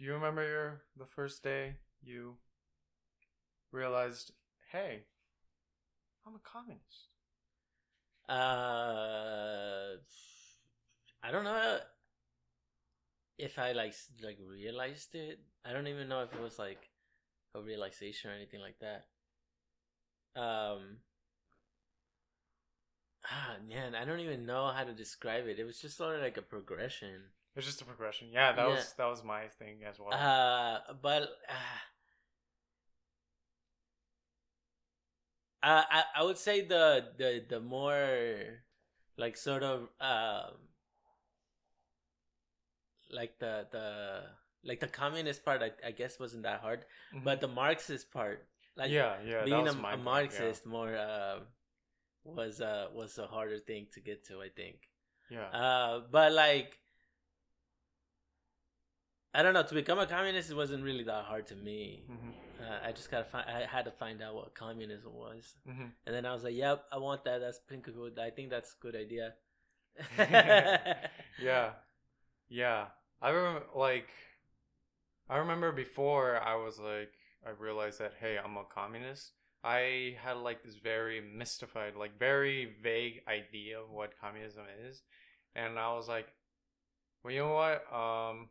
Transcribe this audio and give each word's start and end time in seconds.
Do 0.00 0.06
you 0.06 0.14
remember 0.14 0.42
your 0.42 0.80
the 0.96 1.04
first 1.04 1.42
day 1.42 1.74
you 2.02 2.36
realized, 3.70 4.32
hey, 4.72 5.04
I'm 6.26 6.34
a 6.34 6.38
communist? 6.38 7.08
Uh, 8.26 10.00
I 11.22 11.30
don't 11.30 11.44
know 11.44 11.80
if 13.36 13.58
I 13.58 13.72
like 13.72 13.92
like 14.22 14.38
realized 14.40 15.14
it. 15.14 15.38
I 15.66 15.74
don't 15.74 15.86
even 15.86 16.08
know 16.08 16.22
if 16.22 16.32
it 16.32 16.40
was 16.40 16.58
like 16.58 16.88
a 17.54 17.60
realization 17.60 18.30
or 18.30 18.34
anything 18.34 18.60
like 18.62 18.78
that. 18.80 19.04
Um. 20.34 20.96
Ah 23.30 23.56
man, 23.68 23.94
I 23.94 24.06
don't 24.06 24.20
even 24.20 24.46
know 24.46 24.68
how 24.68 24.84
to 24.84 24.94
describe 24.94 25.46
it. 25.46 25.58
It 25.58 25.64
was 25.64 25.78
just 25.78 25.98
sort 25.98 26.16
of 26.16 26.22
like 26.22 26.38
a 26.38 26.42
progression. 26.42 27.20
It's 27.60 27.66
just 27.68 27.82
a 27.82 27.84
progression. 27.84 28.28
Yeah, 28.32 28.52
that 28.52 28.66
Yeah. 28.66 28.74
was 28.74 28.94
that 28.96 29.04
was 29.04 29.22
my 29.22 29.48
thing 29.60 29.84
as 29.84 29.98
well. 30.00 30.12
Uh, 30.12 30.80
but 31.02 31.22
uh, 35.62 35.84
I 35.92 36.04
I 36.16 36.22
would 36.22 36.38
say 36.38 36.62
the 36.62 37.12
the 37.18 37.44
the 37.46 37.60
more 37.60 38.64
like 39.16 39.36
sort 39.36 39.62
of 39.62 39.88
um 40.00 40.56
like 43.10 43.38
the 43.38 43.66
the 43.70 44.22
like 44.64 44.80
the 44.80 44.88
communist 44.88 45.44
part 45.44 45.62
I, 45.62 45.72
I 45.86 45.90
guess 45.90 46.18
wasn't 46.18 46.44
that 46.44 46.60
hard, 46.60 46.84
Mhm. 47.12 47.24
but 47.24 47.40
the 47.40 47.48
Marxist 47.48 48.10
part 48.10 48.46
like 48.76 48.90
yeah, 48.90 49.20
yeah, 49.22 49.44
being 49.44 49.68
a, 49.68 49.70
a 49.70 49.74
thing, 49.74 49.84
yeah. 49.84 49.96
Marxist 49.96 50.66
more 50.66 50.94
uh 50.96 51.40
was 52.24 52.60
uh 52.60 52.88
was 52.92 53.18
a 53.18 53.26
harder 53.26 53.58
thing 53.58 53.88
to 53.94 54.00
get 54.00 54.24
to 54.28 54.40
I 54.42 54.48
think. 54.48 54.88
Yeah. 55.30 55.48
Uh, 55.50 56.00
but 56.10 56.32
like, 56.32 56.78
I 59.34 59.42
don't 59.42 59.54
know. 59.54 59.62
To 59.62 59.74
become 59.74 59.98
a 59.98 60.06
communist, 60.06 60.50
it 60.50 60.56
wasn't 60.56 60.82
really 60.84 61.04
that 61.04 61.24
hard 61.24 61.46
to 61.48 61.56
me. 61.56 62.02
hmm 62.06 62.30
Uh, 62.60 62.78
I 62.86 62.92
just 62.92 63.10
gotta 63.10 63.24
find. 63.24 63.48
I 63.48 63.64
had 63.66 63.84
to 63.86 63.90
find 63.90 64.20
out 64.22 64.34
what 64.34 64.54
communism 64.54 65.14
was, 65.14 65.54
hmm 65.64 65.88
and 66.04 66.14
then 66.14 66.26
I 66.26 66.32
was 66.34 66.44
like, 66.44 66.54
"Yep, 66.54 66.84
I 66.92 66.98
want 66.98 67.24
that. 67.24 67.38
That's 67.38 67.58
pretty 67.58 67.82
good. 67.82 68.18
I 68.18 68.30
think 68.30 68.50
that's 68.50 68.74
a 68.74 68.82
good 68.82 68.96
idea." 68.96 69.34
yeah 71.38 71.70
yeah 72.48 72.86
i 73.22 73.30
remember 73.30 73.64
like 73.74 74.08
i 75.28 75.36
remember 75.38 75.72
before 75.72 76.40
i 76.42 76.54
was 76.54 76.78
like 76.78 77.12
i 77.46 77.50
realized 77.50 77.98
that 78.00 78.14
hey 78.20 78.38
i'm 78.42 78.56
a 78.56 78.64
communist 78.64 79.32
i 79.64 80.16
had 80.22 80.36
like 80.36 80.62
this 80.62 80.76
very 80.76 81.20
mystified 81.20 81.94
like 81.96 82.18
very 82.18 82.74
vague 82.82 83.20
idea 83.28 83.78
of 83.80 83.90
what 83.90 84.12
communism 84.20 84.64
is 84.88 85.02
and 85.54 85.78
i 85.78 85.92
was 85.94 86.08
like 86.08 86.26
well 87.22 87.32
you 87.32 87.40
know 87.40 87.54
what 87.54 87.84
um 87.92 88.48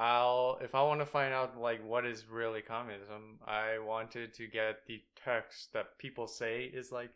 i'll 0.00 0.58
if 0.62 0.74
i 0.74 0.82
want 0.82 1.00
to 1.00 1.06
find 1.06 1.32
out 1.32 1.60
like 1.60 1.84
what 1.86 2.06
is 2.06 2.24
really 2.28 2.62
communism 2.62 3.38
i 3.46 3.78
wanted 3.78 4.32
to 4.32 4.46
get 4.46 4.86
the 4.86 5.00
text 5.22 5.72
that 5.72 5.98
people 5.98 6.26
say 6.26 6.64
is 6.64 6.90
like 6.90 7.10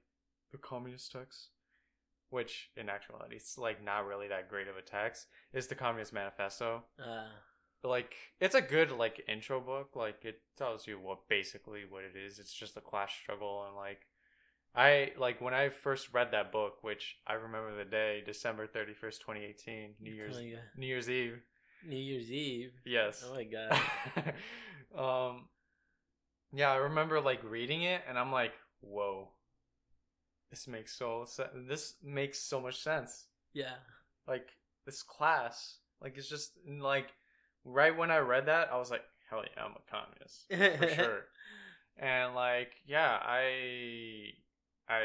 the 0.53 0.59
communist 0.59 1.13
text 1.13 1.49
which 2.31 2.71
in 2.77 2.89
actuality 2.89 3.37
it's 3.37 3.57
like 3.59 3.83
not 3.83 4.07
really 4.07 4.29
that 4.29 4.49
great 4.49 4.69
of 4.69 4.77
a 4.77 4.83
text 4.83 5.27
is 5.53 5.69
the 5.69 5.75
communist 5.75 6.13
manifesto. 6.13 6.83
Uh, 6.99 7.27
like 7.89 8.15
it's 8.41 8.55
a 8.55 8.63
good 8.63 8.91
like 8.91 9.23
intro 9.29 9.61
book 9.61 9.91
like 9.95 10.25
it 10.25 10.41
tells 10.57 10.87
you 10.87 10.99
what 10.99 11.29
basically 11.29 11.83
what 11.89 12.03
it 12.03 12.17
is 12.19 12.39
it's 12.39 12.53
just 12.53 12.77
a 12.77 12.81
class 12.81 13.13
struggle 13.13 13.65
and 13.67 13.77
like 13.77 14.01
i 14.75 15.13
like 15.19 15.41
when 15.41 15.55
i 15.55 15.69
first 15.69 16.09
read 16.13 16.29
that 16.33 16.51
book 16.51 16.83
which 16.83 17.17
i 17.27 17.35
remember 17.35 17.77
the 17.77 17.85
day 17.85 18.23
december 18.25 18.67
31st 18.67 19.19
2018 19.21 19.95
new 20.01 20.13
year's 20.13 20.37
oh 20.37 20.41
my 20.41 20.45
new 20.77 20.87
year's 20.87 21.11
eve 21.11 21.41
New 21.87 21.97
Year's 21.97 22.31
Eve. 22.31 22.73
yes 22.85 23.25
Oh 23.27 23.35
my 23.35 23.45
god. 23.45 24.35
um 24.97 25.49
yeah 26.53 26.71
i 26.71 26.77
remember 26.77 27.21
like 27.21 27.43
reading 27.43 27.83
it 27.83 28.03
and 28.09 28.19
i'm 28.19 28.31
like 28.31 28.53
whoa 28.81 29.29
this 30.51 30.69
makes 30.69 30.97
so 30.97 31.25
se- 31.27 31.51
this 31.69 31.95
makes 32.03 32.39
so 32.41 32.61
much 32.61 32.81
sense 32.81 33.27
Yeah. 33.53 33.75
like 34.29 34.49
this 34.87 35.03
class 35.03 35.79
like 36.01 36.17
it's 36.17 36.29
just 36.29 36.53
like 36.81 37.09
right 37.65 37.97
when 37.97 38.11
i 38.11 38.19
read 38.19 38.47
that 38.47 38.71
i 38.73 38.77
was 38.79 38.91
like 38.91 39.03
hell 39.31 39.43
yeah 39.45 39.65
i'm 39.65 39.73
a 39.73 39.91
communist 39.91 40.79
for 40.79 40.95
sure 41.03 41.21
and 41.97 42.35
like 42.35 42.71
yeah 42.87 43.19
i 43.23 44.29
i 44.89 45.03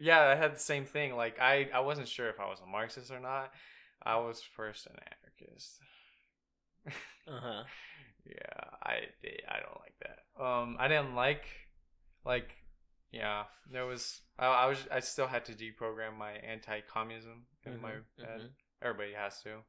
yeah 0.00 0.20
i 0.20 0.34
had 0.34 0.54
the 0.54 0.60
same 0.60 0.84
thing 0.84 1.14
like 1.16 1.38
i 1.40 1.68
i 1.72 1.80
wasn't 1.80 2.08
sure 2.08 2.28
if 2.28 2.38
i 2.40 2.46
was 2.46 2.60
a 2.60 2.66
marxist 2.66 3.10
or 3.10 3.20
not 3.20 3.50
i 4.06 4.16
was 4.16 4.42
first 4.42 4.86
an 4.86 4.96
anarchist 5.12 5.80
Uh 7.26 7.40
huh. 7.40 7.64
yeah 8.24 8.64
i 8.82 8.94
i 9.48 9.60
don't 9.60 9.80
like 9.80 9.94
that 10.02 10.42
um 10.42 10.76
i 10.78 10.88
didn't 10.88 11.14
like 11.14 11.44
like 12.24 12.50
yeah 13.12 13.44
there 13.72 13.86
was 13.86 14.20
i, 14.38 14.46
I 14.46 14.66
was 14.66 14.78
i 14.92 15.00
still 15.00 15.26
had 15.26 15.44
to 15.46 15.52
deprogram 15.52 16.16
my 16.18 16.32
anti-communism 16.32 17.46
in 17.64 17.80
my 17.80 17.92
Mhm, 17.92 18.02
head 18.20 18.40
mhm. 18.40 18.50
everybody 18.82 19.12
has 19.14 19.40
to 19.42 19.62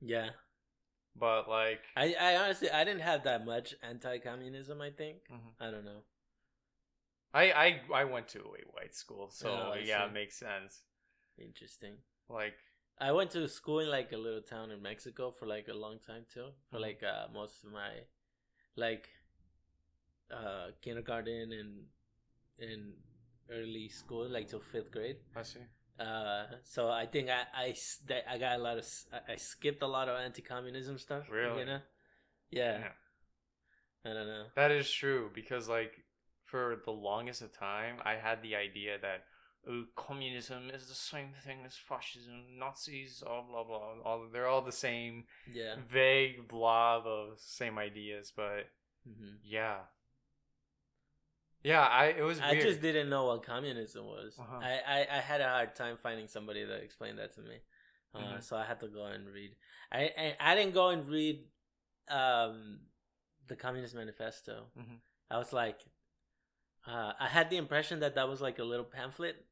Yeah. 0.00 0.30
but 1.16 1.48
like 1.48 1.80
I 1.96 2.14
I 2.14 2.36
honestly 2.36 2.70
I 2.70 2.84
didn't 2.84 3.02
have 3.02 3.24
that 3.24 3.44
much 3.44 3.74
anti-communism. 3.82 4.80
I 4.80 4.90
think. 4.90 5.18
Mhm. 5.30 5.54
I 5.60 5.70
don't 5.70 5.84
know. 5.84 6.02
I, 7.34 7.52
I 7.52 7.80
i 7.94 8.04
went 8.04 8.28
to 8.28 8.40
a 8.40 8.64
white 8.72 8.94
school 8.94 9.30
so 9.30 9.48
Oh, 9.48 9.74
yeah 9.74 10.06
it 10.06 10.12
makes 10.12 10.38
sense 10.38 10.82
Interesting. 11.38 11.98
like 12.28 12.58
I 13.00 13.12
went 13.12 13.30
to 13.32 13.48
school 13.48 13.80
in 13.80 13.88
like 13.90 14.12
a 14.12 14.16
little 14.16 14.42
town 14.42 14.70
in 14.70 14.82
Mexico 14.82 15.30
for 15.30 15.46
like 15.46 15.68
a 15.68 15.74
long 15.74 15.98
time 16.00 16.24
too. 16.32 16.52
For 16.70 16.78
Mhm. 16.78 16.82
like 16.82 17.02
uh, 17.02 17.28
most 17.32 17.64
of 17.64 17.72
my 17.72 17.90
like 18.76 19.08
uh, 20.30 20.68
kindergarten 20.80 21.52
and 21.52 21.86
and 22.58 22.94
early 23.50 23.88
school, 23.88 24.28
like 24.28 24.48
till 24.48 24.60
fifth 24.60 24.90
grade. 24.90 25.16
i 25.36 25.42
see 25.42 25.60
Uh, 25.98 26.46
so 26.62 26.88
I 26.90 27.06
think 27.06 27.28
I, 27.28 27.74
that 28.06 28.22
I 28.30 28.38
got 28.38 28.58
a 28.60 28.62
lot 28.62 28.78
of 28.78 28.86
I 29.28 29.36
skipped 29.36 29.82
a 29.82 29.86
lot 29.86 30.08
of 30.08 30.16
anti-communism 30.18 30.98
stuff. 30.98 31.28
Really? 31.30 31.60
You 31.60 31.66
know? 31.66 31.80
Yeah. 32.50 32.78
Yeah. 32.78 32.92
I 34.04 34.14
don't 34.14 34.26
know. 34.26 34.46
that 34.54 34.70
is 34.70 34.90
true 34.90 35.30
because 35.34 35.68
like 35.68 36.04
for 36.44 36.80
the 36.84 36.90
longest 36.90 37.42
of 37.42 37.52
time 37.52 37.96
i 38.04 38.14
had 38.14 38.40
the 38.42 38.56
idea 38.56 38.96
that 39.02 39.24
oh, 39.66 39.84
communism 39.96 40.70
is 40.70 40.86
the 40.88 40.94
same 40.94 41.32
thing 41.44 41.58
as 41.66 41.76
fascism 41.76 42.58
nazis 42.58 43.22
all 43.26 43.42
blah 43.48 43.64
blah 43.64 43.94
all 44.04 44.26
they're 44.32 44.46
all 44.46 44.62
the 44.62 44.72
same 44.72 45.24
Yeah. 45.52 45.76
vague 45.90 46.46
blob 46.48 47.06
of 47.06 47.38
same 47.40 47.78
ideas 47.78 48.32
but 48.34 48.68
hmm 49.04 49.36
yeah 49.42 49.78
yeah 51.64 51.82
i 51.86 52.06
it 52.06 52.22
was 52.22 52.40
I 52.40 52.54
just 52.60 52.80
didn't 52.80 53.08
know 53.10 53.26
what 53.26 53.42
communism 53.44 54.04
was. 54.04 54.36
Uh-huh. 54.38 54.58
I, 54.62 54.80
I, 54.86 55.06
I 55.18 55.20
had 55.20 55.40
a 55.40 55.48
hard 55.48 55.74
time 55.74 55.96
finding 55.96 56.28
somebody 56.28 56.64
that 56.64 56.82
explained 56.82 57.18
that 57.18 57.34
to 57.34 57.40
me. 57.42 57.56
Uh, 58.14 58.18
Mhm. 58.38 58.42
So 58.42 58.56
I 58.56 58.64
had 58.64 58.78
to 58.80 58.88
go 58.88 59.04
and 59.04 59.28
read. 59.28 59.52
I, 59.92 60.00
I 60.16 60.36
I 60.40 60.54
didn't 60.54 60.72
go 60.74 60.88
and 60.90 61.06
read 61.08 61.44
um, 62.08 62.78
the 63.48 63.56
Communist 63.56 63.94
Manifesto. 63.94 64.66
Mhm. 64.78 65.00
I 65.30 65.36
was 65.36 65.52
like, 65.52 65.80
uh, 66.86 67.12
I 67.18 67.26
had 67.28 67.50
the 67.50 67.56
impression 67.58 68.00
that 68.00 68.14
that 68.14 68.28
was 68.28 68.40
like 68.40 68.58
a 68.58 68.64
little 68.64 68.84
pamphlet, 68.86 69.44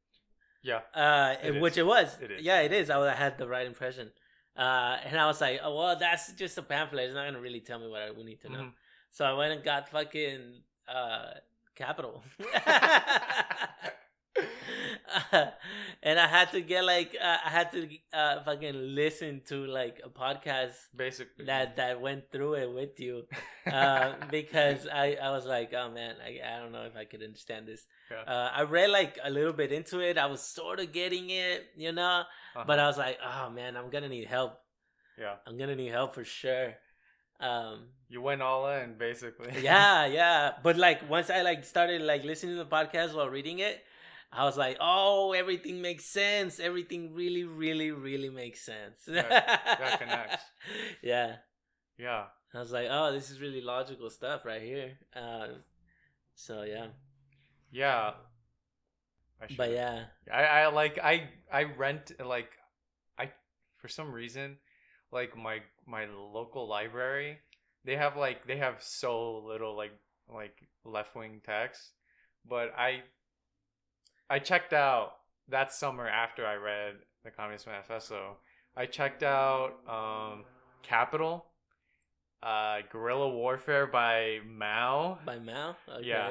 yeah 0.62 0.80
uh, 0.94 1.34
It 1.42 1.60
which 1.60 1.72
is. 1.74 1.78
it 1.78 1.86
was. 1.86 2.18
It 2.20 2.30
is. 2.32 2.42
Yeah, 2.42 2.60
it 2.60 2.72
is. 2.72 2.90
I, 2.90 3.14
had 3.14 3.38
the 3.38 3.46
right 3.48 3.66
impression. 3.66 4.10
Uh, 4.56 4.96
and 5.04 5.18
I 5.20 5.26
was 5.26 5.40
like, 5.40 5.60
oh, 5.62 5.74
well, 5.76 5.96
that's 5.98 6.32
just 6.32 6.56
a 6.58 6.62
pamphlet. 6.62 7.04
It's 7.06 7.14
not 7.14 7.22
going 7.24 7.34
to 7.34 7.40
really 7.40 7.60
tell 7.60 7.78
me 7.78 7.88
what 7.88 8.02
I, 8.02 8.10
we 8.10 8.24
need 8.24 8.40
to 8.42 8.48
know. 8.48 8.58
Mhm. 8.60 8.72
So 9.10 9.24
I 9.24 9.32
went 9.34 9.52
and 9.52 9.62
got 9.62 9.88
fucking 9.88 10.62
uh 10.88 11.32
capital. 11.74 12.22
Uh, 15.32 15.46
and 16.02 16.18
I 16.18 16.26
had 16.26 16.50
to 16.52 16.60
get 16.60 16.84
like 16.84 17.16
uh, 17.20 17.36
I 17.44 17.50
had 17.50 17.70
to 17.72 17.88
uh 18.12 18.42
fucking 18.42 18.94
listen 18.94 19.42
to 19.48 19.66
like 19.66 20.00
a 20.04 20.08
podcast 20.08 20.74
basically 20.94 21.44
that 21.46 21.76
that 21.76 22.00
went 22.00 22.30
through 22.32 22.54
it 22.54 22.70
with 22.72 22.98
you 23.00 23.24
uh 23.72 24.14
because 24.30 24.86
I 24.86 25.16
I 25.22 25.30
was 25.30 25.46
like 25.46 25.72
oh 25.74 25.90
man 25.90 26.16
I 26.24 26.40
I 26.42 26.60
don't 26.60 26.72
know 26.72 26.84
if 26.84 26.96
I 26.96 27.04
could 27.04 27.22
understand 27.22 27.66
this. 27.68 27.86
Yeah. 28.10 28.22
Uh 28.26 28.50
I 28.54 28.62
read 28.62 28.90
like 28.90 29.18
a 29.22 29.30
little 29.30 29.52
bit 29.52 29.72
into 29.72 30.00
it. 30.00 30.18
I 30.18 30.26
was 30.26 30.42
sort 30.42 30.80
of 30.80 30.92
getting 30.92 31.30
it, 31.30 31.66
you 31.76 31.92
know, 31.92 32.24
Uh-huh. 32.56 32.64
but 32.66 32.78
I 32.78 32.86
was 32.86 32.98
like 32.98 33.18
oh 33.22 33.50
man 33.50 33.76
I'm 33.76 33.90
to 33.90 34.08
need 34.08 34.26
help. 34.26 34.58
yeah 35.18 35.36
I'm 35.46 35.56
to 35.58 35.76
need 35.76 35.92
help 35.92 36.14
for 36.14 36.24
sure. 36.24 36.74
Um 37.40 37.88
you 38.08 38.22
went 38.22 38.40
all 38.40 38.66
in 38.70 38.94
basically 38.96 39.52
yeah 39.60 40.06
yeah 40.20 40.52
but 40.62 40.76
like 40.78 41.04
once 41.10 41.28
i 41.28 41.42
like 41.42 41.64
started 41.64 42.00
like 42.00 42.22
listening 42.24 42.56
to 42.56 42.62
the 42.62 42.70
podcast 42.70 43.12
while 43.14 43.28
reading 43.28 43.58
it 43.58 43.82
i 44.36 44.44
was 44.44 44.56
like 44.56 44.76
oh 44.80 45.32
everything 45.32 45.80
makes 45.80 46.04
sense. 46.04 46.60
Everything 46.60 47.14
really 47.14 47.44
really 47.44 47.90
really 47.90 48.30
makes 48.30 48.60
sense. 48.64 48.98
That- 49.06 49.28
that 49.30 49.98
connects. 50.00 50.44
yeah. 51.02 51.36
Yeah. 51.98 52.24
I 52.54 52.58
was 52.60 52.72
like 52.72 52.88
oh 52.90 53.12
this 53.12 53.30
is 53.30 53.40
really 53.40 53.60
logical 53.60 54.10
stuff 54.10 54.44
right 54.44 54.62
here. 54.62 54.98
Uh, 55.14 55.48
so 56.34 56.62
yeah. 56.62 56.88
Yeah. 57.70 58.12
I 59.40 59.46
but 59.56 59.70
yeah. 59.72 60.04
I, 60.32 60.42
I 60.44 60.66
like 60.68 60.98
I 61.02 61.28
I 61.52 61.64
rent 61.64 62.12
like 62.24 62.50
I 63.18 63.30
for 63.78 63.88
some 63.88 64.12
reason 64.12 64.56
like 65.12 65.36
my 65.36 65.60
my 65.86 66.06
local 66.06 66.66
library, 66.68 67.38
they 67.84 67.96
have 67.96 68.16
like 68.16 68.46
they 68.46 68.56
have 68.58 68.82
so 68.82 69.38
little 69.38 69.76
like 69.76 69.92
like 70.32 70.68
left 70.84 71.14
wing 71.14 71.40
text, 71.44 71.92
but 72.48 72.72
I 72.76 73.02
I 74.28 74.38
checked 74.38 74.72
out 74.72 75.12
that 75.48 75.72
summer 75.72 76.08
after 76.08 76.46
I 76.46 76.54
read 76.56 76.94
the 77.24 77.30
Communist 77.30 77.66
Manifesto. 77.66 78.36
I 78.76 78.86
checked 78.86 79.22
out 79.22 79.74
um, 79.88 80.44
Capital, 80.82 81.46
uh, 82.42 82.78
Guerrilla 82.90 83.30
Warfare 83.30 83.86
by 83.86 84.38
Mao. 84.46 85.18
By 85.24 85.38
Mao? 85.38 85.76
Okay. 85.88 86.06
Yeah. 86.08 86.30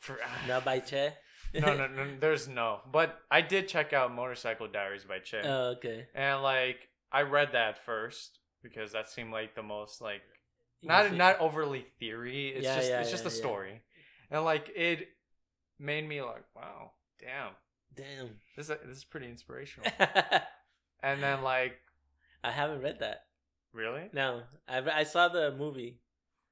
For, 0.00 0.18
Not 0.48 0.64
by 0.64 0.80
Che? 0.80 1.14
no, 1.54 1.74
no, 1.76 1.86
no, 1.88 2.06
there's 2.20 2.48
no. 2.48 2.80
But 2.90 3.18
I 3.30 3.40
did 3.40 3.68
check 3.68 3.92
out 3.92 4.14
Motorcycle 4.14 4.68
Diaries 4.68 5.04
by 5.04 5.18
Che. 5.20 5.40
Oh, 5.44 5.74
okay. 5.76 6.06
and 6.14 6.42
like 6.42 6.88
I 7.10 7.22
read 7.22 7.50
that 7.52 7.84
first 7.84 8.38
because 8.62 8.92
that 8.92 9.08
seemed 9.10 9.32
like 9.32 9.54
the 9.54 9.62
most 9.62 10.00
like 10.00 10.22
not 10.82 11.06
Easy. 11.06 11.16
not 11.16 11.40
overly 11.40 11.86
theory. 11.98 12.48
It's 12.48 12.64
Yeah, 12.64 12.76
just 12.76 12.88
yeah, 12.90 13.00
it's 13.00 13.10
just 13.10 13.24
yeah, 13.24 13.30
a 13.30 13.32
yeah. 13.32 13.38
story. 13.38 13.82
And 14.30 14.44
like 14.44 14.70
it 14.74 15.08
made 15.78 16.08
me 16.08 16.20
like, 16.22 16.44
wow, 16.54 16.92
damn. 17.20 17.52
Damn. 17.94 18.30
This 18.56 18.68
is, 18.70 18.76
this 18.86 18.96
is 18.98 19.04
pretty 19.04 19.28
inspirational. 19.28 19.90
and 21.02 21.22
then 21.22 21.42
like 21.42 21.74
I 22.42 22.50
haven't 22.50 22.82
read 22.82 22.98
that. 23.00 23.24
really? 23.72 24.10
No, 24.12 24.42
I 24.68 24.78
I 25.00 25.02
saw 25.04 25.28
the 25.28 25.52
movie. 25.56 26.00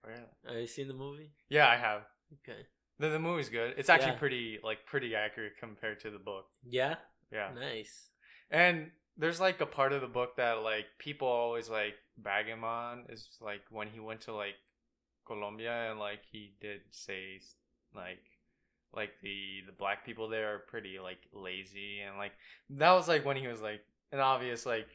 Really? 0.06 0.20
Have 0.46 0.56
you 0.56 0.66
seen 0.66 0.88
the 0.88 0.94
movie? 0.94 1.30
Yeah, 1.48 1.68
I 1.68 1.76
have. 1.76 2.02
Okay. 2.44 2.60
The, 2.98 3.08
the 3.08 3.18
movie's 3.18 3.48
good. 3.48 3.74
It's 3.76 3.88
actually 3.88 4.12
Yeah. 4.12 4.18
pretty 4.18 4.58
like 4.62 4.86
pretty 4.86 5.14
accurate 5.14 5.54
compared 5.58 6.00
to 6.00 6.10
the 6.10 6.18
book. 6.18 6.46
Yeah. 6.64 6.96
Yeah. 7.32 7.50
Nice. 7.58 8.10
And 8.50 8.90
there's 9.16 9.40
like 9.40 9.60
a 9.60 9.66
part 9.66 9.92
of 9.92 10.00
the 10.00 10.06
book 10.06 10.36
that 10.36 10.62
like 10.62 10.86
people 10.98 11.26
always 11.28 11.68
like 11.68 11.94
bag 12.18 12.46
him 12.46 12.62
on 12.64 13.04
is 13.08 13.28
like 13.40 13.62
when 13.70 13.88
he 13.88 13.98
went 14.00 14.20
to 14.22 14.32
like 14.34 14.54
Colombia 15.26 15.90
and 15.90 15.98
like 15.98 16.20
he 16.30 16.54
did 16.60 16.80
say 16.90 17.40
like 17.94 18.22
like 18.94 19.10
the 19.22 19.62
the 19.66 19.72
black 19.72 20.04
people 20.04 20.28
there 20.28 20.54
are 20.54 20.58
pretty 20.58 20.98
like 21.02 21.18
lazy 21.32 22.00
and 22.06 22.16
like 22.18 22.32
that 22.70 22.92
was 22.92 23.08
like 23.08 23.24
when 23.24 23.36
he 23.36 23.46
was 23.46 23.60
like 23.62 23.80
an 24.12 24.20
obvious 24.20 24.66
like 24.66 24.88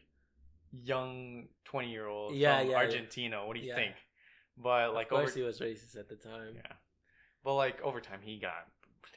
young 0.83 1.47
20 1.65 1.89
year 1.89 2.05
old 2.07 2.35
Yeah, 2.35 2.59
from 2.59 2.69
yeah, 2.69 2.81
yeah. 3.15 3.43
What 3.45 3.55
do 3.55 3.61
you 3.61 3.67
Yeah. 3.69 3.75
think? 3.75 3.95
But 4.57 4.93
like 4.93 5.07
of 5.07 5.17
course, 5.17 5.29
over 5.31 5.39
he 5.39 5.43
was 5.45 5.59
racist 5.59 5.97
at 5.97 6.09
the 6.09 6.15
time. 6.15 6.53
yeah. 6.55 6.73
But 7.43 7.55
like 7.55 7.81
over 7.81 8.01
time 8.01 8.19
he 8.21 8.37
got 8.39 8.67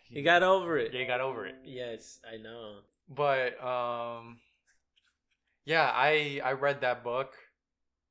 He 0.04 0.22
got 0.22 0.42
over 0.42 0.78
it. 0.78 0.92
yeah, 0.92 1.00
he 1.00 1.06
got 1.06 1.20
over 1.20 1.46
it. 1.46 1.56
Yes, 1.64 2.20
I 2.30 2.36
know. 2.36 2.80
but 3.08 3.62
um 3.62 4.38
yeah 5.66 5.90
i 5.94 6.40
i 6.44 6.52
read 6.52 6.80
that 6.80 7.04
book 7.04 7.34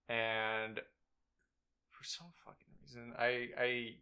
and 0.08 0.80
for 1.90 2.04
some 2.04 2.28
fucking 2.46 2.68
reason 2.82 3.14
i 3.18 3.50
i 3.58 3.96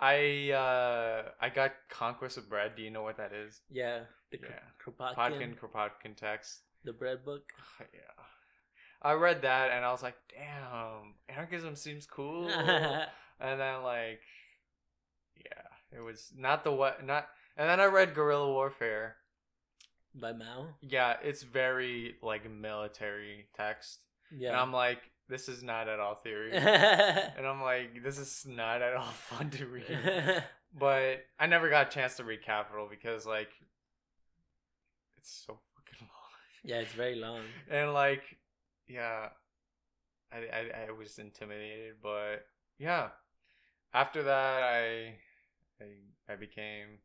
i 0.00 0.50
uh 0.50 1.22
i 1.40 1.48
got 1.48 1.72
conquest 1.88 2.36
of 2.36 2.48
bread 2.48 2.72
do 2.76 2.82
you 2.82 2.90
know 2.90 3.02
what 3.02 3.16
that 3.16 3.32
is 3.32 3.60
Yeah. 3.70 4.00
The 4.30 4.38
Yeah. 4.42 4.60
Kropotkin, 4.84 5.56
Kropotkin 5.56 6.16
text 6.16 6.60
the 6.84 6.92
bread 6.92 7.24
book. 7.24 7.52
yeah 7.94 8.24
i 9.02 9.12
read 9.12 9.42
that 9.42 9.70
and 9.70 9.84
i 9.84 9.90
was 9.92 10.02
like 10.02 10.16
damn 10.30 11.14
anarchism 11.28 11.76
seems 11.76 12.06
cool 12.06 12.48
and 13.40 13.60
then 13.60 13.82
like 13.82 14.20
yeah 15.36 15.96
it 15.96 16.00
was 16.00 16.32
not 16.36 16.64
the 16.64 16.72
what 16.72 17.04
not 17.04 17.28
and 17.56 17.68
then 17.68 17.80
i 17.80 17.84
read 17.84 18.14
guerrilla 18.14 18.50
warfare 18.52 19.16
By 20.14 20.32
Mao. 20.32 20.68
yeah, 20.80 21.16
it's 21.22 21.42
very 21.42 22.14
like 22.22 22.48
military 22.50 23.48
text. 23.56 23.98
And 24.30 24.40
Yeah. 24.42 24.60
I'm 24.62 24.72
like, 24.72 25.02
this 25.28 25.48
is 25.48 25.62
not 25.62 25.88
at 25.88 26.00
all 26.00 26.14
theory. 26.14 26.52
and 26.52 27.46
I'm 27.46 27.62
like, 27.62 28.02
this 28.02 28.18
is 28.18 28.44
not 28.46 28.82
at 28.82 28.94
all 28.94 29.04
fun 29.12 29.50
to 29.50 29.66
read. 29.66 30.44
But 30.76 31.24
I 31.38 31.46
never 31.46 31.70
got 31.70 31.86
a 31.86 31.90
chance 31.90 32.16
to 32.16 32.24
read 32.24 32.42
Capital 32.42 32.88
because 32.90 33.24
like 33.24 33.50
it's 35.16 35.44
so 35.46 35.60
fucking 35.76 36.08
long. 36.08 36.30
Yeah, 36.64 36.80
it's 36.80 36.92
very 36.92 37.14
long. 37.14 37.42
And 37.70 37.92
like, 37.92 38.22
yeah, 38.88 39.28
I 40.32 40.36
I, 40.36 40.86
I 40.88 40.90
was 40.90 41.18
intimidated, 41.18 41.94
but 42.02 42.46
yeah. 42.76 43.10
After 43.92 44.24
that, 44.24 44.62
I 44.64 45.14
I 45.80 46.32
I 46.32 46.34
became. 46.34 46.98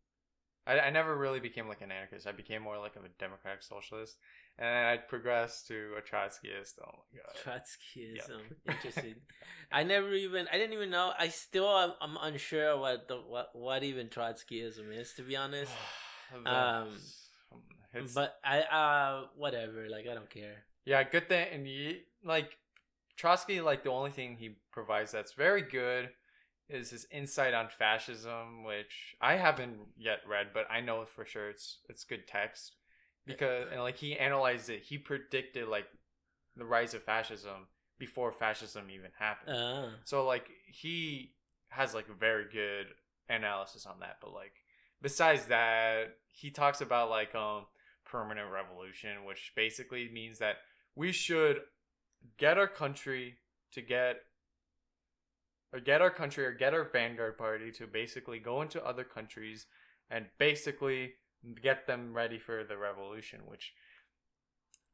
I, 0.65 0.79
I 0.79 0.89
never 0.89 1.15
really 1.15 1.39
became 1.39 1.67
like 1.67 1.81
an 1.81 1.91
anarchist. 1.91 2.25
I 2.25 2.31
became 2.31 2.63
more 2.63 2.79
like 2.79 2.95
of 2.95 3.05
a 3.05 3.09
democratic 3.19 3.61
socialist, 3.61 4.17
and 4.59 4.67
then 4.67 4.85
I 4.85 4.97
progressed 4.97 5.67
to 5.67 5.93
a 5.97 6.01
Trotskyist. 6.01 6.79
Oh 6.83 6.99
my 7.13 7.19
god! 7.21 7.63
Trotskyism. 7.63 8.41
Interesting. 8.69 9.15
I 9.71 9.83
never 9.83 10.13
even. 10.13 10.47
I 10.51 10.57
didn't 10.57 10.73
even 10.73 10.89
know. 10.89 11.13
I 11.17 11.29
still. 11.29 11.69
am 11.69 11.93
I'm 12.01 12.17
unsure 12.21 12.77
what 12.77 13.07
the 13.07 13.15
what 13.15 13.51
what 13.53 13.83
even 13.83 14.09
Trotskyism 14.09 14.95
is. 14.95 15.13
To 15.13 15.23
be 15.23 15.35
honest. 15.35 15.71
Um, 16.45 16.89
it's, 17.91 18.13
but 18.13 18.35
I 18.45 18.59
uh 18.61 19.23
whatever. 19.35 19.89
Like 19.89 20.05
I 20.07 20.13
don't 20.13 20.29
care. 20.29 20.57
Yeah, 20.85 21.01
good 21.01 21.27
thing. 21.27 21.47
And 21.51 21.67
you, 21.67 21.95
like 22.23 22.55
Trotsky, 23.17 23.61
like 23.61 23.83
the 23.83 23.89
only 23.89 24.11
thing 24.11 24.37
he 24.37 24.57
provides 24.71 25.11
that's 25.11 25.33
very 25.33 25.63
good 25.63 26.09
is 26.69 26.91
his 26.91 27.07
insight 27.11 27.55
on 27.55 27.67
fascism, 27.67 28.63
which 28.63 29.15
I 29.19 29.37
haven't 29.37 29.77
yet 29.97 30.19
read, 30.27 30.49
but 30.53 30.67
I 30.69 30.81
know 30.81 31.03
for 31.05 31.25
sure 31.25 31.49
it's 31.49 31.79
it's 31.89 32.03
good 32.03 32.27
text 32.27 32.75
because 33.29 33.67
and 33.71 33.81
like 33.81 33.97
he 33.97 34.17
analyzed 34.17 34.69
it. 34.69 34.81
He 34.83 34.97
predicted 34.97 35.67
like 35.67 35.85
the 36.55 36.65
rise 36.65 36.93
of 36.93 37.03
fascism 37.03 37.67
before 37.97 38.31
fascism 38.31 38.89
even 38.89 39.11
happened. 39.17 39.55
Uh, 39.55 39.89
So 40.05 40.25
like 40.25 40.49
he 40.67 41.33
has 41.69 41.93
like 41.93 42.07
a 42.09 42.13
very 42.13 42.45
good 42.51 42.87
analysis 43.29 43.85
on 43.85 43.99
that. 43.99 44.17
But 44.21 44.33
like 44.33 44.53
besides 45.01 45.45
that, 45.45 46.15
he 46.27 46.51
talks 46.51 46.81
about 46.81 47.09
like 47.09 47.35
um 47.35 47.65
permanent 48.05 48.51
revolution, 48.51 49.25
which 49.25 49.53
basically 49.55 50.09
means 50.11 50.39
that 50.39 50.55
we 50.95 51.11
should 51.11 51.61
get 52.37 52.57
our 52.57 52.67
country 52.67 53.35
to 53.73 53.81
get 53.81 54.17
or 55.71 55.79
get 55.79 56.01
our 56.01 56.09
country 56.09 56.45
or 56.45 56.51
get 56.51 56.73
our 56.73 56.83
vanguard 56.83 57.37
party 57.37 57.71
to 57.71 57.85
basically 57.85 58.39
go 58.39 58.61
into 58.61 58.83
other 58.83 59.03
countries 59.03 59.67
and 60.09 60.25
basically 60.39 61.13
get 61.61 61.87
them 61.87 62.13
ready 62.13 62.39
for 62.39 62.63
the 62.63 62.77
revolution, 62.77 63.41
which 63.45 63.73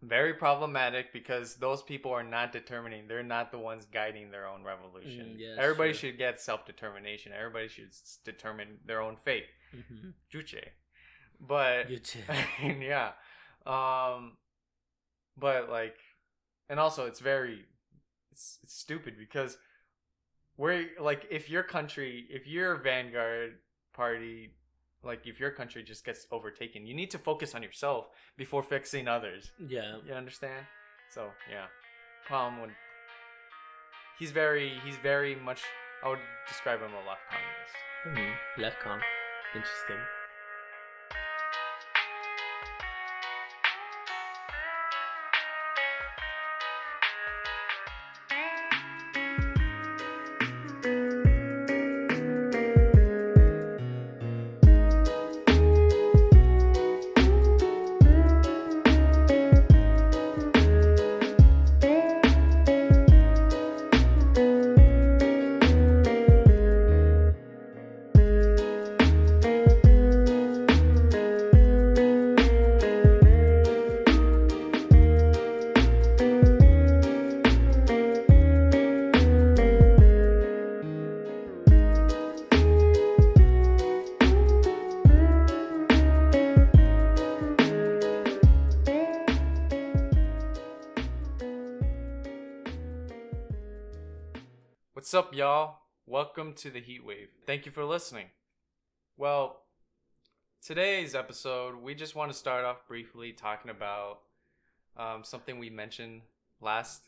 very 0.01 0.33
problematic 0.33 1.12
because 1.13 1.56
those 1.56 1.81
people 1.81 2.12
are 2.12 2.24
not 2.24 2.51
determining 2.51 3.07
they're 3.07 3.24
not 3.24 3.51
the 3.51 3.57
ones 3.57 3.86
guiding 3.92 4.30
their 4.31 4.47
own 4.47 4.63
revolution. 4.63 5.35
Mm, 5.35 5.40
yes, 5.40 5.57
everybody 5.59 5.94
sure. 5.94 6.09
should 6.09 6.18
get 6.18 6.40
self-determination. 6.40 7.31
Everybody 7.35 7.68
should 7.68 7.92
determine 8.23 8.78
their 8.85 9.02
own 9.02 9.18
fate. 9.23 9.45
Mhm. 9.73 10.14
juche. 10.31 10.64
But 11.40 11.90
yeah. 12.61 13.11
Um 13.66 14.37
but 15.37 15.69
like 15.69 15.97
and 16.69 16.80
also 16.80 17.06
it's 17.06 17.19
very 17.19 17.66
it's, 18.31 18.59
it's 18.64 18.78
stupid 18.78 19.16
because 19.18 19.57
we're 20.57 20.90
like 20.99 21.25
if 21.31 21.49
your 21.49 21.64
country 21.64 22.28
if 22.30 22.47
your 22.47 22.75
vanguard 22.78 23.56
party 23.94 24.52
like 25.06 25.21
if 25.26 25.40
your 25.40 25.52
country 25.52 25.83
just 25.83 26.04
gets 26.06 26.26
overtaken 26.31 26.85
you 26.85 26.94
need 26.95 27.12
to 27.12 27.18
focus 27.18 27.54
on 27.56 27.62
yourself 27.64 28.07
before 28.38 28.64
fixing 28.64 29.07
others 29.07 29.52
Yeah. 29.68 29.97
you 30.07 30.14
understand 30.14 30.66
so 31.09 31.30
yeah 31.50 31.66
palm 32.28 32.59
would 32.62 32.71
he's 34.19 34.31
very 34.31 34.74
he's 34.83 34.97
very 34.97 35.35
much 35.35 35.62
i 36.04 36.09
would 36.09 36.19
describe 36.47 36.80
him 36.80 36.92
a 36.92 37.04
left 37.09 37.21
communist 37.30 37.76
Mm-hmm. 38.07 38.62
Left 38.62 38.80
com. 38.80 39.00
Interesting. 39.56 39.97
To 96.57 96.69
the 96.69 96.80
Heat 96.81 97.06
Wave. 97.06 97.30
Thank 97.45 97.66
you 97.66 97.71
for 97.71 97.83
listening. 97.85 98.28
Well, 99.18 99.62
today's 100.66 101.16
episode, 101.16 101.76
we 101.81 101.95
just 101.95 102.16
want 102.16 102.31
to 102.31 102.38
start 102.38 102.66
off 102.66 102.88
briefly 102.88 103.31
talking 103.33 103.71
about 103.71 104.19
um, 104.97 105.24
something 105.24 105.59
we 105.59 105.69
mentioned 105.69 106.21
last 106.62 107.04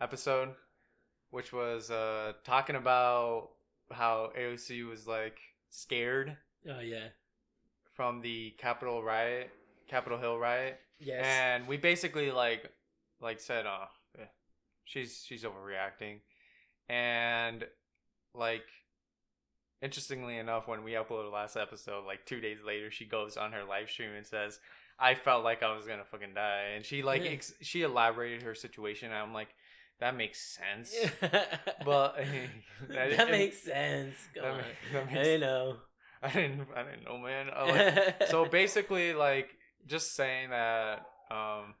episode, 0.00 0.50
which 1.30 1.52
was 1.52 1.90
uh, 1.90 2.32
talking 2.44 2.76
about 2.76 3.50
how 3.90 4.30
AOC 4.38 4.88
was 4.88 5.06
like 5.06 5.38
scared 5.70 6.36
Oh 6.68 6.80
yeah. 6.80 7.08
from 7.94 8.20
the 8.20 8.50
Capitol 8.58 9.02
riot, 9.02 9.50
Capitol 9.88 10.18
Hill 10.18 10.38
riot, 10.38 10.78
Yes. 10.98 11.24
and 11.26 11.66
we 11.66 11.76
basically 11.76 12.30
like 12.30 12.70
like 13.20 13.40
said, 13.40 13.66
"Oh, 13.66 13.86
she's 14.84 15.24
she's 15.26 15.42
overreacting," 15.44 16.20
and 16.88 17.64
like 18.34 18.64
interestingly 19.82 20.38
enough, 20.38 20.68
when 20.68 20.84
we 20.84 20.92
uploaded 20.92 21.32
last 21.32 21.56
episode, 21.56 22.04
like 22.06 22.24
two 22.24 22.40
days 22.40 22.58
later, 22.64 22.90
she 22.90 23.04
goes 23.04 23.36
on 23.36 23.52
her 23.52 23.64
live 23.64 23.90
stream 23.90 24.10
and 24.16 24.26
says, 24.26 24.60
"I 24.98 25.14
felt 25.14 25.44
like 25.44 25.62
I 25.62 25.74
was 25.76 25.86
gonna 25.86 26.04
fucking 26.04 26.34
die," 26.34 26.72
and 26.74 26.84
she 26.84 27.02
like 27.02 27.24
Yeah. 27.24 27.30
ex- 27.32 27.54
she 27.60 27.82
elaborated 27.82 28.42
her 28.42 28.54
situation. 28.54 29.08
And 29.10 29.18
I'm 29.18 29.34
like, 29.34 29.48
that 30.00 30.16
makes 30.16 30.40
sense, 30.40 30.94
but 31.84 32.16
that, 32.88 33.16
that- 33.16 33.30
makes 33.30 33.58
sense. 33.62 34.14
Come 34.34 34.42
that 34.44 34.52
on. 34.54 34.64
that 34.92 35.12
makes- 35.12 35.28
I 35.28 35.36
know. 35.38 35.76
I 36.24 36.30
didn't 36.30 36.68
I 36.76 36.82
didn't 36.84 37.04
know, 37.04 37.18
man. 37.18 37.48
Like, 37.48 38.28
so 38.28 38.44
basically 38.44 39.12
like 39.12 39.50
just 39.86 40.14
saying 40.14 40.50
that 40.50 41.04
um 41.32 41.74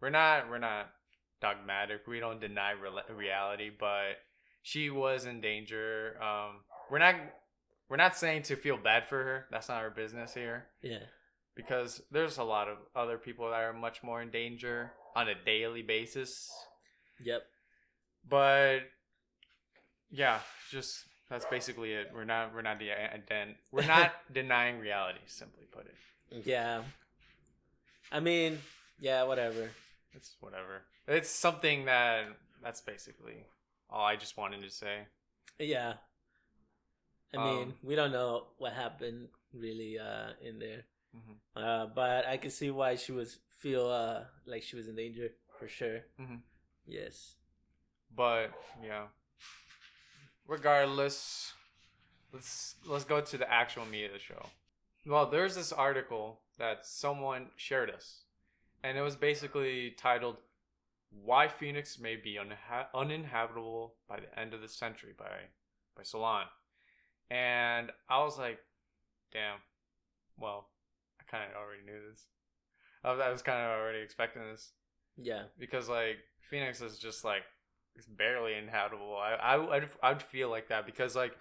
we're 0.00 0.10
not 0.10 0.50
we're 0.50 0.58
not 0.58 0.90
dogmatic 1.40 2.06
we 2.08 2.18
don't 2.18 2.40
deny 2.40 2.72
re- 2.72 3.14
reality 3.14 3.70
but 3.78 4.16
she 4.62 4.90
was 4.90 5.24
in 5.24 5.40
danger 5.40 6.16
um 6.20 6.56
we're 6.90 6.98
not 6.98 7.14
we're 7.88 7.96
not 7.96 8.16
saying 8.16 8.42
to 8.42 8.56
feel 8.56 8.76
bad 8.76 9.08
for 9.08 9.16
her 9.22 9.46
that's 9.50 9.68
not 9.68 9.78
our 9.78 9.90
business 9.90 10.34
here 10.34 10.66
yeah. 10.82 10.98
because 11.54 12.02
there's 12.10 12.38
a 12.38 12.44
lot 12.44 12.68
of 12.68 12.78
other 12.94 13.18
people 13.18 13.50
that 13.50 13.60
are 13.62 13.72
much 13.72 14.02
more 14.02 14.22
in 14.22 14.30
danger 14.30 14.92
on 15.16 15.28
a 15.28 15.34
daily 15.44 15.82
basis 15.82 16.50
Yep. 17.22 17.42
but 18.28 18.80
yeah 20.10 20.38
just 20.70 21.04
that's 21.28 21.46
basically 21.46 21.92
it 21.92 22.10
we're 22.14 22.24
not 22.24 22.54
we're 22.54 22.62
not 22.62 22.78
de- 22.78 22.90
uh, 22.90 23.18
den- 23.28 23.56
we're 23.70 23.86
not 23.86 24.12
denying 24.32 24.78
reality 24.78 25.20
simply 25.26 25.64
put 25.70 25.86
it 25.86 25.94
mm-hmm. 26.34 26.48
Yeah. 26.48 26.82
I 28.12 28.18
mean, 28.20 28.58
yeah, 28.98 29.22
whatever. 29.22 29.70
It's 30.14 30.34
whatever. 30.40 30.82
It's 31.06 31.28
something 31.30 31.84
that 31.84 32.24
that's 32.62 32.80
basically 32.80 33.46
all 33.88 34.04
I 34.04 34.16
just 34.16 34.36
wanted 34.36 34.62
to 34.62 34.70
say. 34.70 35.06
Yeah. 35.58 35.94
I 37.34 37.36
mean, 37.44 37.62
Um, 37.68 37.74
we 37.82 37.94
don't 37.94 38.12
know 38.12 38.48
what 38.58 38.72
happened 38.72 39.28
really 39.52 39.98
uh 39.98 40.32
in 40.40 40.58
there. 40.58 40.84
Mhm. 41.14 41.36
Uh 41.56 41.86
but 41.86 42.26
I 42.26 42.36
can 42.36 42.50
see 42.50 42.70
why 42.70 42.96
she 42.96 43.12
was 43.12 43.38
feel 43.48 43.86
uh 43.88 44.24
like 44.46 44.62
she 44.62 44.76
was 44.76 44.88
in 44.88 44.96
danger 44.96 45.28
for 45.58 45.68
sure. 45.68 46.00
Mhm. 46.18 46.42
Yes. 46.86 47.36
But 48.10 48.50
yeah. 48.82 49.08
Regardless, 50.46 51.52
let's 52.32 52.74
let's 52.84 53.04
go 53.04 53.20
to 53.20 53.38
the 53.38 53.50
actual 53.50 53.84
meat 53.86 54.06
of 54.06 54.12
the 54.12 54.18
show. 54.18 54.46
Well, 55.06 55.26
there's 55.26 55.54
this 55.54 55.72
article 55.72 56.40
that 56.58 56.84
someone 56.86 57.50
shared 57.56 57.90
us, 57.90 58.24
and 58.82 58.98
it 58.98 59.02
was 59.02 59.16
basically 59.16 59.92
titled 59.92 60.38
"Why 61.10 61.46
Phoenix 61.48 61.98
May 61.98 62.16
Be 62.16 62.34
Unha- 62.34 62.88
Uninhabitable 62.92 63.94
by 64.08 64.20
the 64.20 64.38
End 64.38 64.52
of 64.54 64.60
the 64.60 64.68
Century" 64.68 65.12
by 65.16 65.48
by 65.96 66.02
Salon, 66.02 66.46
and 67.30 67.90
I 68.08 68.22
was 68.24 68.38
like, 68.38 68.58
"Damn, 69.32 69.58
well, 70.38 70.68
I 71.20 71.24
kind 71.30 71.50
of 71.50 71.56
already 71.56 71.82
knew 71.84 72.10
this. 72.10 72.26
I 73.02 73.30
was, 73.30 73.42
kind 73.42 73.58
of 73.64 73.70
already 73.70 74.00
expecting 74.00 74.42
this." 74.42 74.72
Yeah. 75.16 75.44
because 75.58 75.88
like 75.88 76.16
Phoenix 76.48 76.80
is 76.80 76.98
just 76.98 77.24
like 77.24 77.42
it's 77.96 78.06
barely 78.06 78.54
inhabitable. 78.54 79.16
I 79.16 79.34
I 79.34 79.76
I'd, 79.76 79.88
I'd 80.02 80.22
feel 80.22 80.48
like 80.50 80.68
that 80.68 80.86
because 80.86 81.14
like 81.14 81.36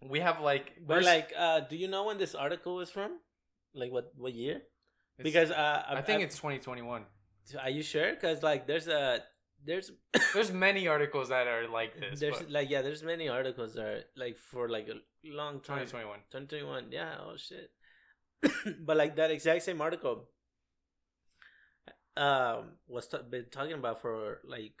we 0.00 0.20
have 0.20 0.40
like 0.40 0.72
But 0.86 1.04
like 1.04 1.32
uh 1.36 1.60
do 1.60 1.76
you 1.76 1.88
know 1.88 2.04
when 2.04 2.18
this 2.18 2.34
article 2.34 2.80
is 2.80 2.90
from? 2.90 3.18
Like 3.74 3.92
what 3.92 4.12
what 4.16 4.32
year? 4.34 4.62
Because 5.22 5.50
uh 5.50 5.82
I 5.88 6.02
think 6.02 6.22
it's 6.22 6.36
2021. 6.36 7.04
Are 7.60 7.70
you 7.70 7.82
sure? 7.82 8.14
Cuz 8.16 8.42
like 8.42 8.66
there's 8.66 8.88
a 8.88 9.22
there's 9.64 9.90
There's 10.34 10.52
many 10.52 10.88
articles 10.96 11.28
that 11.28 11.46
are 11.46 11.68
like 11.68 11.98
this. 11.98 12.20
there's 12.20 12.38
but 12.38 12.50
like 12.50 12.70
yeah, 12.70 12.82
there's 12.82 13.02
many 13.02 13.28
articles 13.28 13.74
that 13.74 13.84
are 13.84 14.02
like 14.16 14.36
for 14.36 14.68
like 14.68 14.88
a 14.88 14.96
long 15.28 15.60
time. 15.60 15.86
2021. 15.86 16.18
2021. 16.30 16.86
Yeah. 16.90 17.14
Oh 17.20 17.36
shit. 17.36 17.70
but 18.86 18.96
like 18.96 19.16
that 19.16 19.30
exact 19.30 19.62
same 19.62 19.80
article, 19.80 20.28
um, 22.16 22.72
was 22.88 23.06
t- 23.08 23.18
been 23.30 23.46
talking 23.50 23.74
about 23.74 24.00
for 24.00 24.40
like 24.44 24.74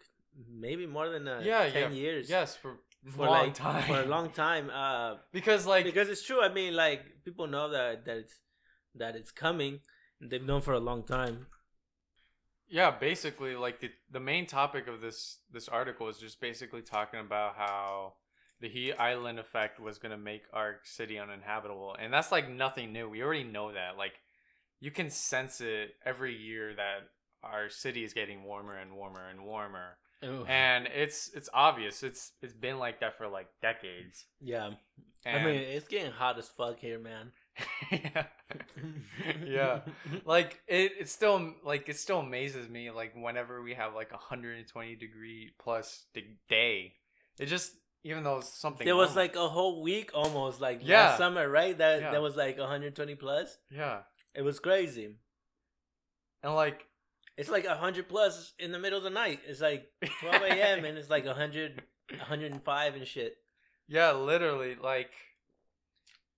maybe 0.50 0.86
more 0.86 1.08
than 1.08 1.28
uh, 1.28 1.40
Yeah, 1.44 1.68
ten 1.70 1.92
yeah. 1.94 1.98
years. 2.00 2.28
Yes, 2.30 2.56
for 2.56 2.78
for 3.08 3.26
a 3.26 3.30
long 3.30 3.44
like 3.46 3.54
time. 3.54 3.82
for 3.84 4.00
a 4.02 4.06
long 4.06 4.30
time. 4.30 4.70
Uh, 4.70 5.16
because 5.32 5.66
like 5.66 5.84
because 5.84 6.08
it's 6.08 6.24
true. 6.24 6.42
I 6.42 6.48
mean, 6.52 6.74
like 6.74 7.24
people 7.24 7.46
know 7.46 7.70
that 7.70 8.04
that 8.06 8.16
it's 8.16 8.34
that 8.96 9.16
it's 9.16 9.30
coming. 9.30 9.80
They've 10.20 10.44
known 10.44 10.60
for 10.60 10.72
a 10.74 10.80
long 10.80 11.02
time. 11.04 11.46
Yeah, 12.72 12.90
basically 12.90 13.54
like 13.54 13.80
the 13.80 13.90
the 14.10 14.18
main 14.18 14.46
topic 14.46 14.88
of 14.88 15.00
this 15.00 15.38
this 15.52 15.68
article 15.68 16.08
is 16.08 16.18
just 16.18 16.40
basically 16.40 16.80
talking 16.80 17.20
about 17.20 17.54
how 17.56 18.14
the 18.60 18.68
heat 18.68 18.94
island 18.94 19.38
effect 19.38 19.78
was 19.78 19.98
going 19.98 20.12
to 20.12 20.16
make 20.16 20.44
our 20.52 20.76
city 20.82 21.18
uninhabitable 21.18 21.96
and 22.00 22.12
that's 22.14 22.30
like 22.30 22.48
nothing 22.48 22.92
new 22.92 23.08
we 23.08 23.20
already 23.20 23.42
know 23.42 23.72
that 23.72 23.98
like 23.98 24.14
you 24.78 24.90
can 24.92 25.10
sense 25.10 25.60
it 25.60 25.96
every 26.06 26.34
year 26.34 26.72
that 26.72 27.08
our 27.42 27.68
city 27.68 28.04
is 28.04 28.12
getting 28.12 28.44
warmer 28.44 28.76
and 28.76 28.94
warmer 28.94 29.28
and 29.28 29.44
warmer 29.44 29.98
and 30.46 30.86
it's 30.94 31.30
it's 31.34 31.48
obvious 31.52 32.02
it's 32.02 32.32
it's 32.42 32.54
been 32.54 32.78
like 32.78 33.00
that 33.00 33.18
for 33.18 33.28
like 33.28 33.48
decades. 33.60 34.26
Yeah, 34.40 34.70
and 35.24 35.42
I 35.42 35.44
mean, 35.44 35.56
it's 35.56 35.88
getting 35.88 36.12
hot 36.12 36.38
as 36.38 36.48
fuck 36.48 36.78
here, 36.78 36.98
man. 36.98 37.32
Yeah. 37.90 38.24
yeah 39.46 39.80
like 40.24 40.60
it 40.66 40.92
it 41.00 41.08
still 41.08 41.52
like 41.64 41.88
it 41.88 41.96
still 41.98 42.20
amazes 42.20 42.68
me 42.68 42.90
like 42.90 43.12
whenever 43.14 43.62
we 43.62 43.74
have 43.74 43.94
like 43.94 44.08
a 44.10 44.14
120 44.16 44.96
degree 44.96 45.50
plus 45.62 46.06
day 46.48 46.92
it 47.38 47.46
just 47.46 47.72
even 48.04 48.24
though 48.24 48.38
it's 48.38 48.48
something 48.58 48.84
There 48.84 48.96
was 48.96 49.10
normal- 49.14 49.22
like 49.24 49.36
a 49.36 49.48
whole 49.48 49.82
week 49.82 50.10
almost 50.14 50.60
like 50.60 50.80
Yeah. 50.82 51.04
last 51.08 51.18
summer, 51.18 51.48
right? 51.48 51.76
That 51.78 52.00
Yeah. 52.00 52.10
that 52.12 52.22
was 52.22 52.36
like 52.36 52.58
120 52.58 53.14
plus. 53.14 53.58
yeah 53.70 54.00
It 54.34 54.42
was 54.42 54.58
crazy. 54.58 55.14
and 56.42 56.54
like 56.54 56.86
It's 57.36 57.48
like 57.48 57.64
100 57.66 58.08
plus 58.08 58.54
in 58.58 58.72
the 58.72 58.78
middle 58.78 58.98
of 58.98 59.04
the 59.04 59.10
night. 59.10 59.40
It's 59.46 59.60
like 59.60 59.86
12 60.20 60.42
a.m. 60.42 60.84
and 60.84 60.98
it's 60.98 61.08
like 61.10 61.24
100, 61.24 61.82
105 62.10 62.94
and 62.96 63.06
shit. 63.06 63.36
yeah 63.88 64.12
literally 64.12 64.74
like 64.74 65.10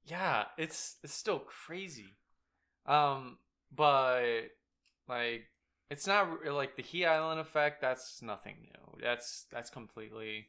yeah 0.06 0.44
it's 0.58 0.96
it's 1.02 1.14
still 1.14 1.38
crazy 1.40 2.16
um 2.86 3.38
but 3.74 4.22
like 5.08 5.44
it's 5.90 6.06
not 6.06 6.44
like 6.46 6.76
the 6.76 6.82
heat 6.82 7.06
island 7.06 7.40
effect 7.40 7.80
that's 7.80 8.22
nothing 8.22 8.56
new 8.62 9.00
that's 9.02 9.46
that's 9.50 9.70
completely 9.70 10.46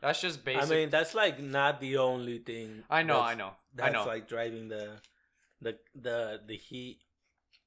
that's 0.00 0.20
just 0.20 0.44
basic 0.44 0.64
I 0.64 0.66
mean, 0.74 0.90
that's 0.90 1.14
like 1.14 1.40
not 1.40 1.80
the 1.80 1.98
only 1.98 2.38
thing. 2.38 2.82
i 2.90 3.02
know 3.02 3.20
i 3.20 3.34
know 3.34 3.48
i 3.48 3.52
That's 3.74 3.92
know 3.94 4.04
like 4.04 4.28
driving 4.28 4.68
the, 4.68 4.98
the 5.60 5.78
the 5.94 6.40
the 6.46 6.56
heat 6.56 6.98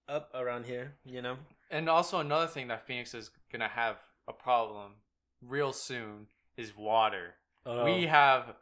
up 0.08 0.32
around 0.34 0.66
here. 0.66 0.96
You 1.06 1.22
know. 1.22 1.38
And 1.72 1.90
also 1.90 2.20
another 2.20 2.48
thing 2.48 2.68
that 2.68 2.86
Phoenix 2.86 3.14
is 3.14 3.32
gonna 3.52 3.68
have 3.68 3.98
a 4.28 4.34
problem 4.34 4.94
real 5.42 5.74
soon 5.74 6.28
is 6.58 6.76
water. 6.76 7.36
Oh. 7.66 7.84
We 7.84 8.06
have 8.06 8.54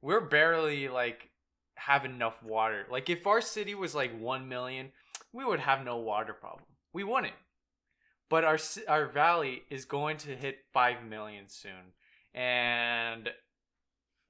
we're 0.00 0.20
barely 0.20 0.88
like 0.88 1.30
have 1.86 2.04
enough 2.04 2.42
water. 2.42 2.86
Like 2.90 3.10
if 3.10 3.26
our 3.26 3.40
city 3.40 3.74
was 3.74 3.94
like 3.94 4.18
1 4.18 4.48
million, 4.48 4.90
we 5.32 5.44
would 5.44 5.60
have 5.60 5.84
no 5.84 5.96
water 5.96 6.32
problem. 6.32 6.64
We 6.92 7.04
wouldn't. 7.04 7.34
But 8.28 8.44
our 8.44 8.58
our 8.88 9.06
valley 9.06 9.62
is 9.68 9.84
going 9.84 10.16
to 10.18 10.36
hit 10.36 10.58
5 10.72 11.04
million 11.04 11.48
soon. 11.48 11.92
And 12.34 13.28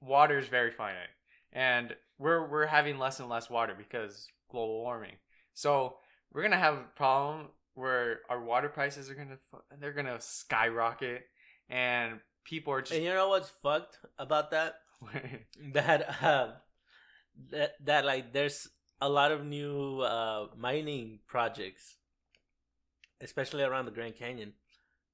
water 0.01 0.37
is 0.37 0.47
very 0.47 0.71
finite. 0.71 1.13
And 1.51 1.95
we're 2.17 2.47
we're 2.49 2.65
having 2.65 2.99
less 2.99 3.19
and 3.19 3.29
less 3.29 3.49
water 3.49 3.75
because 3.77 4.27
global 4.49 4.81
warming. 4.81 5.15
So, 5.53 5.97
we're 6.31 6.41
going 6.41 6.51
to 6.51 6.57
have 6.57 6.75
a 6.75 6.87
problem 6.95 7.47
where 7.75 8.19
our 8.29 8.43
water 8.43 8.69
prices 8.69 9.09
are 9.09 9.15
going 9.15 9.29
to 9.29 9.37
they're 9.79 9.93
going 9.93 10.07
to 10.07 10.19
skyrocket 10.19 11.25
and 11.69 12.19
people 12.43 12.73
are 12.73 12.81
just 12.81 12.93
And 12.93 13.03
you 13.03 13.13
know 13.13 13.29
what's 13.29 13.49
fucked 13.49 13.99
about 14.17 14.51
that? 14.51 14.75
That 15.73 16.23
um, 16.23 16.53
that 17.51 17.75
that 17.85 18.05
like 18.05 18.33
there's 18.33 18.69
a 19.01 19.09
lot 19.09 19.31
of 19.31 19.43
new 19.45 20.01
uh 20.01 20.47
mining 20.57 21.19
projects, 21.27 21.97
especially 23.21 23.63
around 23.63 23.85
the 23.85 23.91
Grand 23.91 24.15
Canyon, 24.15 24.53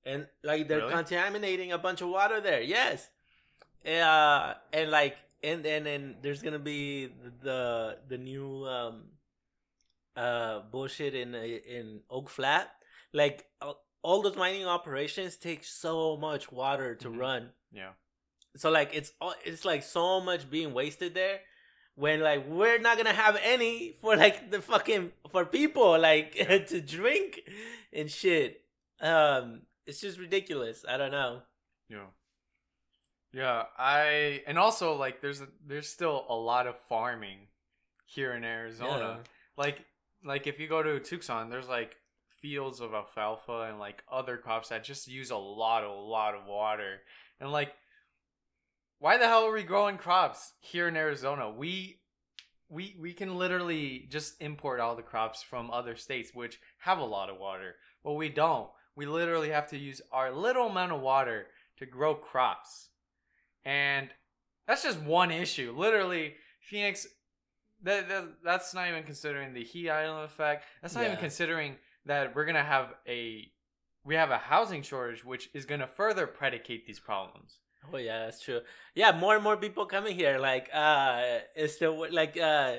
and 0.04 0.28
like 0.44 0.68
they're 0.68 0.80
Really? 0.80 0.94
contaminating 0.94 1.72
a 1.72 1.78
bunch 1.78 2.02
of 2.02 2.10
water 2.10 2.42
there. 2.42 2.62
Yes, 2.62 3.10
uh, 3.86 4.54
and 4.74 4.92
like, 4.92 5.18
and 5.44 5.66
and 5.66 5.88
and 5.88 6.16
there's 6.22 6.42
gonna 6.42 6.60
be 6.60 7.08
the 7.42 7.98
the 8.08 8.18
new 8.18 8.66
um, 8.66 9.04
uh, 10.16 10.60
bullshit 10.72 11.16
in 11.16 11.34
in 11.36 12.02
Oak 12.10 12.30
Flat. 12.30 12.72
Like 13.14 13.46
all 14.02 14.22
those 14.22 14.36
mining 14.36 14.66
operations 14.66 15.36
take 15.38 15.64
so 15.64 16.16
much 16.18 16.52
water 16.52 16.96
to 16.96 17.10
Mhm. 17.10 17.20
run. 17.20 17.54
Yeah. 17.72 17.94
So 18.56 18.70
like 18.72 18.92
it's 18.94 19.14
all 19.22 19.34
it's 19.46 19.66
like 19.66 19.84
so 19.84 20.20
much 20.22 20.50
being 20.50 20.74
wasted 20.74 21.14
there. 21.14 21.42
When 22.00 22.22
like 22.22 22.48
we're 22.48 22.80
not 22.80 22.96
gonna 22.96 23.12
have 23.12 23.38
any 23.44 23.94
for 24.00 24.16
like 24.16 24.52
the 24.52 24.62
fucking 24.62 25.12
for 25.30 25.44
people 25.44 26.00
like 26.00 26.32
to 26.68 26.80
drink 26.80 27.42
and 27.92 28.10
shit. 28.10 28.62
Um, 29.02 29.64
it's 29.86 30.00
just 30.00 30.18
ridiculous. 30.18 30.86
I 30.88 30.96
don't 30.96 31.12
know. 31.12 31.42
Yeah. 31.90 32.06
Yeah, 33.34 33.64
I 33.78 34.44
and 34.48 34.58
also 34.58 34.96
like 34.96 35.20
there's 35.22 35.42
a, 35.42 35.48
there's 35.68 35.90
still 35.90 36.26
a 36.30 36.36
lot 36.36 36.68
of 36.68 36.80
farming 36.88 37.40
here 38.06 38.34
in 38.34 38.46
Arizona. 38.46 39.20
Yeah. 39.20 39.30
Like 39.58 39.86
like 40.24 40.48
if 40.48 40.58
you 40.58 40.70
go 40.70 40.82
to 40.82 41.02
Tucson, 41.02 41.50
there's 41.50 41.68
like 41.68 41.98
fields 42.30 42.80
of 42.80 42.94
alfalfa 42.94 43.68
and 43.70 43.78
like 43.78 44.04
other 44.10 44.38
crops 44.38 44.70
that 44.70 44.86
just 44.86 45.10
use 45.10 45.32
a 45.32 45.36
lot 45.36 45.84
a 45.84 45.92
lot 45.92 46.34
of 46.34 46.46
water. 46.48 47.02
And 47.42 47.52
like 47.52 47.74
why 49.00 49.18
the 49.18 49.28
hell 49.28 49.46
are 49.46 49.54
we 49.54 49.64
growing 49.64 49.98
crops 49.98 50.54
here 50.60 50.88
in 50.88 50.96
Arizona? 50.96 51.50
We 51.50 52.02
we 52.70 52.96
we 53.00 53.14
can 53.14 53.38
literally 53.38 54.08
just 54.10 54.42
import 54.42 54.80
all 54.80 54.96
the 54.96 55.02
crops 55.02 55.42
from 55.42 55.72
other 55.72 55.96
states 55.96 56.32
which 56.34 56.60
have 56.80 57.00
a 57.00 57.06
lot 57.06 57.30
of 57.30 57.40
water. 57.40 57.76
But 58.04 58.14
we 58.14 58.30
don't. 58.30 58.70
We 58.96 59.06
literally 59.06 59.50
have 59.50 59.68
to 59.70 59.78
use 59.78 60.02
our 60.12 60.32
little 60.32 60.68
amount 60.68 60.92
of 60.92 61.02
water 61.02 61.48
to 61.78 61.86
grow 61.86 62.14
crops. 62.14 62.90
And 63.64 64.10
that's 64.68 64.84
just 64.84 65.00
one 65.00 65.32
issue. 65.32 65.74
Literally, 65.76 66.36
Phoenix 66.62 67.08
that, 67.84 68.10
that 68.10 68.24
that's 68.44 68.74
not 68.74 68.90
even 68.90 69.04
considering 69.04 69.54
the 69.54 69.64
heat 69.64 69.90
island 69.90 70.26
effect. 70.26 70.66
That's 70.82 70.96
not 70.96 71.06
even 71.06 71.18
considering 71.18 71.78
that 72.06 72.36
we're 72.36 72.46
gonna 72.46 72.64
have 72.64 72.94
a 73.08 73.50
we 74.04 74.16
have 74.16 74.32
a 74.32 74.38
housing 74.38 74.82
shortage, 74.82 75.24
which 75.24 75.50
is 75.54 75.66
gonna 75.66 75.88
further 75.88 76.28
predicate 76.28 76.86
these 76.86 77.00
problems. 77.00 77.60
Oh 77.94 77.98
yeah, 77.98 78.26
that's 78.26 78.42
true. 78.42 78.62
Yeah, 78.94 79.12
more 79.18 79.36
and 79.36 79.44
more 79.44 79.58
people 79.58 79.86
coming 79.86 80.16
here. 80.16 80.38
Like, 80.38 80.70
uh, 80.74 81.40
it's 81.56 81.76
still 81.76 82.06
like, 82.12 82.38
uh, 82.38 82.78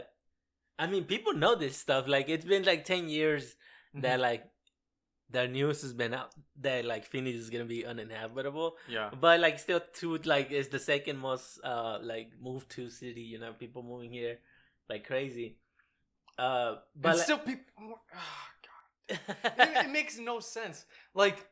I 0.78 0.86
mean, 0.86 1.04
people 1.04 1.32
know 1.34 1.54
this 1.56 1.76
stuff. 1.76 2.06
Like, 2.06 2.28
it's 2.28 2.44
been 2.44 2.64
like 2.64 2.84
ten 2.84 3.08
years 3.08 3.56
that 3.94 4.20
like 4.20 4.44
the 5.30 5.46
news 5.48 5.82
has 5.82 5.92
been 5.92 6.12
out 6.14 6.30
that 6.60 6.84
like 6.84 7.04
Phoenix 7.06 7.38
is 7.38 7.50
gonna 7.50 7.64
be 7.64 7.84
uninhabitable. 7.84 8.76
yeah, 8.88 9.10
But 9.18 9.40
like, 9.40 9.58
still, 9.58 9.80
to 10.00 10.16
like, 10.24 10.50
is 10.50 10.68
the 10.68 10.78
second 10.78 11.18
most 11.18 11.60
uh 11.64 11.98
like 12.02 12.32
moved 12.40 12.70
to 12.72 12.88
city. 12.90 13.22
You 13.22 13.38
know, 13.38 13.52
people 13.52 13.82
moving 13.82 14.10
here 14.12 14.38
like 14.88 15.06
crazy. 15.06 15.56
Uh, 16.38 16.76
but 16.94 17.02
but 17.02 17.16
like- 17.16 17.24
still 17.24 17.38
people. 17.38 17.64
Oh, 17.80 17.98
God. 19.10 19.16
it, 19.58 19.86
it 19.86 19.90
makes 19.90 20.18
no 20.18 20.40
sense. 20.40 20.84
Like, 21.14 21.44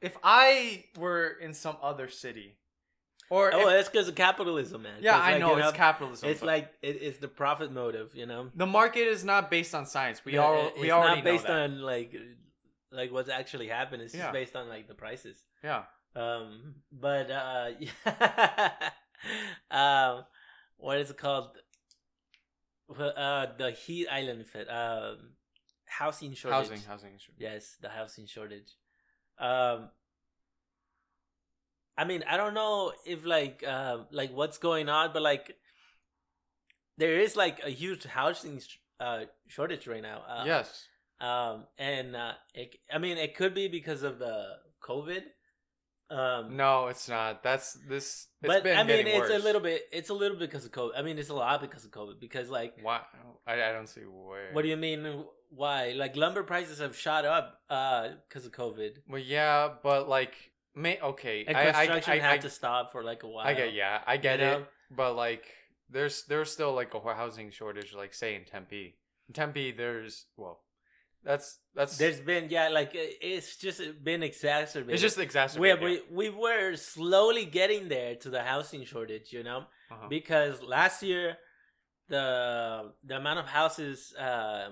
if 0.00 0.16
I 0.22 0.84
were 0.98 1.28
in 1.40 1.54
some 1.54 1.76
other 1.82 2.08
city, 2.08 2.56
or 3.30 3.52
oh, 3.54 3.60
if- 3.60 3.66
that's 3.66 3.88
because 3.88 4.08
of 4.08 4.14
capitalism, 4.14 4.82
man. 4.82 4.98
yeah, 5.00 5.18
I 5.18 5.32
like, 5.32 5.40
know 5.40 5.56
you 5.56 5.62
it's 5.62 5.72
capitalism. 5.72 6.28
It's 6.28 6.42
like 6.42 6.72
it, 6.82 6.98
it's 7.02 7.18
the 7.18 7.28
profit 7.28 7.72
motive, 7.72 8.14
you 8.14 8.26
know. 8.26 8.50
the 8.54 8.66
market 8.66 9.06
is 9.08 9.24
not 9.24 9.50
based 9.50 9.74
on 9.74 9.86
science. 9.86 10.24
We 10.24 10.34
Yeah, 10.34 10.40
all 10.42 10.72
we 10.76 10.84
it's 10.84 10.92
already 10.92 11.16
not 11.16 11.24
based 11.24 11.48
know 11.48 11.54
that. 11.54 11.70
on 11.70 11.80
like 11.82 12.14
like 12.92 13.12
what's 13.12 13.28
actually 13.28 13.68
happened. 13.68 14.02
It's 14.02 14.12
just 14.12 14.24
Yeah. 14.24 14.32
based 14.32 14.54
on 14.56 14.68
like 14.68 14.86
the 14.88 14.94
prices. 14.94 15.42
yeah, 15.62 15.84
Um, 16.14 16.76
but 16.92 17.30
uh, 17.30 17.70
um, 19.70 20.24
what 20.76 20.98
is 20.98 21.10
it 21.10 21.18
called? 21.18 21.56
Uh, 22.98 23.46
the 23.58 23.70
heat 23.70 24.06
island 24.08 24.42
effect. 24.42 24.70
Um, 24.70 25.30
housing 25.86 26.34
shortage. 26.34 26.68
housing, 26.70 26.86
housing. 26.86 27.14
issue. 27.14 27.32
Yes, 27.38 27.76
the 27.80 27.88
housing 27.88 28.26
shortage. 28.26 28.76
Um, 29.38 29.88
I 31.96 32.04
mean, 32.04 32.24
I 32.28 32.36
don't 32.36 32.54
know 32.54 32.92
if 33.06 33.24
like 33.24 33.62
uh, 33.66 33.98
like 34.10 34.32
what's 34.32 34.58
going 34.58 34.88
on, 34.88 35.10
but 35.12 35.22
like 35.22 35.56
there 36.98 37.18
is 37.18 37.36
like 37.36 37.60
a 37.64 37.70
huge 37.70 38.04
housing 38.04 38.60
sh- 38.60 38.78
uh 39.00 39.24
shortage 39.48 39.86
right 39.86 40.02
now. 40.02 40.22
Uh, 40.28 40.44
yes. 40.46 40.86
Um, 41.20 41.64
and 41.78 42.16
uh, 42.16 42.32
it, 42.54 42.76
I 42.92 42.98
mean, 42.98 43.16
it 43.16 43.36
could 43.36 43.54
be 43.54 43.68
because 43.68 44.02
of 44.02 44.18
the 44.18 44.46
COVID. 44.82 45.22
Um, 46.10 46.56
No, 46.56 46.88
it's 46.88 47.08
not. 47.08 47.42
That's 47.42 47.72
this. 47.88 48.26
It's 48.42 48.52
but 48.52 48.62
been 48.62 48.76
I 48.76 48.82
mean, 48.84 49.06
it's 49.06 49.30
a 49.30 49.38
little 49.38 49.60
bit. 49.60 49.82
It's 49.90 50.10
a 50.10 50.14
little 50.14 50.36
bit 50.36 50.50
because 50.50 50.64
of 50.66 50.72
COVID. 50.72 50.90
I 50.96 51.02
mean, 51.02 51.18
it's 51.18 51.30
a 51.30 51.34
lot 51.34 51.60
because 51.60 51.84
of 51.84 51.90
COVID. 51.92 52.20
Because 52.20 52.50
like, 52.50 52.74
Why? 52.82 53.00
I, 53.46 53.54
I 53.54 53.72
don't 53.72 53.88
see 53.88 54.02
where. 54.02 54.52
what 54.52 54.62
do 54.62 54.68
you 54.68 54.76
mean? 54.76 55.24
Why? 55.50 55.92
Like 55.96 56.16
lumber 56.16 56.42
prices 56.42 56.78
have 56.80 56.96
shot 56.96 57.24
up 57.24 57.60
uh 57.70 58.08
because 58.28 58.44
of 58.44 58.52
COVID. 58.52 58.98
Well, 59.08 59.20
yeah, 59.20 59.70
but 59.82 60.08
like, 60.08 60.34
may 60.74 61.00
okay. 61.00 61.44
And 61.46 61.56
I, 61.56 61.60
I, 61.60 61.72
construction 61.72 62.12
I, 62.12 62.18
had 62.18 62.34
I, 62.34 62.38
to 62.38 62.50
stop 62.50 62.92
for 62.92 63.02
like 63.02 63.22
a 63.22 63.28
while. 63.28 63.46
I 63.46 63.54
get. 63.54 63.72
Yeah, 63.72 64.00
I 64.06 64.16
get 64.16 64.40
you 64.40 64.46
it. 64.46 64.50
know? 64.50 64.64
But 64.90 65.16
like, 65.16 65.44
there's 65.90 66.24
there's 66.24 66.50
still 66.50 66.72
like 66.74 66.94
a 66.94 67.00
housing 67.00 67.50
shortage. 67.50 67.94
Like, 67.94 68.14
say 68.14 68.34
in 68.34 68.44
Tempe. 68.44 68.96
In 69.28 69.34
Tempe, 69.34 69.72
there's 69.72 70.26
well, 70.36 70.60
that's 71.22 71.58
that's. 71.74 71.96
There's 71.96 72.20
been 72.20 72.48
yeah, 72.50 72.68
like 72.68 72.90
it's 72.92 73.56
just 73.56 73.80
been 74.02 74.22
exacerbated. 74.22 74.94
it's 74.94 75.02
just 75.02 75.16
we, 75.16 75.22
exacerbated. 75.22 76.02
we 76.10 76.28
we 76.28 76.30
were 76.30 76.76
slowly 76.76 77.44
getting 77.44 77.88
there 77.88 78.16
to 78.16 78.30
the 78.30 78.42
housing 78.42 78.84
shortage, 78.84 79.32
you 79.32 79.42
know, 79.42 79.64
uh-huh. 79.90 80.08
because 80.08 80.62
last 80.62 81.02
year 81.02 81.38
the 82.08 82.92
the 83.02 83.16
amount 83.16 83.38
of 83.38 83.46
houses 83.46 84.12
uh 84.14 84.68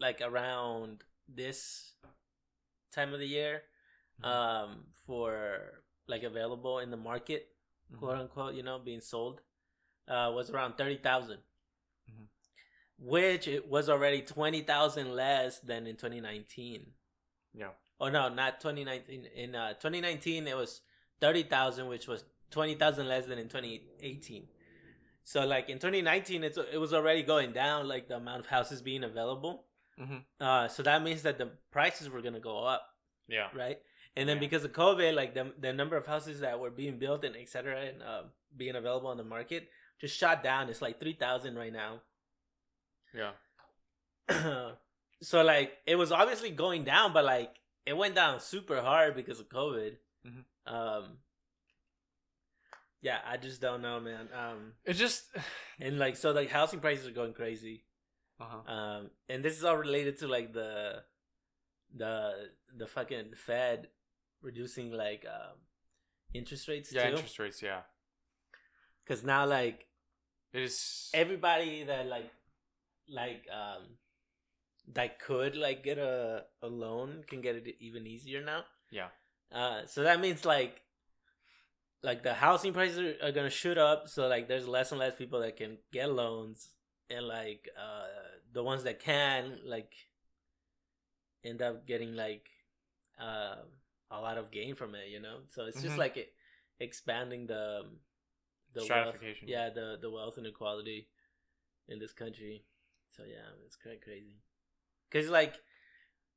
like 0.00 0.20
around 0.20 1.04
this 1.28 1.92
time 2.92 3.12
of 3.12 3.20
the 3.20 3.26
year. 3.26 3.62
Um 4.22 4.84
for 5.06 5.82
like 6.06 6.22
available 6.22 6.78
in 6.78 6.90
the 6.90 6.96
market 6.96 7.48
Mhm. 7.92 7.98
quote 7.98 8.18
unquote 8.18 8.54
you 8.54 8.62
know 8.62 8.78
being 8.78 9.00
sold 9.00 9.40
uh 10.08 10.30
was 10.34 10.50
around 10.50 10.76
30,000 10.78 11.38
Mhm. 12.10 12.26
which 12.98 13.48
it 13.48 13.68
was 13.68 13.88
already 13.88 14.22
20,000 14.22 15.14
less 15.14 15.58
than 15.60 15.86
in 15.86 15.96
2019 15.96 16.92
yeah. 17.52 17.70
oh 18.00 18.08
no 18.08 18.28
not 18.28 18.60
2019 18.60 19.26
in 19.26 19.54
uh 19.54 19.74
2019 19.74 20.46
it 20.46 20.56
was 20.56 20.80
30,000 21.20 21.88
which 21.88 22.06
was 22.06 22.24
20,000 22.50 23.08
less 23.08 23.26
than 23.26 23.38
in 23.38 23.48
2018 23.48 24.48
so 25.22 25.44
like 25.46 25.68
in 25.68 25.78
2019 25.78 26.44
it's 26.44 26.58
it 26.58 26.78
was 26.78 26.92
already 26.94 27.22
going 27.22 27.52
down 27.52 27.88
like 27.88 28.08
the 28.08 28.16
amount 28.16 28.40
of 28.40 28.46
houses 28.46 28.80
being 28.82 29.02
available. 29.04 29.64
Hmm 29.98 30.18
uh 30.40 30.68
so 30.68 30.82
that 30.82 31.02
means 31.02 31.22
that 31.22 31.38
the 31.38 31.46
prices 31.70 32.08
were 32.10 32.20
going 32.20 32.34
to 32.34 32.40
go 32.40 32.64
up. 32.64 32.82
Yeah. 33.28 33.48
right 33.54 33.80
and 34.16 34.28
then 34.28 34.38
because 34.38 34.64
of 34.64 34.72
covid 34.72 35.14
like 35.14 35.34
the 35.34 35.52
the 35.60 35.72
number 35.72 35.96
of 35.96 36.06
houses 36.06 36.40
that 36.40 36.58
were 36.60 36.70
being 36.70 36.98
built 36.98 37.24
and 37.24 37.36
etc 37.36 37.80
and 37.88 38.02
uh, 38.02 38.22
being 38.56 38.76
available 38.76 39.08
on 39.08 39.16
the 39.16 39.24
market 39.24 39.68
just 40.00 40.16
shot 40.16 40.42
down 40.42 40.68
it's 40.68 40.82
like 40.82 40.98
3000 41.00 41.56
right 41.56 41.72
now 41.72 42.00
Yeah. 43.14 43.32
so 45.22 45.42
like 45.42 45.72
it 45.86 45.96
was 45.96 46.12
obviously 46.12 46.50
going 46.50 46.84
down 46.84 47.12
but 47.12 47.24
like 47.24 47.54
it 47.86 47.96
went 47.96 48.14
down 48.14 48.40
super 48.40 48.80
hard 48.80 49.14
because 49.14 49.40
of 49.40 49.48
covid 49.48 49.96
Mhm. 50.26 50.44
um 50.66 51.18
yeah 53.02 53.18
i 53.26 53.36
just 53.36 53.60
don't 53.60 53.82
know 53.82 54.00
man 54.00 54.28
um 54.34 54.72
It 54.84 54.94
just. 54.94 55.24
and 55.80 55.98
like 55.98 56.16
so 56.16 56.30
like 56.32 56.48
housing 56.50 56.80
prices 56.80 57.06
are 57.06 57.10
going 57.12 57.34
crazy 57.34 57.84
Uh-huh. 58.40 58.72
um 58.72 59.10
and 59.28 59.44
this 59.44 59.56
is 59.56 59.64
all 59.64 59.76
related 59.76 60.18
to 60.20 60.28
like 60.28 60.52
the 60.52 61.02
the 61.94 62.48
the 62.76 62.86
fucking 62.86 63.34
fed 63.36 63.88
reducing 64.44 64.92
like 64.92 65.24
um 65.26 65.56
interest 66.34 66.68
rates 66.68 66.92
Yeah, 66.92 67.08
too 67.08 67.16
interest 67.16 67.38
rates. 67.38 67.62
Yeah. 67.62 67.80
because 69.02 69.24
now 69.24 69.46
like 69.46 69.86
It 70.52 70.62
is. 70.62 71.10
everybody 71.14 71.84
that 71.84 72.06
like 72.06 72.30
like 73.08 73.46
um 73.50 73.82
that 74.92 75.18
could 75.18 75.56
like 75.56 75.82
get 75.82 75.98
a, 75.98 76.44
a 76.62 76.66
loan 76.68 77.24
can 77.26 77.40
get 77.40 77.56
it 77.56 77.76
even 77.80 78.06
easier 78.06 78.42
now 78.44 78.64
Yeah. 78.90 79.08
uh 79.50 79.86
so 79.86 80.02
that 80.02 80.20
means 80.20 80.44
like 80.44 80.82
like 82.02 82.22
the 82.22 82.34
housing 82.34 82.72
prices 82.74 82.98
are, 82.98 83.28
are 83.28 83.32
gonna 83.32 83.48
shoot 83.50 83.78
up 83.78 84.08
so 84.08 84.28
like 84.28 84.46
there's 84.48 84.68
less 84.68 84.92
and 84.92 84.98
less 85.00 85.16
people 85.16 85.40
that 85.40 85.56
can 85.56 85.78
get 85.92 86.12
loans 86.12 86.68
and 87.08 87.26
like 87.26 87.68
uh 87.78 88.04
the 88.52 88.62
ones 88.62 88.84
that 88.84 89.00
can 89.00 89.58
like 89.64 89.92
end 91.44 91.62
up 91.62 91.86
getting 91.86 92.14
like 92.14 92.50
uh, 93.20 93.56
a 94.18 94.20
lot 94.20 94.38
of 94.38 94.50
gain 94.50 94.74
from 94.74 94.94
it 94.94 95.08
you 95.08 95.20
know 95.20 95.38
so 95.50 95.64
it's 95.66 95.80
just 95.82 95.94
Mhm. 95.94 95.98
like 95.98 96.16
it, 96.16 96.32
expanding 96.80 97.46
the 97.46 97.80
um, 97.80 98.00
the 98.74 98.80
wealth, 98.80 98.86
Stratification. 98.86 99.48
yeah 99.48 99.70
the 99.70 99.98
the 100.00 100.10
wealth 100.10 100.38
inequality 100.38 101.08
in 101.88 101.98
this 101.98 102.12
country 102.12 102.64
so 103.16 103.22
yeah 103.24 103.48
it's 103.66 103.76
quite 103.76 104.02
crazy 104.02 104.36
because 105.10 105.28
like 105.30 105.54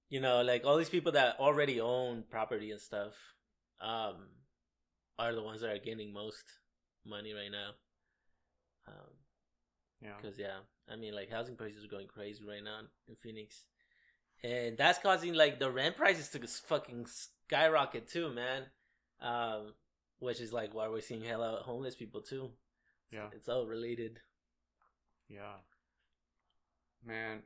you 0.10 0.20
know 0.22 0.42
like 0.42 0.66
all 0.66 0.78
these 0.78 0.90
people 0.90 1.12
that 1.14 1.40
already 1.40 1.82
own 1.82 2.24
property 2.30 2.72
and 2.72 2.82
stuff 2.82 3.14
um 3.82 4.30
are 5.20 5.34
the 5.34 5.44
ones 5.44 5.62
that 5.62 5.70
are 5.72 5.80
gaining 5.80 6.14
most 6.14 6.44
money 7.06 7.34
right 7.34 7.52
now. 7.52 7.72
Um, 8.88 9.14
Yeah. 10.02 10.14
Because 10.22 10.38
yeah, 10.38 10.60
I 10.92 10.96
mean, 10.96 11.14
like 11.16 11.32
housing 11.32 11.56
prices 11.56 11.84
are 11.84 11.88
going 11.88 12.08
crazy 12.08 12.44
right 12.46 12.64
now 12.64 12.82
in 13.08 13.16
Phoenix, 13.16 13.66
and 14.44 14.78
that's 14.78 15.00
causing 15.00 15.34
like 15.34 15.60
the 15.60 15.72
rent 15.72 15.98
prices 15.98 16.30
to 16.30 16.40
fucking 16.48 17.08
skyrocket 17.48 18.08
too, 18.08 18.30
man. 18.30 18.64
Um, 19.22 19.74
which 20.20 20.42
is 20.42 20.54
like 20.54 20.74
why 20.74 20.88
we're 20.88 21.02
seeing 21.02 21.24
hella 21.24 21.62
homeless 21.64 21.96
people 21.96 22.22
too. 22.22 22.52
Yeah. 23.12 23.28
It's 23.34 23.48
all 23.48 23.66
related. 23.66 24.20
Yeah. 25.30 25.58
Man. 27.06 27.40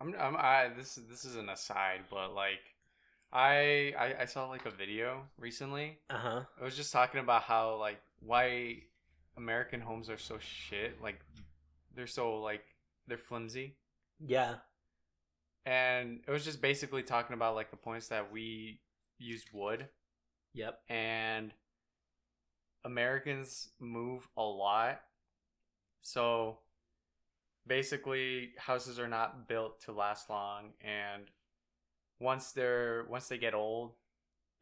I'm 0.00 0.14
I'm 0.18 0.36
I 0.36 0.70
this 0.76 0.98
this 1.08 1.24
is 1.24 1.36
an 1.36 1.48
aside, 1.48 2.02
but 2.10 2.34
like 2.34 2.60
I 3.32 3.94
I, 3.98 4.14
I 4.22 4.24
saw 4.26 4.48
like 4.48 4.66
a 4.66 4.70
video 4.70 5.22
recently. 5.38 5.98
Uh 6.10 6.18
huh. 6.18 6.40
It 6.60 6.64
was 6.64 6.76
just 6.76 6.92
talking 6.92 7.20
about 7.20 7.42
how 7.42 7.76
like 7.76 8.00
why 8.20 8.82
American 9.36 9.80
homes 9.80 10.10
are 10.10 10.18
so 10.18 10.38
shit. 10.38 11.02
Like 11.02 11.20
they're 11.94 12.06
so 12.06 12.40
like 12.40 12.64
they're 13.06 13.18
flimsy. 13.18 13.76
Yeah. 14.24 14.56
And 15.68 16.20
it 16.26 16.30
was 16.30 16.46
just 16.46 16.62
basically 16.62 17.02
talking 17.02 17.34
about 17.34 17.54
like 17.54 17.70
the 17.70 17.76
points 17.76 18.08
that 18.08 18.32
we 18.32 18.80
use 19.18 19.44
wood 19.52 19.86
Yep. 20.54 20.80
and 20.88 21.52
Americans 22.84 23.68
move 23.78 24.26
a 24.38 24.42
lot. 24.42 25.02
So 26.00 26.60
basically 27.66 28.52
houses 28.56 28.98
are 28.98 29.08
not 29.08 29.46
built 29.46 29.82
to 29.82 29.92
last 29.92 30.30
long 30.30 30.70
and 30.80 31.24
once 32.18 32.52
they're 32.52 33.04
once 33.10 33.28
they 33.28 33.36
get 33.36 33.52
old, 33.54 33.92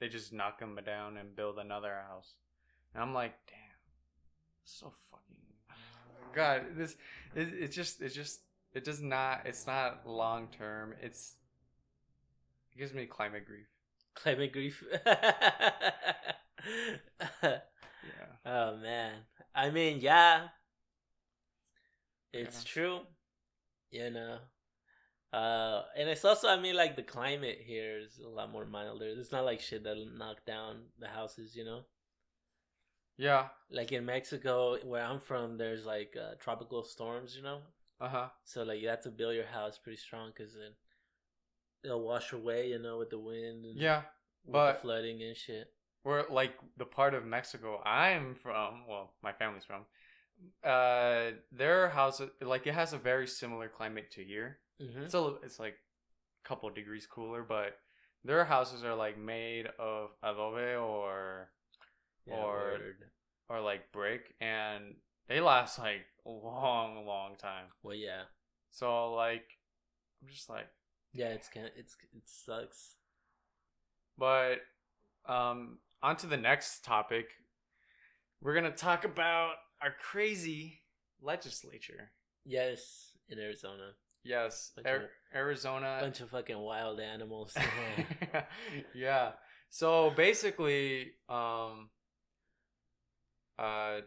they 0.01 0.09
just 0.09 0.33
knock 0.33 0.59
them 0.59 0.77
down 0.85 1.17
and 1.19 1.37
build 1.37 1.61
another 1.61 2.03
house. 2.09 2.35
And 2.93 3.03
I'm 3.03 3.15
like, 3.15 3.35
damn. 3.47 3.57
So 4.65 4.93
fucking 5.11 5.37
God, 6.35 6.63
this 6.77 6.97
it, 7.37 7.49
it 7.55 7.69
just 7.69 8.03
it 8.03 8.09
just 8.09 8.41
it 8.77 8.85
does 8.85 9.01
not 9.03 9.43
it's 9.47 9.67
not 9.67 10.07
long 10.07 10.49
term. 10.49 10.95
It's 11.03 11.37
it 12.75 12.79
gives 12.79 12.93
me 12.95 13.07
climate 13.07 13.45
grief. 13.47 13.67
Climate 14.15 14.53
grief. 14.53 14.83
Yeah. 18.03 18.37
oh 18.45 18.77
man. 18.77 19.13
I 19.55 19.71
mean, 19.71 20.01
yeah. 20.01 20.49
It's 22.33 22.63
Yeah. 22.65 22.69
true. 22.73 23.01
You 23.91 24.11
know. 24.11 24.39
Uh 25.33 25.85
and 25.97 26.09
it's 26.09 26.25
also 26.25 26.49
I 26.49 26.59
mean 26.61 26.77
like 26.77 26.97
the 26.97 27.03
climate 27.03 27.61
here 27.65 27.99
is 27.99 28.19
a 28.19 28.29
lot 28.29 28.51
more 28.51 28.65
milder. 28.67 29.07
It's 29.09 29.33
not 29.33 29.45
like 29.45 29.61
shit 29.61 29.85
that'll 29.85 30.07
knock 30.07 30.45
down 30.47 30.91
the 30.99 31.09
houses, 31.09 31.57
you 31.57 31.65
know? 31.65 31.87
Yeah. 33.19 33.49
Like 33.71 33.93
in 33.93 34.05
Mexico 34.07 34.79
where 34.85 35.03
I'm 35.05 35.21
from 35.21 35.59
there's 35.59 35.85
like 35.85 36.17
uh, 36.17 36.35
tropical 36.39 36.83
storms, 36.85 37.37
you 37.37 37.43
know? 37.43 37.61
Uh-huh. 38.01 38.29
So 38.45 38.63
like 38.63 38.81
you 38.81 38.89
have 38.89 39.03
to 39.03 39.11
build 39.11 39.35
your 39.35 39.47
house 39.47 39.79
pretty 39.79 39.97
strong 39.99 40.33
cuz 40.33 40.55
then 40.55 40.73
it'll 41.83 42.03
wash 42.05 42.33
away, 42.33 42.69
you 42.71 42.79
know, 42.79 42.99
with 42.99 43.11
the 43.11 43.19
wind 43.19 43.65
and 43.65 43.79
Yeah. 43.79 44.03
with 44.45 44.53
but- 44.53 44.73
the 44.75 44.79
flooding 44.81 45.23
and 45.23 45.37
shit. 45.37 45.73
We're 46.05 46.29
like 46.29 46.57
the 46.77 46.85
part 46.87 47.15
of 47.15 47.25
Mexico 47.25 47.83
I'm 47.85 48.35
from, 48.37 48.87
well, 48.87 49.15
my 49.23 49.33
family's 49.33 49.65
from. 49.65 49.87
Uh 50.63 51.33
their 51.51 51.89
house 51.89 52.21
like 52.41 52.67
it 52.67 52.75
has 52.75 52.93
a 52.93 52.99
very 52.99 53.27
similar 53.27 53.69
climate 53.69 54.11
to 54.13 54.23
here. 54.25 54.61
Mhm. 54.81 55.05
It's 55.05 55.15
a 55.15 55.39
it's 55.43 55.59
like 55.59 55.75
a 56.45 56.49
couple 56.49 56.69
degrees 56.71 57.07
cooler, 57.07 57.43
but 57.43 57.81
their 58.25 58.45
houses 58.45 58.85
are 58.85 58.95
like 58.95 59.17
made 59.19 59.67
of 59.79 60.11
adobe 60.23 60.75
or 60.77 61.51
Yeah, 62.27 62.35
or- 62.35 62.55
word. 62.55 63.11
or 63.49 63.61
like 63.61 63.91
brick 63.93 64.35
and 64.41 65.01
they 65.29 65.41
last 65.41 65.79
like 65.79 66.05
long 66.31 67.05
long 67.07 67.37
time. 67.37 67.67
Well, 67.83 67.95
yeah. 67.97 68.23
So 68.71 69.13
like 69.13 69.45
I'm 70.23 70.29
just 70.29 70.49
like 70.49 70.67
Yeah, 71.13 71.29
it's 71.29 71.49
kind 71.49 71.71
it's 71.77 71.97
it 72.15 72.23
sucks. 72.27 72.95
But 74.19 74.57
um 75.27 75.79
on 76.03 76.17
to 76.19 76.27
the 76.27 76.37
next 76.37 76.85
topic. 76.85 77.27
We're 78.43 78.53
going 78.53 78.71
to 78.71 78.71
talk 78.71 79.05
about 79.05 79.53
our 79.83 79.95
crazy 80.11 80.83
legislature. 81.23 82.13
Yes, 82.45 83.13
in 83.31 83.39
Arizona, 83.39 83.93
Yes, 84.23 84.73
Bunch 84.77 84.87
Ar- 84.87 84.97
of- 84.97 85.03
Arizona. 85.35 85.99
bunch 86.03 86.21
of 86.21 86.29
fucking 86.31 86.59
wild 86.59 87.01
animals. 87.01 87.57
yeah. 88.95 89.33
So 89.71 90.11
basically, 90.11 91.13
um, 91.31 91.89
uh, 93.59 94.01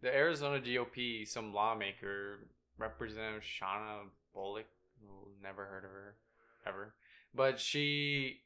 the 0.00 0.14
Arizona 0.14 0.60
GOP, 0.60 1.26
some 1.26 1.52
lawmaker, 1.52 2.46
Representative 2.78 3.42
Shawnna 3.42 4.08
Bolick, 4.36 4.64
never 5.42 5.64
heard 5.64 5.84
of 5.84 5.90
her 5.90 6.14
ever, 6.66 6.94
but 7.34 7.60
she 7.60 8.40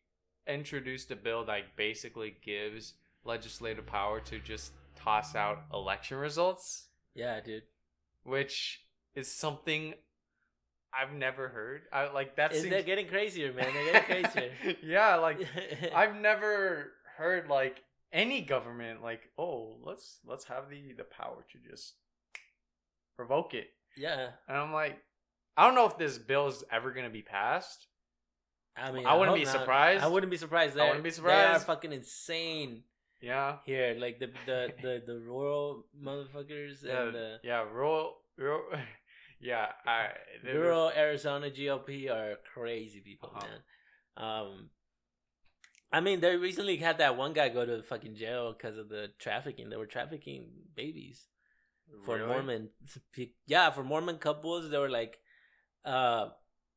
introduced 0.47 1.11
a 1.11 1.17
bill 1.17 1.45
that 1.45 1.77
basically 1.77 2.35
gives 2.45 2.95
legislative 3.25 3.87
power 3.87 4.21
to 4.21 4.39
just 4.39 4.73
toss 4.97 5.35
out 5.35 5.65
election 5.73 6.19
results, 6.19 6.89
yeah, 7.15 7.41
dude. 7.41 7.63
which 8.25 8.83
is 9.15 9.31
something 9.31 9.95
I've 10.93 11.15
never 11.15 11.49
heard. 11.49 11.83
I 11.93 12.11
like 12.13 12.37
that. 12.37 12.53
Is 12.53 12.63
seems- 12.63 12.71
they're 12.71 12.83
getting 12.83 13.09
crazier, 13.09 13.53
man? 13.53 13.69
They're 13.73 13.93
getting 13.93 14.25
crazier. 14.25 14.53
yeah, 14.83 15.17
like 15.17 15.39
I've 15.95 16.17
never 16.17 16.93
heard 17.17 17.49
like 17.49 17.83
any 18.13 18.43
government 18.43 19.03
like, 19.03 19.31
oh, 19.39 19.77
let's 19.83 20.19
let's 20.27 20.45
have 20.45 20.69
the 20.71 20.93
the 20.97 21.05
power 21.05 21.45
to 21.53 21.71
just 21.71 21.95
revoke 23.19 23.55
it. 23.55 23.69
yeah. 23.97 24.31
And 24.49 24.57
I'm 24.57 24.73
like, 24.73 24.99
I 25.57 25.65
don't 25.67 25.75
know 25.75 25.87
if 25.87 25.99
this 25.99 26.19
bill 26.19 26.49
is 26.49 26.65
ever 26.71 26.93
gonna 26.93 27.11
be 27.11 27.23
passed. 27.23 27.87
I 28.77 28.91
mean, 28.91 29.07
I 29.07 29.15
wouldn't 29.15 29.37
be 29.37 29.45
not. 29.45 29.53
surprised. 29.53 30.03
I 30.03 30.07
wouldn't 30.09 30.31
be 30.31 30.39
surprised. 30.39 30.73
I 30.75 30.77
They're, 30.77 30.87
wouldn't 30.89 31.05
be 31.05 31.11
surprised 31.11 31.39
They 31.61 31.73
are 31.73 31.75
fucking 31.75 31.93
insane 31.93 32.85
Yeah. 33.21 33.59
here. 33.67 33.97
Like 33.99 34.19
the 34.19 34.31
the 34.47 34.73
the, 34.83 35.03
the 35.07 35.19
rural 35.21 35.87
motherfuckers 36.01 36.83
Yeah, 36.85 37.03
and 37.05 37.15
the 37.15 37.41
yeah, 37.45 37.63
rural, 37.71 38.17
rural 38.39 38.65
yeah, 39.41 39.67
I 39.87 40.09
rural 40.45 40.91
Arizona 40.97 41.51
GOP 41.51 42.11
are 42.11 42.37
crazy 42.55 43.01
people, 43.01 43.31
Uh-huh. 43.35 43.47
man. 43.47 43.61
Um, 44.17 44.71
I 45.93 46.01
mean, 46.01 46.21
they 46.21 46.37
recently 46.37 46.77
had 46.79 46.99
that 46.99 47.17
one 47.17 47.33
guy 47.35 47.49
go 47.51 47.67
to 47.67 47.83
fucking 47.83 48.17
jail 48.17 48.53
because 48.53 48.79
of 48.79 48.89
the 48.89 49.11
trafficking. 49.19 49.69
They 49.69 49.77
were 49.77 49.87
trafficking 49.87 50.49
babies 50.75 51.29
for 52.05 52.17
Really? 52.17 52.29
Mormon. 52.29 52.71
Yeah, 53.47 53.71
for 53.71 53.85
Mormon 53.85 54.19
couples, 54.19 54.71
they 54.71 54.79
were 54.79 54.89
like, 54.89 55.19
uh, 55.85 56.29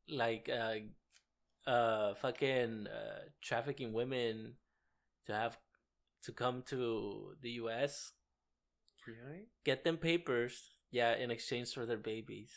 like 0.09 0.49
uh, 0.49 1.69
uh, 1.69 2.13
fucking 2.15 2.87
uh, 2.87 3.19
trafficking 3.41 3.93
women 3.93 4.55
to 5.27 5.33
have 5.33 5.57
to 6.23 6.31
come 6.31 6.63
to 6.67 7.35
the 7.41 7.51
U.S. 7.51 8.11
Really? 9.07 9.47
get 9.63 9.83
them 9.83 9.97
papers. 9.97 10.69
Yeah, 10.91 11.15
in 11.15 11.29
exchange 11.31 11.73
for 11.73 11.85
their 11.85 11.97
babies 11.97 12.51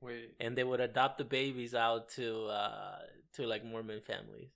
Wait. 0.00 0.34
and 0.38 0.56
they 0.56 0.64
would 0.64 0.80
adopt 0.80 1.18
the 1.18 1.24
babies 1.24 1.74
out 1.74 2.08
to 2.10 2.46
uh 2.46 2.98
to 3.34 3.46
like 3.46 3.64
Mormon 3.64 4.00
families. 4.00 4.52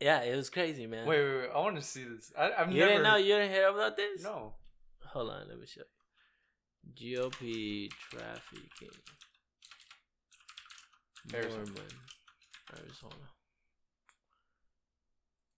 Yeah, 0.00 0.20
it 0.22 0.36
was 0.36 0.50
crazy, 0.50 0.86
man. 0.86 1.06
Wait, 1.06 1.22
wait, 1.22 1.36
wait. 1.40 1.48
I 1.54 1.58
want 1.58 1.76
to 1.76 1.82
see 1.82 2.04
this. 2.04 2.32
I, 2.38 2.50
I've 2.58 2.70
you 2.70 2.80
never. 2.80 2.92
didn't 2.92 3.02
know? 3.04 3.16
You 3.16 3.34
didn't 3.36 3.50
hear 3.52 3.68
about 3.68 3.96
this? 3.96 4.22
No. 4.22 4.54
Hold 5.12 5.30
on, 5.30 5.48
let 5.48 5.58
me 5.58 5.66
show 5.66 5.80
you. 5.80 7.20
GOP 7.20 7.90
trafficking. 8.10 8.88
Arizona. 11.34 11.56
Mormon, 11.64 11.82
Arizona. 12.78 13.14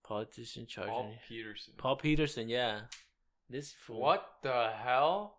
Politician 0.03 0.65
charging 0.65 0.91
Paul 0.93 1.13
Petersen. 1.27 1.73
Paul 1.77 1.95
Petersen. 1.97 2.49
Yeah, 2.49 2.79
this 3.49 3.71
fool. 3.73 3.99
What 3.99 4.25
the 4.41 4.69
hell? 4.83 5.37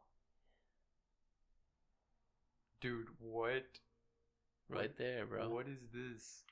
Dude, 2.80 3.08
what? 3.18 3.64
Right 4.68 4.96
there, 4.96 5.26
bro. 5.26 5.48
What 5.48 5.66
is 5.66 5.80
this? 5.92 6.42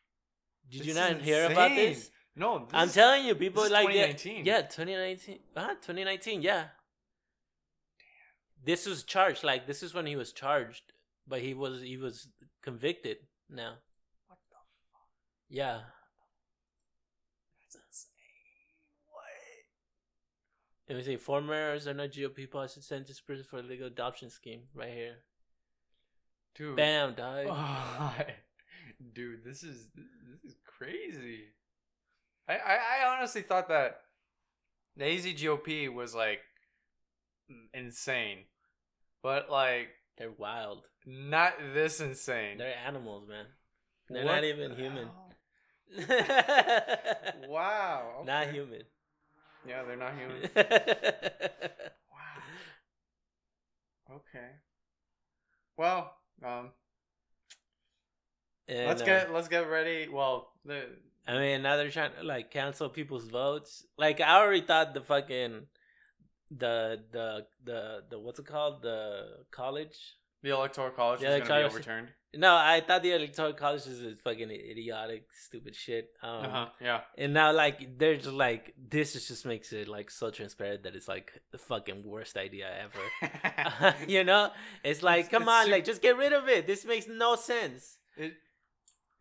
Did 0.69 0.81
This 0.81 0.87
you 0.89 0.95
not 0.95 1.21
hear 1.21 1.51
about 1.51 1.71
this? 1.71 2.11
No, 2.37 2.61
this 2.61 2.69
I'm 2.73 2.89
telling 2.89 3.25
you, 3.25 3.35
people 3.35 3.63
this 3.63 3.71
is 3.71 3.73
like 3.73 3.89
2019. 3.89 4.45
Yeah, 4.45 4.63
2019. 4.63 5.39
Ah, 5.57 5.71
2019. 5.71 6.43
Yeah. 6.43 6.55
Damn. 6.55 6.67
This 8.65 8.87
was 8.87 9.03
charged. 9.03 9.43
Like 9.45 9.67
this 9.67 9.83
is 9.83 9.93
when 9.95 10.07
he 10.07 10.17
was 10.17 10.33
charged, 10.33 10.93
but 11.27 11.41
he 11.41 11.55
was 11.55 11.83
he 11.83 11.97
was 11.97 12.29
convicted 12.63 13.19
now. 13.51 13.75
What 14.29 14.39
the 14.49 14.55
fuck? 14.55 15.09
Yeah. 15.49 15.81
That's 17.63 17.75
insane. 17.75 18.11
What? 19.11 20.93
It 20.93 20.97
was 20.97 21.09
a 21.09 21.17
former 21.17 21.55
Arizona 21.55 22.09
GOP 22.09 22.51
policy 22.51 22.81
sent 22.81 23.09
to 23.09 23.15
prison 23.25 23.45
for 23.49 23.59
illegal 23.59 23.89
adoption 23.89 24.31
scheme. 24.31 24.63
Right 24.75 24.93
here. 24.93 25.17
Dude. 26.55 26.77
Bam, 26.77 27.15
dog. 27.15 27.47
Dude, 29.13 29.45
this 29.45 29.63
is 29.63 29.89
this 29.95 30.53
is 30.53 30.57
crazy. 30.67 31.45
I, 32.49 32.55
I 33.03 33.17
honestly 33.17 33.43
thought 33.43 33.69
that 33.69 34.01
the 34.97 35.05
AZGOP 35.05 35.93
was 35.93 36.15
like 36.15 36.41
insane, 37.75 38.39
but 39.23 39.51
like 39.51 39.89
They're 40.17 40.31
wild. 40.31 40.87
not 41.07 41.55
this 41.75 42.01
insane. 42.01 42.59
They're 42.59 42.75
animals, 42.87 43.29
man. 43.29 43.47
They're 44.09 44.25
What 44.25 44.37
not 44.37 44.45
even 44.45 44.71
the 44.71 44.77
human. 44.77 45.09
Wow. 47.49 48.23
Not 48.27 48.49
human. 48.51 48.83
Yeah, 49.67 49.83
they're 49.85 49.97
not 49.97 50.13
human. 50.19 50.51
wow. 52.11 52.43
Okay. 54.17 54.49
Well, 55.77 56.15
um, 56.45 56.71
And, 58.69 58.87
let's 58.89 59.03
uh, 59.03 59.07
get 59.07 59.33
let's 59.33 59.49
get 59.49 59.69
ready. 59.69 60.09
Well, 60.09 60.53
the 60.65 60.87
I 61.29 61.39
mean, 61.39 61.63
now 61.63 61.77
they're 61.77 61.91
trying 61.91 62.13
to 62.19 62.25
like 62.25 62.51
cancel 62.51 62.89
people's 62.89 63.29
votes. 63.29 63.85
Like 63.99 64.21
I 64.21 64.41
already 64.41 64.63
thought 64.63 64.95
the 64.95 65.03
fucking 65.03 65.67
the 66.51 67.01
the 67.13 67.47
the 67.65 68.03
the 68.11 68.19
what's 68.19 68.39
it 68.39 68.47
called 68.47 68.83
the 68.83 69.45
college. 69.51 69.97
the 70.43 70.51
electoral 70.51 70.91
college 70.91 71.21
The 71.21 71.27
is 71.27 71.49
going 71.49 71.63
to 71.63 71.69
be 71.69 71.75
overturned. 71.75 72.09
No, 72.35 72.55
I 72.55 72.83
thought 72.87 73.03
the 73.03 73.13
electoral 73.13 73.55
college 73.55 73.87
is 73.87 74.21
fucking 74.21 74.51
idiotic, 74.51 75.25
stupid 75.33 75.75
shit. 75.75 76.11
Um, 76.23 76.45
Uh 76.45 76.51
huh. 76.51 76.67
Yeah. 76.81 77.01
And 77.17 77.33
now, 77.33 77.53
like, 77.53 77.99
they're 77.99 78.17
just 78.17 78.33
like, 78.47 78.75
this 78.77 79.17
is 79.17 79.27
just 79.29 79.47
makes 79.47 79.73
it 79.73 79.89
like 79.89 80.11
so 80.11 80.31
transparent 80.31 80.83
that 80.85 80.95
it's 80.95 81.09
like 81.09 81.33
the 81.53 81.59
fucking 81.59 82.03
worst 82.05 82.37
idea 82.37 82.69
ever. 82.85 83.95
you 84.07 84.25
know, 84.25 84.51
it's 84.85 85.03
like, 85.03 85.21
It's- 85.27 85.31
come 85.31 85.43
it's 85.45 85.51
on, 85.51 85.71
like, 85.71 85.85
just 85.87 86.03
get 86.03 86.17
rid 86.19 86.33
of 86.35 86.49
it. 86.49 86.67
This 86.67 86.85
makes 86.85 87.07
no 87.09 87.35
sense. 87.37 87.97
it, 88.17 88.35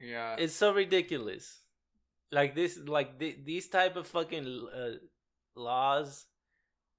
yeah. 0.02 0.36
It's 0.38 0.54
so 0.54 0.74
ridiculous. 0.74 1.60
Like 2.32 2.56
this, 2.56 2.78
like 2.86 3.20
th- 3.20 3.40
these 3.46 3.68
type 3.70 3.96
of 3.96 4.08
fucking 4.08 4.68
uh, 4.76 4.92
laws 5.56 6.26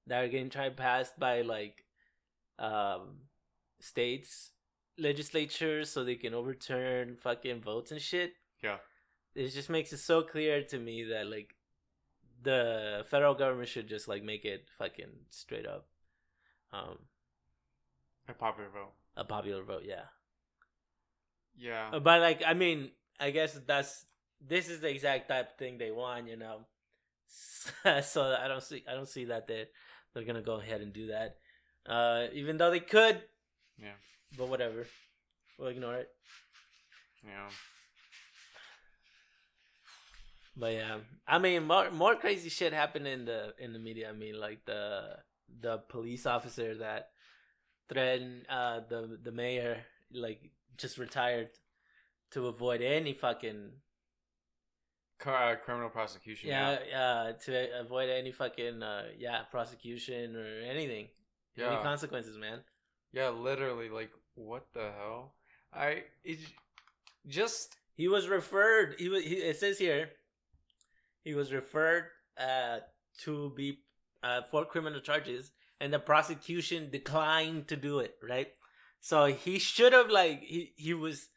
that 0.07 0.23
are 0.23 0.27
getting 0.27 0.49
tried 0.49 0.75
passed 0.75 1.19
by 1.19 1.41
like 1.41 1.85
um 2.57 3.19
states 3.79 4.51
legislatures 4.97 5.89
so 5.89 6.03
they 6.03 6.15
can 6.15 6.33
overturn 6.33 7.15
fucking 7.15 7.61
votes 7.61 7.91
and 7.91 8.01
shit. 8.01 8.33
Yeah. 8.61 8.77
It 9.35 9.49
just 9.49 9.69
makes 9.69 9.93
it 9.93 9.99
so 9.99 10.23
clear 10.23 10.63
to 10.63 10.77
me 10.79 11.03
that 11.05 11.27
like 11.27 11.55
the 12.41 13.05
federal 13.09 13.35
government 13.35 13.69
should 13.69 13.87
just 13.87 14.07
like 14.07 14.23
make 14.23 14.45
it 14.45 14.67
fucking 14.77 15.11
straight 15.29 15.65
up 15.67 15.87
um 16.73 16.97
a 18.27 18.33
popular 18.33 18.69
vote. 18.69 18.93
a 19.17 19.23
popular 19.23 19.63
vote, 19.63 19.83
yeah. 19.85 20.05
Yeah. 21.57 21.99
But 21.99 22.21
like, 22.21 22.41
I 22.45 22.53
mean, 22.53 22.91
I 23.19 23.31
guess 23.31 23.59
that's 23.65 24.05
this 24.41 24.69
is 24.69 24.79
the 24.79 24.89
exact 24.89 25.27
type 25.29 25.51
of 25.51 25.57
thing 25.57 25.77
they 25.77 25.91
want, 25.91 26.27
you 26.27 26.37
know. 26.37 26.65
so 28.01 28.35
I 28.39 28.47
don't 28.47 28.63
see, 28.63 28.83
I 28.89 28.93
don't 28.93 29.07
see 29.07 29.25
that 29.25 29.47
they 29.47 29.67
they're 30.13 30.23
gonna 30.23 30.41
go 30.41 30.55
ahead 30.59 30.81
and 30.81 30.91
do 30.93 31.07
that. 31.07 31.37
Uh, 31.85 32.27
even 32.33 32.57
though 32.57 32.71
they 32.71 32.79
could, 32.79 33.21
Yeah. 33.81 33.93
but 34.37 34.47
whatever, 34.49 34.85
we'll 35.57 35.69
ignore 35.69 35.95
it. 35.95 36.09
Yeah. 37.25 37.49
But 40.55 40.73
yeah, 40.73 40.97
I 41.27 41.37
mean, 41.39 41.63
more 41.65 41.89
more 41.91 42.15
crazy 42.15 42.49
shit 42.49 42.73
happened 42.73 43.07
in 43.07 43.25
the 43.25 43.53
in 43.59 43.71
the 43.73 43.79
media. 43.79 44.09
I 44.09 44.13
mean, 44.13 44.39
like 44.39 44.65
the 44.65 45.17
the 45.61 45.77
police 45.77 46.25
officer 46.25 46.75
that 46.77 47.11
threatened 47.87 48.45
uh 48.49 48.81
the 48.89 49.17
the 49.21 49.31
mayor, 49.31 49.85
like 50.11 50.51
just 50.77 50.97
retired 50.97 51.49
to 52.31 52.47
avoid 52.47 52.81
any 52.81 53.13
fucking 53.13 53.71
Cr- 55.19 55.29
uh, 55.29 55.55
criminal 55.57 55.89
prosecution. 55.89 56.49
yeah, 56.49 56.77
uh, 56.95 57.33
to 57.33 57.79
avoid 57.79 58.09
any 58.09 58.31
fucking 58.31 58.81
uh, 58.81 59.03
yeah 59.17 59.41
prosecution 59.51 60.35
or 60.35 60.47
anything, 60.61 61.09
any 61.57 61.83
consequences, 61.83 62.37
man. 62.37 62.61
Yeah, 63.11 63.29
literally, 63.29 63.89
like, 63.89 64.11
what 64.35 64.67
the 64.73 64.91
hell? 64.97 65.33
I 65.73 66.03
it, 66.23 66.39
just 67.27 67.75
He 67.99 68.07
was 68.07 68.29
referred. 68.29 68.95
He 68.97 69.09
was. 69.09 69.25
He, 69.25 69.35
it 69.35 69.59
says 69.59 69.77
here, 69.77 70.11
he 71.25 71.33
was 71.33 71.51
referred 71.51 72.05
uh, 72.37 72.79
to 73.23 73.51
be 73.57 73.79
uh, 74.23 74.43
for 74.49 74.63
criminal 74.63 75.01
charges, 75.01 75.51
and 75.81 75.91
the 75.91 75.99
prosecution 75.99 76.89
declined 76.89 77.67
to 77.67 77.75
do 77.75 77.99
it. 77.99 78.15
Right. 78.23 78.47
So 79.01 79.25
he 79.25 79.59
should 79.59 79.91
have 79.91 80.09
like 80.09 80.39
he 80.41 80.71
he 80.77 80.93
was. 80.93 81.27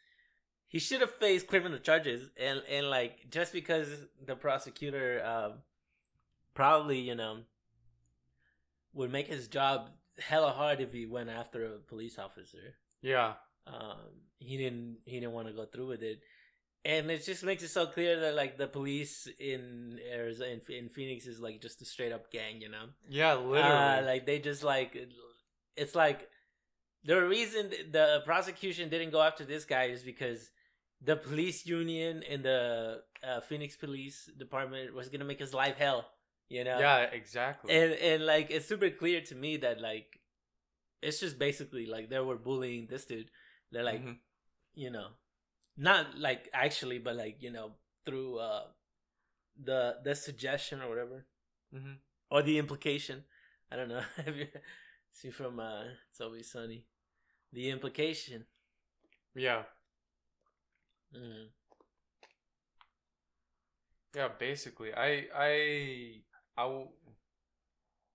He 0.72 0.78
should 0.78 1.02
have 1.02 1.10
faced 1.10 1.46
criminal 1.48 1.78
charges, 1.78 2.30
and 2.40 2.62
and 2.66 2.88
like 2.88 3.28
just 3.30 3.52
because 3.52 3.88
the 4.26 4.34
prosecutor 4.34 5.22
um, 5.22 5.52
probably 6.54 6.98
you 6.98 7.14
know 7.14 7.40
would 8.94 9.12
make 9.12 9.26
his 9.26 9.48
job 9.48 9.90
hella 10.18 10.50
hard 10.50 10.80
if 10.80 10.90
he 10.90 11.04
went 11.04 11.28
after 11.28 11.62
a 11.66 11.78
police 11.78 12.18
officer. 12.18 12.76
Yeah, 13.02 13.34
um 13.66 13.98
he 14.38 14.56
didn't 14.56 14.96
he 15.04 15.20
didn't 15.20 15.32
want 15.34 15.48
to 15.48 15.52
go 15.52 15.66
through 15.66 15.88
with 15.88 16.02
it. 16.02 16.20
And 16.84 17.08
it 17.10 17.24
just 17.24 17.44
makes 17.44 17.62
it 17.62 17.68
so 17.68 17.86
clear 17.86 18.18
that 18.20 18.34
like 18.34 18.56
the 18.56 18.66
police 18.66 19.28
in 19.38 20.00
Arizona 20.10 20.52
in, 20.52 20.74
in 20.74 20.88
Phoenix 20.88 21.26
is 21.26 21.38
like 21.38 21.60
just 21.60 21.82
a 21.82 21.84
straight 21.84 22.12
up 22.12 22.32
gang 22.32 22.62
you 22.62 22.70
know? 22.70 22.86
Yeah, 23.08 23.34
literally. 23.34 23.62
uh, 23.62 24.02
like 24.06 24.24
they 24.24 24.38
just 24.38 24.64
like 24.64 24.96
it's 25.76 25.94
like 25.94 26.28
the 27.04 27.20
reason 27.20 27.70
the 27.90 28.22
prosecution 28.24 28.88
didn't 28.88 29.10
go 29.10 29.20
after 29.20 29.44
this 29.44 29.66
guy 29.66 29.84
is 29.84 30.02
because 30.02 30.50
the 31.04 31.16
police 31.16 31.66
union 31.66 32.22
and 32.30 32.44
the 32.44 33.02
uh, 33.26 33.40
Phoenix 33.40 33.76
police 33.76 34.30
department 34.38 34.94
was 34.94 35.08
gonna 35.08 35.24
make 35.24 35.40
his 35.40 35.54
life 35.54 35.76
hell 35.76 36.06
you 36.48 36.64
know? 36.64 36.78
Yeah, 36.78 36.98
exactly. 37.12 37.74
and 37.74 37.92
and 37.94 38.26
like 38.26 38.50
it's 38.50 38.66
super 38.66 38.90
clear 38.90 39.20
to 39.22 39.34
me 39.34 39.56
that 39.58 39.80
like 39.80 40.20
it's 41.02 41.20
just 41.20 41.38
basically 41.38 41.86
like 41.86 42.08
they 42.10 42.20
were 42.20 42.36
bullying 42.36 42.86
this 42.86 43.04
dude. 43.06 43.30
They're 43.70 43.84
like 43.84 44.02
Mhm. 44.04 44.18
you 44.74 44.90
know 44.90 45.08
not 45.76 46.18
like 46.18 46.48
actually 46.52 46.98
but 46.98 47.16
like 47.16 47.42
you 47.42 47.50
know 47.50 47.72
through 48.04 48.38
uh 48.38 48.66
the 49.62 49.98
the 50.04 50.14
suggestion 50.14 50.80
or 50.82 50.88
whatever. 50.88 51.26
Mhm. 51.74 51.96
or 52.30 52.42
the 52.42 52.58
implication. 52.58 53.24
I 53.70 53.76
don't 53.76 53.88
know. 53.88 54.04
See 55.12 55.30
from 55.30 55.60
uh 55.60 55.84
it's 56.10 56.20
always 56.20 56.50
sunny? 56.50 56.84
The 57.52 57.70
implication. 57.70 58.46
Yeah, 59.34 59.64
mm. 61.14 61.48
yeah. 64.14 64.28
Basically, 64.38 64.92
I, 64.94 65.26
I, 65.34 66.14
I. 66.56 66.62
w- 66.62 66.88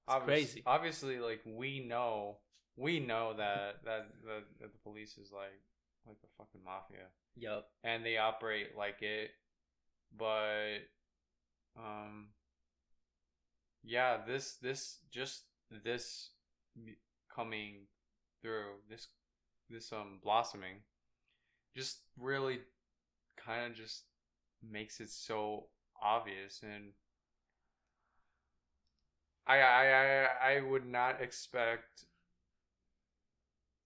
obvious- 0.07 0.25
crazy. 0.51 0.63
Obviously, 0.65 1.19
like 1.19 1.41
we 1.45 1.79
know, 1.86 2.38
we 2.75 2.99
know 2.99 3.33
that 3.38 3.83
that 3.86 4.07
that, 4.25 4.43
that 4.60 4.71
the 4.73 4.79
police 4.83 5.17
is 5.17 5.31
like 5.31 5.62
like 6.07 6.19
the 6.21 6.27
fucking 6.38 6.63
mafia. 6.63 7.07
yup 7.36 7.69
and 7.83 8.05
they 8.05 8.17
operate 8.17 8.67
like 8.77 9.01
it 9.01 9.29
but 10.17 10.77
um 11.77 12.29
yeah 13.83 14.17
this 14.25 14.55
this 14.62 14.99
just 15.12 15.43
this 15.83 16.31
coming 17.33 17.88
through 18.41 18.75
this 18.89 19.07
this 19.69 19.91
um 19.91 20.19
blossoming 20.23 20.77
just 21.75 21.99
really 22.17 22.60
kind 23.47 23.71
of 23.71 23.77
just 23.77 24.03
makes 24.62 24.99
it 24.99 25.10
so 25.10 25.67
obvious 26.03 26.62
and 26.62 26.91
I, 29.47 29.60
I 29.60 29.86
I 29.86 30.55
I 30.55 30.62
would 30.62 30.86
not 30.86 31.21
expect 31.21 32.03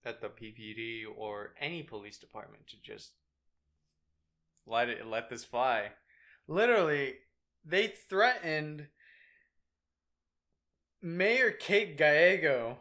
that 0.02 0.20
the 0.20 0.28
PPD 0.28 1.04
or 1.16 1.54
any 1.60 1.84
police 1.84 2.18
department 2.18 2.66
to 2.68 2.76
just 2.82 3.12
let 4.66 4.88
it 4.88 5.06
let 5.06 5.30
this 5.30 5.44
fly. 5.44 5.90
Literally, 6.48 7.14
they 7.64 7.86
threatened 7.86 8.88
Mayor 11.00 11.52
Kate 11.52 11.96
Gallego. 11.96 12.78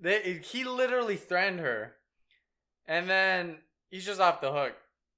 They 0.00 0.40
he 0.44 0.62
literally 0.62 1.16
threatened 1.16 1.60
her, 1.60 1.96
and 2.86 3.10
then 3.10 3.58
he's 3.90 4.06
just 4.06 4.20
off 4.20 4.40
the 4.40 4.52
hook. 4.52 4.74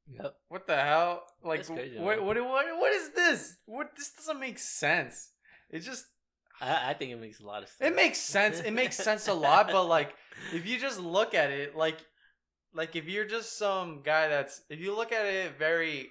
Yep 0.09 0.37
What 0.49 0.67
the 0.67 0.77
hell? 0.77 1.25
Like 1.43 1.67
crazy, 1.67 1.99
what, 1.99 2.23
what? 2.23 2.37
What? 2.37 2.67
What 2.79 2.93
is 2.93 3.11
this? 3.11 3.57
What? 3.67 3.91
This 3.97 4.11
doesn't 4.13 4.41
make 4.41 4.59
sense. 4.59 5.31
It 5.71 5.81
just 5.81 6.07
I, 6.61 6.91
I 6.91 6.95
think 6.95 7.13
it 7.13 7.21
makes 7.21 7.41
a 7.41 7.47
lot 7.47 7.63
of 7.63 7.69
sense 7.69 7.91
it 7.91 7.97
makes 7.97 8.19
sense. 8.19 8.61
It 8.61 8.73
makes 8.73 8.97
sense 8.97 9.29
a 9.29 9.35
lot, 9.35 9.69
but 9.71 9.85
like 9.85 10.15
if 10.53 10.67
you 10.67 10.79
just 10.79 11.01
look 11.01 11.35
at 11.35 11.51
it, 11.51 11.77
like 11.77 11.99
like 12.75 12.97
if 12.97 13.09
you're 13.09 13.25
just 13.27 13.59
some 13.59 14.03
guy 14.03 14.29
that's 14.29 14.63
if 14.69 14.81
you 14.81 14.95
look 14.95 15.13
at 15.13 15.27
it 15.27 15.59
very 15.59 16.11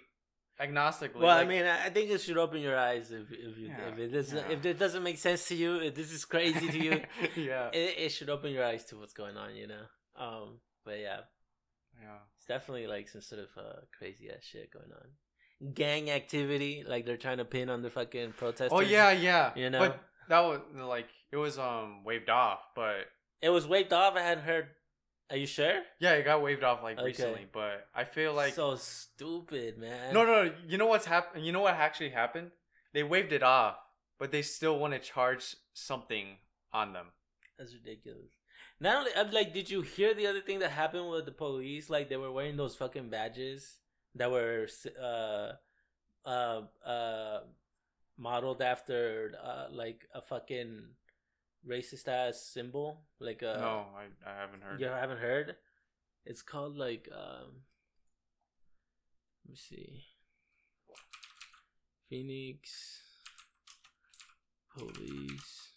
agnostically. 0.59 1.15
Well, 1.15 1.35
like, 1.35 1.45
I 1.45 1.49
mean, 1.49 1.65
I 1.65 1.89
think 1.89 2.09
it 2.11 2.21
should 2.21 2.37
open 2.37 2.61
your 2.61 2.77
eyes 2.77 3.11
if 3.11 3.31
if 3.31 3.57
you, 3.57 3.67
Yeah, 3.67 3.87
if 3.91 3.99
it 3.99 4.07
doesn't 4.09 4.37
yeah. 4.37 4.55
if 4.55 4.65
it 4.65 4.79
doesn't 4.79 5.03
make 5.03 5.17
sense 5.17 5.47
to 5.49 5.55
you, 5.55 5.77
if 5.77 5.95
this 5.95 6.11
is 6.11 6.25
crazy 6.25 6.67
to 6.67 6.77
you, 6.77 7.01
yeah, 7.35 7.69
it, 7.73 7.95
it 7.97 8.09
should 8.09 8.29
open 8.29 8.51
your 8.51 8.65
eyes 8.65 8.85
to 8.85 8.97
what's 8.97 9.13
going 9.13 9.37
on, 9.37 9.55
you 9.55 9.67
know. 9.67 9.85
Um, 10.17 10.59
but 10.85 10.99
yeah, 10.99 11.21
yeah, 12.01 12.19
it's 12.45 12.47
definitely 12.47 12.87
like 12.87 13.07
some 13.07 13.21
sort 13.21 13.41
of 13.41 13.49
uh, 13.57 13.79
crazy 13.97 14.29
ass 14.29 14.43
shit 14.43 14.71
going 14.71 14.91
on. 14.91 15.73
Gang 15.73 16.09
activity, 16.11 16.83
like 16.87 17.05
they're 17.05 17.17
trying 17.17 17.37
to 17.37 17.45
pin 17.45 17.69
on 17.69 17.81
the 17.81 17.89
fucking 17.89 18.33
protesters. 18.33 18.71
Oh 18.71 18.81
yeah, 18.81 19.11
yeah. 19.11 19.51
You 19.55 19.69
know? 19.69 19.79
but 19.79 19.99
that 20.29 20.41
was 20.41 20.59
like 20.75 21.07
it 21.31 21.37
was 21.37 21.57
um 21.57 22.03
waved 22.03 22.29
off, 22.29 22.59
but 22.75 23.05
It 23.41 23.49
was 23.49 23.67
waved 23.67 23.93
off. 23.93 24.15
I 24.15 24.21
hadn't 24.21 24.43
heard. 24.43 24.67
Are 25.31 25.37
you 25.37 25.47
sure? 25.47 25.81
yeah, 25.99 26.11
it 26.13 26.23
got 26.23 26.43
waved 26.43 26.63
off 26.63 26.83
like 26.83 26.97
Okay. 26.99 27.05
recently. 27.07 27.47
But 27.51 27.87
I 27.95 28.03
feel 28.03 28.33
like 28.33 28.53
so 28.53 28.75
stupid, 28.75 29.77
man. 29.79 30.13
no, 30.13 30.23
no, 30.23 30.45
no. 30.45 30.53
You 30.67 30.77
know 30.77 30.85
what's 30.87 31.05
happened? 31.05 31.45
You 31.45 31.51
know 31.51 31.61
what 31.61 31.73
actually 31.73 32.09
happened? 32.09 32.51
They 32.93 33.01
waved 33.03 33.33
it 33.33 33.41
off, 33.41 33.77
but 34.19 34.31
they 34.31 34.41
still 34.43 34.77
want 34.77 34.93
to 34.93 34.99
charge 34.99 35.55
something 35.73 36.37
on 36.71 36.93
them. 36.93 37.07
That's 37.57 37.73
ridiculous. 37.73 38.31
Not 38.79 38.97
only, 38.97 39.11
I'm 39.15 39.31
like, 39.31 39.53
did 39.53 39.69
you 39.69 39.81
hear 39.81 40.13
the 40.13 40.27
other 40.27 40.41
thing 40.41 40.59
that 40.59 40.71
happened 40.71 41.09
with 41.09 41.25
the 41.25 41.31
police? 41.31 41.89
Like 41.89 42.09
they 42.09 42.17
were 42.17 42.31
wearing 42.31 42.57
those 42.57 42.75
fucking 42.75 43.09
badges 43.09 43.77
that 44.15 44.31
were 44.31 44.67
uh 45.01 45.53
uh 46.27 46.61
uh 46.85 47.39
modeled 48.17 48.61
after 48.61 49.33
uh 49.43 49.67
like 49.71 50.07
a 50.13 50.21
fucking 50.21 50.83
racist 51.67 52.07
ass 52.07 52.41
symbol. 52.41 53.01
Like 53.19 53.43
uh 53.43 53.57
no, 53.59 53.85
I, 53.95 54.29
I 54.29 54.35
haven't 54.35 54.61
heard. 54.61 54.79
you 54.81 54.87
haven't 54.87 55.19
heard? 55.19 55.55
It's 56.25 56.41
called 56.41 56.75
like 56.77 57.07
um 57.13 57.61
let 59.45 59.51
me 59.51 59.55
see. 59.55 60.03
Phoenix 62.09 63.01
Police 64.77 65.71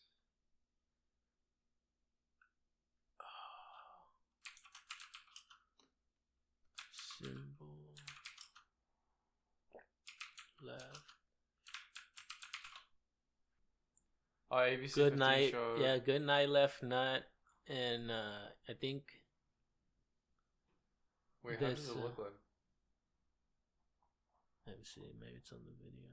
symbol 7.20 7.94
left. 10.62 11.12
Oh, 14.50 14.56
ABC 14.56 14.94
Good 14.94 15.18
night. 15.18 15.50
showed- 15.52 15.80
Yeah, 15.80 15.98
good 15.98 16.22
night 16.22 16.48
left 16.48 16.82
nut 16.82 17.22
and 17.66 18.10
uh 18.10 18.48
I 18.68 18.72
think 18.74 19.02
Wait, 21.42 21.60
how 21.60 21.68
does 21.68 21.88
it 21.88 21.96
uh, 21.96 22.00
look 22.00 22.18
like? 22.18 22.32
let 24.66 24.78
me 24.78 24.84
see, 24.84 25.00
maybe 25.20 25.36
it's 25.36 25.52
on 25.52 25.58
the 25.64 25.72
video. 25.82 26.08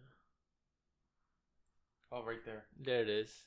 Oh, 2.11 2.23
right 2.23 2.43
there. 2.45 2.65
There 2.79 3.01
it 3.01 3.09
is. 3.09 3.43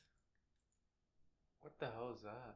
What 1.61 1.73
the 1.79 1.87
hell 1.87 2.11
is 2.15 2.21
that? 2.21 2.55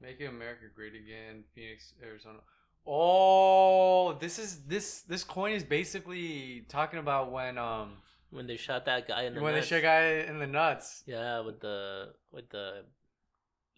Making 0.00 0.28
America 0.28 0.64
Great 0.74 0.94
Again, 0.94 1.44
Phoenix, 1.54 1.92
Arizona. 2.02 2.38
Oh, 2.86 4.14
this 4.14 4.38
is 4.38 4.64
this 4.64 5.02
this 5.02 5.24
coin 5.24 5.52
is 5.52 5.64
basically 5.64 6.64
talking 6.68 6.98
about 7.00 7.30
when 7.32 7.58
um 7.58 7.96
When 8.30 8.46
they 8.46 8.56
shot 8.56 8.84
that 8.84 9.08
guy 9.08 9.22
in 9.22 9.34
the 9.34 9.40
when 9.40 9.52
they 9.54 9.60
nuts. 9.60 9.68
shot 9.68 9.82
guy 9.82 10.02
in 10.28 10.38
the 10.38 10.46
nuts 10.46 11.02
Yeah, 11.06 11.40
with 11.40 11.60
the 11.60 12.12
with 12.30 12.50
the 12.50 12.84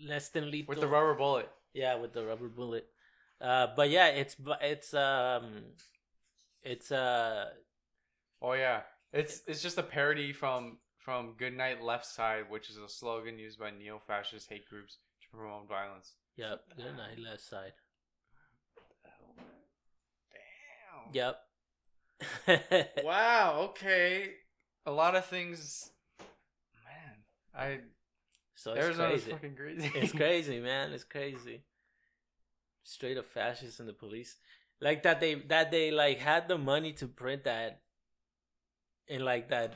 less 0.01 0.29
than 0.31 0.51
lethal. 0.51 0.71
with 0.73 0.81
the 0.81 0.89
rubber 0.89 1.15
bullet. 1.15 1.49
Yeah, 1.73 1.95
with 1.97 2.13
the 2.13 2.25
rubber 2.27 2.49
bullet. 2.49 2.89
Uh, 3.41 3.69
but 3.77 3.91
yeah, 3.91 4.09
it's 4.09 4.37
it's 4.61 4.93
um, 4.93 5.63
it's 6.63 6.91
uh, 6.91 7.51
Oh 8.43 8.55
yeah, 8.55 8.81
it's 9.13 9.43
it's 9.47 9.63
just 9.63 9.79
a 9.79 9.83
parody 9.85 10.33
from 10.33 10.79
from 10.99 11.35
Goodnight 11.39 11.83
Left 11.83 12.05
Side, 12.07 12.51
which 12.51 12.69
is 12.71 12.77
a 12.77 12.89
slogan 12.89 13.39
used 13.39 13.59
by 13.59 13.71
neo-fascist 13.71 14.49
hate 14.51 14.69
groups 14.69 14.99
to 15.23 15.29
promote 15.37 15.69
violence. 15.69 16.15
yep, 16.37 16.61
good 16.77 16.97
night 16.97 17.19
left 17.19 17.41
side. 17.43 17.73
Damn. 20.33 21.15
Yep. 21.15 21.41
Wow. 23.05 23.69
Okay. 23.71 24.35
A 24.87 24.91
lot 24.91 25.15
of 25.15 25.25
things. 25.27 25.91
Man, 26.85 27.17
I 27.55 27.81
so 28.55 28.73
it's 28.73 28.85
Arizona's 28.85 29.23
crazy. 29.25 29.31
fucking 29.33 29.57
crazy. 29.57 29.93
it's 29.95 30.13
crazy, 30.23 30.61
man. 30.61 30.93
It's 30.93 31.05
crazy. 31.05 31.63
Straight 32.83 33.19
up 33.19 33.27
fascists 33.27 33.79
in 33.79 33.87
the 33.87 33.93
police, 33.93 34.37
like 34.81 35.03
that 35.05 35.21
they 35.21 35.35
that 35.35 35.71
they 35.71 35.91
like 35.91 36.19
had 36.19 36.49
the 36.49 36.59
money 36.59 36.93
to 36.95 37.07
print 37.07 37.45
that, 37.45 37.81
and 39.09 39.25
like 39.25 39.49
that. 39.51 39.75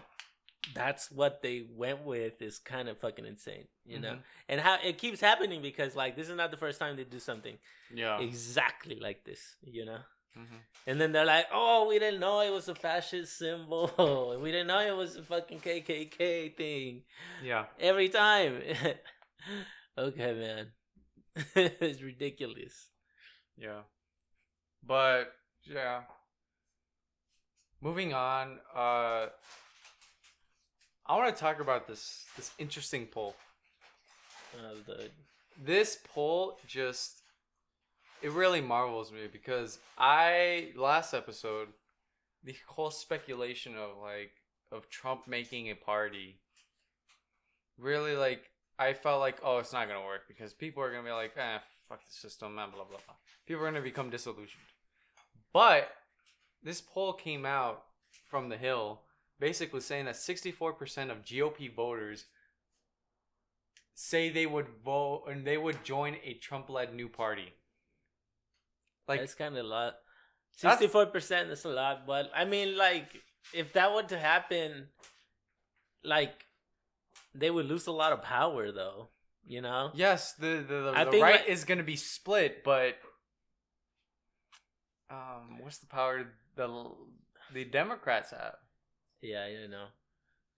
That's 0.74 1.10
what 1.10 1.42
they 1.42 1.66
went 1.70 2.04
with 2.04 2.40
is 2.40 2.58
kind 2.58 2.88
of 2.88 2.96
fucking 2.98 3.26
insane, 3.26 3.68
you 3.84 4.00
know. 4.00 4.14
Mhm. 4.14 4.22
And 4.48 4.60
how 4.62 4.78
it 4.82 4.96
keeps 4.96 5.20
happening 5.20 5.60
because 5.60 5.94
like 5.94 6.16
this 6.16 6.30
is 6.30 6.36
not 6.36 6.50
the 6.50 6.56
first 6.56 6.78
time 6.80 6.96
they 6.96 7.04
do 7.04 7.18
something 7.20 7.58
Yeah. 7.94 8.18
exactly 8.20 8.98
like 8.98 9.24
this, 9.24 9.56
you 9.62 9.84
know. 9.84 9.98
Mhm. 10.36 10.60
And 10.86 11.00
then 11.00 11.12
they're 11.12 11.24
like, 11.24 11.46
"Oh, 11.52 11.86
we 11.88 11.98
didn't 11.98 12.20
know 12.20 12.40
it 12.40 12.50
was 12.50 12.68
a 12.68 12.74
fascist 12.74 13.38
symbol. 13.38 13.88
We 14.42 14.50
didn't 14.50 14.66
know 14.66 14.80
it 14.80 14.96
was 14.96 15.16
a 15.16 15.22
fucking 15.22 15.60
KKK 15.60 16.48
thing." 16.56 17.04
Yeah. 17.42 17.66
Every 17.78 18.08
time. 18.08 18.62
okay, 19.98 20.32
man. 20.34 20.72
it's 21.56 22.02
ridiculous. 22.02 22.88
Yeah. 23.56 23.82
But 24.86 25.32
yeah. 25.64 26.04
Moving 27.80 28.12
on, 28.14 28.58
uh 28.74 29.28
I 31.06 31.16
want 31.16 31.34
to 31.34 31.40
talk 31.40 31.60
about 31.60 31.86
this 31.86 32.24
this 32.36 32.50
interesting 32.58 33.06
poll. 33.06 33.34
Uh, 34.54 34.74
the 34.86 35.10
This 35.58 35.98
poll 36.12 36.58
just 36.66 37.22
it 38.24 38.32
really 38.32 38.62
marvels 38.62 39.12
me 39.12 39.28
because 39.30 39.78
I 39.98 40.68
last 40.76 41.12
episode 41.12 41.68
the 42.42 42.56
whole 42.66 42.90
speculation 42.90 43.74
of 43.76 43.98
like 44.00 44.32
of 44.72 44.88
Trump 44.88 45.28
making 45.28 45.70
a 45.70 45.74
party 45.74 46.40
really 47.78 48.16
like 48.16 48.50
I 48.78 48.94
felt 48.94 49.20
like 49.20 49.36
oh 49.44 49.58
it's 49.58 49.74
not 49.74 49.88
gonna 49.88 50.06
work 50.06 50.22
because 50.26 50.54
people 50.54 50.82
are 50.82 50.90
gonna 50.90 51.04
be 51.04 51.10
like 51.10 51.34
eh 51.36 51.58
fuck 51.86 52.00
the 52.06 52.12
system 52.12 52.54
man 52.54 52.70
blah 52.70 52.84
blah 52.84 52.96
blah 53.06 53.16
people 53.46 53.62
are 53.62 53.66
gonna 53.66 53.82
become 53.82 54.08
disillusioned 54.08 54.72
but 55.52 55.90
this 56.62 56.80
poll 56.80 57.12
came 57.12 57.44
out 57.44 57.84
from 58.30 58.48
the 58.48 58.56
Hill 58.56 59.02
basically 59.38 59.80
saying 59.80 60.06
that 60.06 60.14
64% 60.14 61.10
of 61.10 61.24
GOP 61.24 61.74
voters 61.74 62.24
say 63.94 64.30
they 64.30 64.46
would 64.46 64.68
vote 64.82 65.24
and 65.28 65.46
they 65.46 65.58
would 65.58 65.84
join 65.84 66.16
a 66.24 66.34
Trump-led 66.34 66.94
new 66.94 67.08
party. 67.08 67.52
Like 69.06 69.20
that's 69.20 69.34
kind 69.34 69.56
of 69.56 69.64
a 69.64 69.68
lot. 69.68 69.94
Sixty-four 70.56 71.06
percent 71.06 71.50
is 71.50 71.64
a 71.64 71.68
lot, 71.68 72.06
but 72.06 72.30
I 72.34 72.44
mean, 72.44 72.76
like, 72.76 73.08
if 73.52 73.72
that 73.72 73.92
were 73.92 74.04
to 74.04 74.18
happen, 74.18 74.88
like, 76.04 76.46
they 77.34 77.50
would 77.50 77.66
lose 77.66 77.86
a 77.88 77.92
lot 77.92 78.12
of 78.12 78.22
power, 78.22 78.70
though. 78.70 79.08
You 79.46 79.60
know? 79.60 79.90
yes, 79.94 80.32
the 80.34 80.64
the, 80.66 80.92
the, 80.94 81.10
the 81.10 81.20
right 81.20 81.40
like- 81.40 81.48
is 81.48 81.64
going 81.64 81.78
to 81.78 81.84
be 81.84 81.96
split, 81.96 82.64
but 82.64 82.96
um 85.10 85.58
what's 85.60 85.78
the 85.78 85.86
power 85.86 86.24
the 86.56 86.90
the 87.52 87.64
Democrats 87.64 88.30
have? 88.30 88.56
Yeah, 89.20 89.46
you 89.48 89.68
know. 89.68 89.86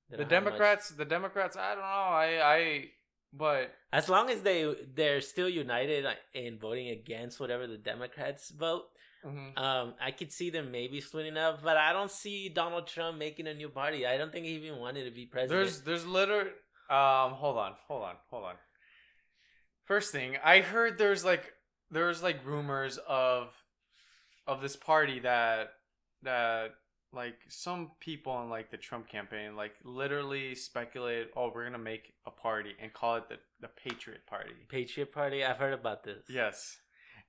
The 0.09 0.19
don't 0.19 0.21
much- 0.21 0.31
Democrats, 0.31 0.89
the 0.91 1.05
Democrats, 1.05 1.57
I 1.57 1.71
don't 1.75 1.83
know. 1.83 1.85
I 1.85 2.57
I 2.57 2.91
but 3.37 3.75
as 3.93 4.09
long 4.09 4.31
as 4.31 4.43
they 4.43 4.75
they're 4.95 5.21
still 5.21 5.49
united 5.49 6.07
in 6.35 6.59
voting 6.59 6.89
against 6.89 7.41
whatever 7.41 7.67
the 7.67 7.77
Democrats 7.77 8.51
vote, 8.51 8.85
mhm. 9.25 9.59
um, 9.59 9.95
I 10.01 10.11
could 10.11 10.33
see 10.33 10.51
them 10.51 10.71
maybe 10.71 11.01
splitting 11.01 11.37
up. 11.37 11.63
But 11.63 11.77
I 11.77 11.93
don't 11.93 12.11
see 12.11 12.49
Donald 12.49 12.87
Trump 12.87 13.19
making 13.19 13.47
a 13.47 13.55
new 13.55 13.69
party. 13.69 14.07
I 14.07 14.17
don't 14.17 14.33
think 14.33 14.47
he 14.47 14.53
even 14.53 14.79
wanted 14.79 15.05
to 15.05 15.11
be 15.11 15.27
president. 15.27 15.61
There's 15.61 15.81
there's 15.83 16.07
literally 16.07 16.51
um 16.89 17.33
hold 17.33 17.59
on, 17.59 17.75
hold 17.87 18.03
on, 18.03 18.15
hold 18.31 18.45
on. 18.45 18.55
First 19.85 20.13
thing, 20.13 20.37
I 20.43 20.61
heard 20.61 20.99
there's 20.99 21.25
like 21.25 21.53
there's 21.91 22.23
like 22.23 22.45
rumors 22.45 22.99
of 23.09 23.53
of 24.47 24.61
this 24.61 24.77
party 24.77 25.21
that 25.21 25.73
that 26.23 26.75
like 27.17 27.39
some 27.49 27.93
people 27.99 28.33
on 28.33 28.51
like 28.51 28.71
the 28.71 28.77
Trump 28.77 29.09
campaign 29.09 29.57
like 29.57 29.75
literally 29.83 30.55
speculated, 30.55 31.29
oh, 31.37 31.51
we're 31.53 31.65
gonna 31.65 31.79
make 31.79 32.13
a 32.27 32.31
party 32.31 32.75
and 32.81 32.93
call 32.93 33.17
it 33.17 33.29
the 33.29 33.39
the 33.61 33.69
Patriot 33.69 34.27
Party. 34.27 34.53
Patriot 34.69 35.13
Party. 35.13 35.45
I've 35.45 35.57
heard 35.57 35.73
about 35.73 36.05
this. 36.05 36.27
Yes. 36.29 36.79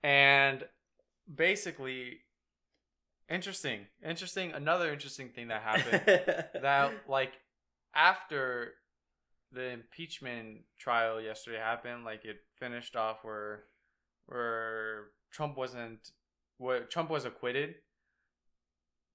And 0.03 0.63
basically 1.33 2.19
interesting. 3.29 3.88
Interesting 4.05 4.51
another 4.51 4.91
interesting 4.91 5.29
thing 5.29 5.47
that 5.47 5.61
happened 5.61 6.01
that 6.61 6.91
like 7.07 7.33
after 7.95 8.73
the 9.51 9.69
impeachment 9.69 10.59
trial 10.77 11.21
yesterday 11.21 11.57
happened, 11.57 12.03
like 12.03 12.25
it 12.25 12.38
finished 12.59 12.95
off 12.95 13.23
where 13.23 13.63
where 14.27 15.05
Trump 15.31 15.57
wasn't 15.57 16.11
where 16.57 16.83
Trump 16.83 17.09
was 17.09 17.25
acquitted. 17.25 17.75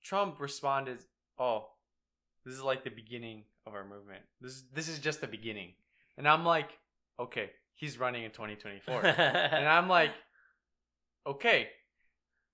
Trump 0.03 0.41
responded, 0.41 0.99
"Oh, 1.39 1.69
this 2.45 2.55
is 2.55 2.63
like 2.63 2.85
the 2.85 2.91
beginning 2.91 3.45
of 3.67 3.75
our 3.75 3.85
movement. 3.85 4.23
This 4.41 4.53
is 4.53 4.65
this 4.73 4.89
is 4.89 4.99
just 4.99 5.21
the 5.21 5.27
beginning." 5.27 5.75
And 6.17 6.29
I'm 6.29 6.45
like, 6.45 6.79
"Okay, 7.19 7.51
he's 7.75 7.99
running 7.99 8.25
in 8.25 8.31
2024." 8.31 9.05
and 9.07 9.69
I'm 9.69 9.89
like, 9.89 10.13
"Okay, 11.27 11.69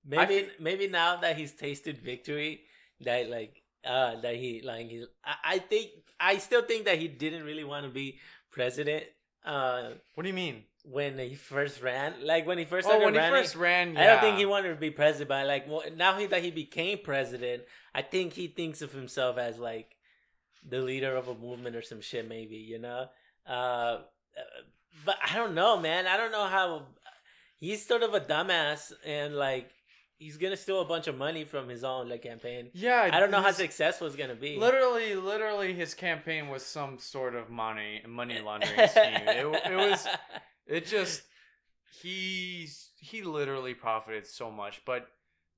maybe 0.04 0.38
I 0.38 0.48
maybe 0.60 0.88
now 0.88 1.16
that 1.16 1.36
he's 1.36 1.52
tasted 1.52 1.98
victory, 1.98 2.62
that 3.00 3.30
like 3.30 3.62
uh, 3.84 4.20
that 4.20 4.36
he 4.36 4.62
like 4.62 4.88
he. 4.88 5.04
I, 5.24 5.34
I 5.44 5.58
think 5.58 5.90
I 6.18 6.38
still 6.38 6.62
think 6.62 6.86
that 6.86 6.98
he 6.98 7.08
didn't 7.08 7.44
really 7.44 7.64
want 7.64 7.86
to 7.86 7.90
be 7.90 8.18
president. 8.50 9.04
Uh, 9.48 9.90
What 10.14 10.22
do 10.22 10.28
you 10.28 10.34
mean? 10.34 10.64
when 10.90 11.18
he 11.18 11.34
first 11.34 11.82
ran, 11.82 12.14
like 12.24 12.46
when 12.46 12.56
he 12.56 12.64
first 12.64 12.86
Oh, 12.86 12.90
started 12.90 13.04
when 13.04 13.14
he 13.14 13.30
first 13.30 13.56
ran, 13.56 13.96
I 13.96 14.06
don't 14.06 14.20
think 14.20 14.38
he 14.38 14.46
wanted 14.46 14.70
to 14.70 14.76
be 14.76 14.90
president, 14.90 15.28
but 15.28 15.46
like 15.46 15.68
well, 15.68 15.82
now 15.96 16.18
he, 16.18 16.26
that 16.26 16.42
he 16.42 16.50
became 16.50 16.98
president, 17.04 17.64
I 17.94 18.02
think 18.02 18.32
he 18.32 18.48
thinks 18.48 18.80
of 18.80 18.92
himself 18.92 19.36
as 19.36 19.58
like 19.58 19.96
the 20.66 20.80
leader 20.80 21.14
of 21.14 21.28
a 21.28 21.34
movement 21.34 21.76
or 21.76 21.82
some 21.82 22.00
shit, 22.00 22.26
maybe 22.28 22.56
you 22.56 22.78
know. 22.78 23.06
Uh, 23.46 23.98
but 25.04 25.16
I 25.22 25.34
don't 25.34 25.54
know, 25.54 25.78
man. 25.78 26.06
I 26.06 26.16
don't 26.16 26.32
know 26.32 26.46
how 26.46 26.86
he's 27.58 27.86
sort 27.86 28.02
of 28.02 28.14
a 28.14 28.20
dumbass, 28.20 28.92
and 29.04 29.36
like 29.36 29.70
he's 30.18 30.36
gonna 30.36 30.56
steal 30.56 30.80
a 30.80 30.84
bunch 30.84 31.06
of 31.06 31.16
money 31.16 31.44
from 31.44 31.68
his 31.68 31.84
own 31.84 32.08
like 32.08 32.22
campaign. 32.22 32.70
Yeah, 32.74 33.08
I 33.12 33.20
don't 33.20 33.30
know 33.30 33.40
how 33.40 33.52
successful 33.52 34.06
it's 34.06 34.16
gonna 34.16 34.34
be. 34.34 34.56
Literally, 34.56 35.14
literally, 35.14 35.72
his 35.72 35.94
campaign 35.94 36.48
was 36.48 36.64
some 36.64 36.98
sort 36.98 37.34
of 37.34 37.48
money 37.48 38.02
money 38.06 38.40
laundering 38.44 38.88
scheme. 38.88 39.28
It, 39.28 39.62
it 39.70 39.76
was. 39.76 40.06
It 40.66 40.86
just 40.86 41.22
he's 42.02 42.90
he 42.98 43.22
literally 43.22 43.74
profited 43.74 44.26
so 44.26 44.50
much, 44.50 44.82
but 44.84 45.08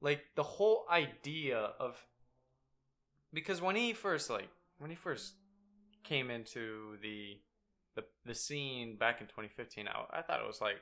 like 0.00 0.22
the 0.36 0.42
whole 0.42 0.86
idea 0.90 1.58
of 1.78 2.02
because 3.32 3.61
when 3.61 3.76
he 3.76 3.92
first 3.92 4.30
like 4.30 4.48
when 4.78 4.90
he 4.90 4.96
first 4.96 5.34
came 6.04 6.30
into 6.30 6.96
the 7.02 7.38
the 7.96 8.04
the 8.24 8.34
scene 8.34 8.96
back 8.96 9.20
in 9.20 9.26
2015, 9.26 9.88
I, 9.88 10.18
I 10.18 10.22
thought 10.22 10.40
it 10.40 10.46
was 10.46 10.61
like, 10.61 10.76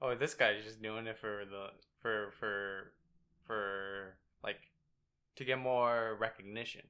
oh, 0.00 0.14
this 0.14 0.34
guy's 0.34 0.64
just 0.64 0.82
doing 0.82 1.06
it 1.06 1.18
for 1.18 1.42
the 1.48 1.66
for 2.00 2.32
for 2.38 2.92
for 3.46 4.16
like 4.42 4.60
to 5.36 5.44
get 5.44 5.58
more 5.58 6.16
recognition, 6.20 6.82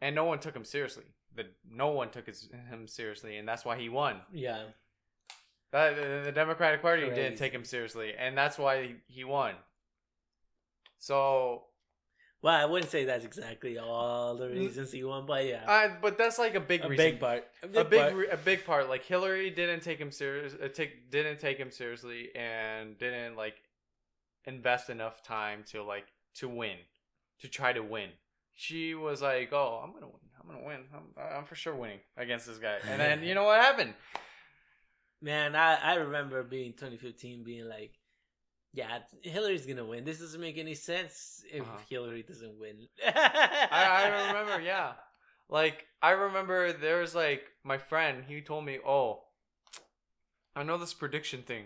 and 0.00 0.14
no 0.14 0.24
one 0.24 0.38
took 0.38 0.54
him 0.56 0.64
seriously. 0.64 1.04
The 1.34 1.46
no 1.70 1.88
one 1.88 2.10
took 2.10 2.26
his, 2.26 2.48
him 2.70 2.86
seriously, 2.88 3.36
and 3.36 3.46
that's 3.48 3.64
why 3.64 3.76
he 3.78 3.88
won. 3.88 4.20
yeah, 4.32 4.64
Uh, 5.72 5.90
the, 5.90 6.22
the 6.26 6.32
Democratic 6.32 6.80
Party 6.82 7.02
didn't 7.10 7.36
take 7.36 7.52
him 7.52 7.64
seriously, 7.64 8.14
and 8.18 8.36
that's 8.36 8.58
why 8.58 8.82
he, 8.82 8.94
he 9.06 9.24
won. 9.24 9.54
So, 10.98 11.64
well, 12.42 12.54
I 12.54 12.64
wouldn't 12.64 12.90
say 12.90 13.04
that's 13.04 13.24
exactly 13.24 13.78
all 13.78 14.34
the 14.36 14.48
reasons 14.48 14.90
he 14.92 15.04
won, 15.04 15.26
but 15.26 15.46
yeah, 15.46 15.64
I 15.68 15.88
but 16.00 16.18
that's 16.18 16.38
like 16.38 16.54
a 16.54 16.60
big 16.60 16.84
a 16.84 16.88
reason. 16.88 17.04
big 17.04 17.20
part, 17.20 17.44
a 17.62 17.66
big, 17.68 17.76
a 17.76 17.84
big 17.84 18.00
part. 18.00 18.14
re- 18.14 18.28
a 18.30 18.36
big 18.36 18.64
part. 18.64 18.88
Like 18.88 19.04
Hillary 19.04 19.50
didn't 19.50 19.80
take 19.82 19.98
him 19.98 20.10
serious. 20.10 20.54
Uh, 20.54 20.68
take 20.68 21.10
didn't 21.10 21.38
take 21.38 21.58
him 21.58 21.70
seriously, 21.70 22.30
and 22.34 22.98
didn't 22.98 23.36
like 23.36 23.54
invest 24.48 24.90
enough 24.90 25.22
time 25.22 25.62
to 25.70 25.82
like 25.84 26.06
to 26.36 26.48
win, 26.48 26.78
to 27.40 27.48
try 27.48 27.72
to 27.72 27.82
win. 27.82 28.10
She 28.54 28.94
was 28.96 29.22
like, 29.22 29.52
"Oh, 29.52 29.80
I'm 29.84 29.92
gonna 29.92 30.08
win. 30.08 30.20
I'm 30.40 30.46
gonna 30.48 30.66
win. 30.66 30.80
I'm, 30.92 31.36
I'm 31.38 31.44
for 31.44 31.54
sure 31.54 31.74
winning 31.74 32.00
against 32.16 32.46
this 32.46 32.58
guy." 32.58 32.78
And 32.90 33.00
then 33.00 33.22
you 33.22 33.34
know 33.34 33.44
what 33.44 33.60
happened? 33.60 33.94
Man, 35.20 35.54
I, 35.56 35.74
I 35.74 35.94
remember 35.96 36.42
being 36.44 36.72
2015 36.72 37.42
being 37.42 37.68
like, 37.68 37.92
yeah, 38.72 39.00
Hillary's 39.22 39.66
gonna 39.66 39.84
win. 39.84 40.04
This 40.04 40.20
doesn't 40.20 40.40
make 40.40 40.58
any 40.58 40.74
sense 40.74 41.42
if 41.52 41.62
Uh-huh. 41.62 41.78
Hillary 41.88 42.22
doesn't 42.22 42.58
win. 42.58 42.86
I, 43.04 43.68
I 43.70 44.08
remember, 44.28 44.60
yeah. 44.60 44.92
Like 45.48 45.86
I 46.02 46.10
remember 46.10 46.72
there 46.72 47.00
was 47.00 47.14
like 47.14 47.42
my 47.64 47.78
friend, 47.78 48.24
he 48.28 48.40
told 48.42 48.64
me, 48.64 48.78
"Oh, 48.86 49.24
I 50.54 50.62
know 50.62 50.78
this 50.78 50.94
prediction 50.94 51.42
thing." 51.42 51.64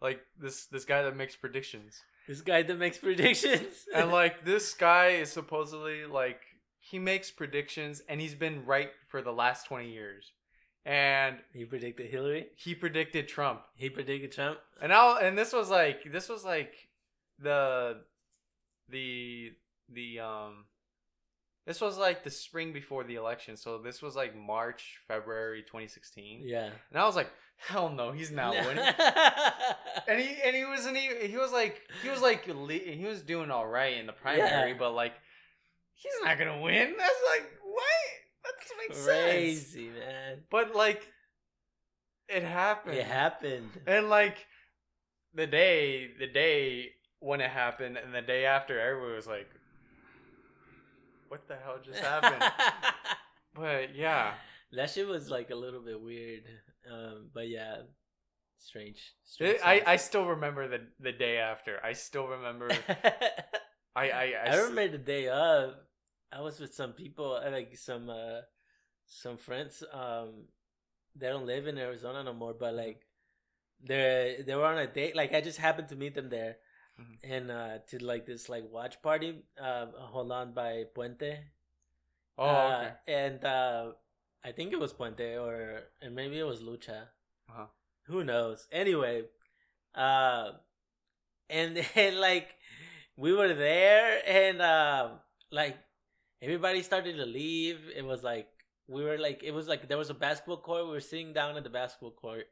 Like 0.00 0.20
this 0.38 0.66
this 0.66 0.84
guy 0.84 1.02
that 1.02 1.16
makes 1.16 1.36
predictions. 1.36 2.00
This 2.28 2.42
guy 2.42 2.62
that 2.62 2.78
makes 2.78 2.98
predictions. 2.98 3.86
And 3.94 4.12
like 4.12 4.44
this 4.44 4.74
guy 4.74 5.08
is 5.22 5.32
supposedly 5.32 6.04
like 6.04 6.42
he 6.78 6.98
makes 6.98 7.30
predictions 7.30 8.02
and 8.08 8.20
he's 8.20 8.34
been 8.34 8.66
right 8.66 8.90
for 9.08 9.22
the 9.22 9.32
last 9.32 9.66
20 9.66 9.90
years. 9.90 10.32
And 10.84 11.38
he 11.52 11.64
predicted 11.64 12.10
Hillary. 12.10 12.48
he 12.54 12.74
predicted 12.74 13.28
Trump. 13.28 13.62
He 13.74 13.88
predicted 13.88 14.32
Trump. 14.32 14.58
And 14.80 14.90
now 14.90 15.16
and 15.18 15.36
this 15.36 15.52
was 15.54 15.70
like 15.70 16.12
this 16.12 16.28
was 16.28 16.44
like 16.44 16.74
the 17.38 18.02
the 18.90 19.52
the 19.92 20.20
um 20.20 20.64
this 21.68 21.80
was 21.80 21.96
like 21.98 22.24
the 22.24 22.30
spring 22.30 22.72
before 22.72 23.04
the 23.04 23.14
election. 23.14 23.56
So 23.56 23.78
this 23.78 24.02
was 24.02 24.16
like 24.16 24.34
March, 24.36 24.96
February 25.06 25.60
2016. 25.62 26.40
Yeah. 26.44 26.70
And 26.90 26.98
I 27.00 27.04
was 27.06 27.14
like, 27.14 27.30
hell 27.58 27.90
no, 27.90 28.10
he's 28.10 28.30
not 28.32 28.54
winning. 28.66 28.84
and 30.08 30.20
he 30.20 30.36
and 30.44 30.56
he 30.56 30.64
wasn't 30.64 30.96
even. 30.96 31.30
he 31.30 31.36
was 31.36 31.52
like 31.52 31.80
he 32.02 32.08
was 32.08 32.20
like 32.22 32.44
he 32.46 33.04
was 33.06 33.22
doing 33.22 33.50
all 33.50 33.66
right 33.68 33.96
in 33.98 34.06
the 34.06 34.12
primary, 34.12 34.70
Yeah. 34.72 34.76
but 34.78 34.92
like 34.94 35.12
he's 35.94 36.12
not 36.24 36.38
gonna 36.38 36.60
win. 36.60 36.94
That's 36.98 37.22
like 37.32 37.50
what? 37.62 37.84
That 38.44 38.52
doesn't 38.60 38.78
make 38.88 38.94
sense. 38.96 39.30
Crazy 39.30 39.88
man. 39.90 40.38
But 40.50 40.74
like 40.74 41.06
it 42.28 42.42
happened. 42.42 42.96
It 42.96 43.04
happened. 43.06 43.70
And 43.86 44.08
like 44.08 44.46
the 45.34 45.46
day, 45.46 46.08
the 46.18 46.26
day 46.26 46.92
when 47.20 47.40
it 47.40 47.50
happened, 47.50 47.96
and 47.96 48.14
the 48.14 48.22
day 48.22 48.44
after, 48.46 48.78
everyone 48.80 49.14
was 49.16 49.26
like, 49.26 49.48
"What 51.28 51.48
the 51.48 51.56
hell 51.56 51.78
just 51.84 52.00
happened?" 52.00 52.42
but 53.54 53.94
yeah, 53.94 54.34
that 54.72 54.90
shit 54.90 55.06
was 55.06 55.30
like 55.30 55.50
a 55.50 55.54
little 55.54 55.80
bit 55.80 56.00
weird. 56.00 56.44
Um, 56.90 57.30
but 57.32 57.48
yeah, 57.48 57.82
strange. 58.58 59.14
strange 59.24 59.56
it, 59.56 59.60
I 59.64 59.82
I 59.86 59.96
still 59.96 60.26
remember 60.26 60.68
the 60.68 60.80
the 61.00 61.12
day 61.12 61.38
after. 61.38 61.78
I 61.84 61.92
still 61.92 62.26
remember. 62.26 62.70
I 63.96 64.10
I 64.10 64.34
I 64.46 64.56
remember 64.56 64.98
the 64.98 65.04
day 65.04 65.28
of. 65.28 65.74
I 66.30 66.42
was 66.42 66.60
with 66.60 66.74
some 66.74 66.92
people, 66.92 67.40
uh, 67.42 67.50
like 67.50 67.76
some 67.76 68.10
uh 68.10 68.42
some 69.06 69.38
friends. 69.38 69.82
Um, 69.92 70.48
they 71.16 71.28
don't 71.28 71.46
live 71.46 71.66
in 71.66 71.78
Arizona 71.78 72.22
no 72.22 72.34
more, 72.34 72.54
but 72.54 72.74
like 72.74 73.06
they 73.82 74.42
they 74.46 74.54
were 74.54 74.66
on 74.66 74.78
a 74.78 74.86
date. 74.86 75.16
Like 75.16 75.34
I 75.34 75.40
just 75.40 75.58
happened 75.58 75.88
to 75.88 75.96
meet 75.96 76.14
them 76.14 76.28
there, 76.28 76.56
Mhm. 77.00 77.18
and 77.22 77.50
uh 77.50 77.78
to 77.86 77.98
like 78.04 78.26
this 78.26 78.48
like 78.48 78.64
watch 78.70 79.00
party. 79.02 79.42
Uh, 79.60 79.86
hold 80.12 80.32
on 80.32 80.52
by 80.52 80.84
Puente. 80.94 81.38
Oh, 82.38 82.44
Uh, 82.46 82.76
okay. 83.06 83.12
and 83.26 83.44
uh, 83.44 83.92
I 84.44 84.52
think 84.52 84.72
it 84.72 84.78
was 84.80 84.92
Puente 84.92 85.36
or 85.40 85.82
and 86.00 86.14
maybe 86.14 86.38
it 86.38 86.44
was 86.44 86.60
Lucha. 86.62 87.08
Uh-huh. 87.50 87.66
Who 88.06 88.24
knows? 88.24 88.66
Anyway, 88.72 89.24
uh, 89.94 90.52
and 91.50 91.76
then 91.94 92.20
like 92.20 92.48
we 93.16 93.32
were 93.32 93.54
there, 93.54 94.22
and 94.26 94.60
uh, 94.62 95.10
like 95.50 95.76
everybody 96.42 96.82
started 96.82 97.16
to 97.16 97.26
leave. 97.26 97.80
It 97.94 98.04
was 98.04 98.22
like 98.22 98.48
we 98.88 99.04
were 99.04 99.18
like 99.18 99.42
it 99.42 99.52
was 99.52 99.68
like 99.68 99.88
there 99.88 99.98
was 99.98 100.10
a 100.10 100.14
basketball 100.14 100.58
court. 100.58 100.86
We 100.86 100.92
were 100.92 101.00
sitting 101.00 101.32
down 101.32 101.56
at 101.56 101.64
the 101.64 101.70
basketball 101.70 102.12
court, 102.12 102.46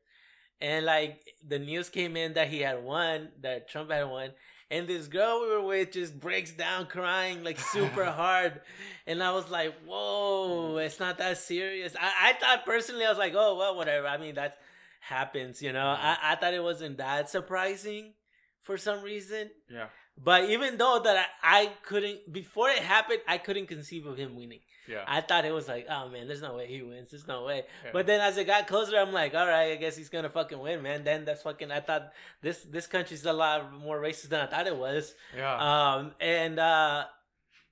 and 0.60 0.86
like 0.86 1.20
the 1.46 1.58
news 1.58 1.88
came 1.88 2.16
in 2.16 2.34
that 2.34 2.48
he 2.48 2.60
had 2.60 2.82
won, 2.82 3.28
that 3.42 3.68
Trump 3.68 3.90
had 3.90 4.04
won. 4.04 4.30
And 4.68 4.88
this 4.88 5.06
girl 5.06 5.42
we 5.42 5.48
were 5.48 5.62
with 5.62 5.92
just 5.92 6.18
breaks 6.18 6.52
down 6.52 6.86
crying 6.86 7.44
like 7.44 7.58
super 7.58 8.04
hard. 8.10 8.60
And 9.06 9.22
I 9.22 9.32
was 9.32 9.48
like, 9.50 9.74
whoa, 9.86 10.78
it's 10.78 10.98
not 10.98 11.18
that 11.18 11.38
serious. 11.38 11.94
I, 12.00 12.30
I 12.30 12.32
thought 12.32 12.66
personally, 12.66 13.04
I 13.04 13.08
was 13.08 13.18
like, 13.18 13.34
oh, 13.36 13.56
well, 13.56 13.76
whatever. 13.76 14.08
I 14.08 14.18
mean, 14.18 14.34
that 14.34 14.58
happens, 15.00 15.62
you 15.62 15.72
know? 15.72 15.78
Mm-hmm. 15.78 16.06
I, 16.06 16.32
I 16.32 16.34
thought 16.36 16.54
it 16.54 16.62
wasn't 16.62 16.98
that 16.98 17.30
surprising 17.30 18.14
for 18.60 18.76
some 18.76 19.02
reason. 19.02 19.50
Yeah, 19.70 19.86
But 20.22 20.48
even 20.48 20.78
though 20.78 21.00
that 21.04 21.26
I, 21.42 21.62
I 21.62 21.66
couldn't, 21.82 22.32
before 22.32 22.70
it 22.70 22.78
happened, 22.78 23.20
I 23.28 23.36
couldn't 23.38 23.66
conceive 23.66 24.06
of 24.06 24.16
him 24.16 24.34
winning. 24.34 24.60
yeah. 24.88 25.04
I 25.06 25.20
thought 25.20 25.44
it 25.44 25.52
was 25.52 25.68
like, 25.68 25.86
oh 25.90 26.08
man, 26.08 26.26
there's 26.26 26.40
no 26.40 26.54
way 26.56 26.66
he 26.66 26.80
wins. 26.82 27.10
There's 27.10 27.26
no 27.28 27.44
way. 27.44 27.64
yeah. 27.84 27.90
But 27.92 28.06
then 28.06 28.20
as 28.22 28.38
it 28.38 28.46
got 28.46 28.66
closer, 28.66 28.96
I'm 28.96 29.12
like, 29.12 29.34
all 29.34 29.46
right, 29.46 29.72
I 29.72 29.76
guess 29.76 29.94
he's 29.96 30.08
gonna 30.08 30.30
fucking 30.30 30.58
win, 30.58 30.82
man. 30.82 31.04
Then 31.04 31.24
that's 31.26 31.42
fucking. 31.42 31.70
I 31.70 31.80
thought 31.80 32.12
this 32.40 32.62
this 32.62 32.86
country's 32.86 33.26
a 33.26 33.32
lot 33.32 33.72
more 33.74 34.00
racist 34.00 34.30
than 34.30 34.40
I 34.40 34.46
thought 34.46 34.66
it 34.66 34.76
was. 34.76 35.14
yeah, 35.36 35.54
Um, 35.96 36.12
and 36.18 36.58
uh, 36.58 37.04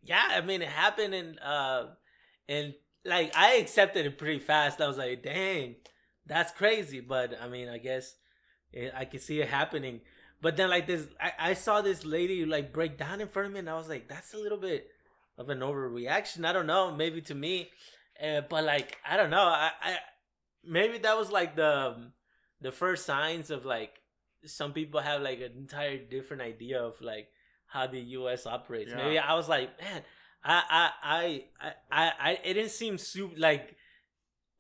yeah, 0.03 0.25
I 0.31 0.41
mean, 0.43 0.61
it 0.61 0.69
happened, 0.69 1.15
and 1.15 1.39
uh, 1.41 1.87
and 2.47 2.75
like 3.07 3.33
I 3.35 3.55
accepted 3.55 4.05
it 4.05 4.19
pretty 4.19 4.39
fast. 4.41 4.83
I 4.83 4.87
was 4.87 4.99
like, 4.99 5.23
dang, 5.23 5.77
that's 6.27 6.53
crazy. 6.53 7.01
But 7.01 7.39
I 7.41 7.49
mean, 7.49 7.69
I 7.71 7.79
guess 7.79 8.17
it, 8.71 8.93
I 8.95 9.07
can 9.07 9.21
see 9.21 9.41
it 9.41 9.49
happening. 9.49 10.03
But 10.45 10.59
then 10.59 10.69
like 10.69 10.87
this, 10.87 11.07
I, 11.19 11.33
I 11.39 11.55
saw 11.55 11.81
this 11.81 12.05
lady 12.05 12.45
like 12.45 12.71
break 12.71 12.99
down 12.99 13.23
in 13.23 13.29
front 13.29 13.47
of 13.47 13.55
me, 13.55 13.61
and 13.61 13.71
I 13.71 13.77
was 13.77 13.89
like, 13.89 14.09
that's 14.09 14.35
a 14.35 14.37
little 14.37 14.59
bit 14.59 14.89
of 15.39 15.49
an 15.49 15.61
overreaction. 15.61 16.45
I 16.45 16.53
don't 16.53 16.67
know, 16.67 16.95
maybe 16.95 17.23
to 17.23 17.35
me, 17.35 17.71
uh, 18.23 18.43
but 18.51 18.63
like 18.63 18.99
I 19.09 19.17
don't 19.17 19.31
know. 19.31 19.41
I, 19.41 19.71
I 19.83 19.97
maybe 20.63 20.99
that 20.99 21.17
was 21.17 21.31
like 21.31 21.57
the 21.57 22.11
the 22.61 22.71
first 22.71 23.07
signs 23.07 23.51
of 23.51 23.65
like 23.65 24.03
some 24.45 24.75
people 24.75 25.01
have 25.01 25.23
like 25.23 25.41
an 25.41 25.53
entire 25.57 25.97
different 25.97 26.43
idea 26.43 26.79
of 26.79 27.01
like 27.01 27.29
how 27.67 27.87
the 27.87 28.01
U.S. 28.19 28.45
operates. 28.45 28.91
Yeah. 28.91 28.99
Maybe 28.99 29.19
I 29.19 29.33
was 29.37 29.49
like, 29.49 29.71
man, 29.81 30.03
I 30.45 30.63
I 30.69 30.91
I 31.03 31.45
I 31.59 31.73
I, 31.91 32.13
I 32.21 32.31
it 32.45 32.53
didn't 32.53 32.73
seem 32.73 32.99
super 32.99 33.35
like 33.39 33.77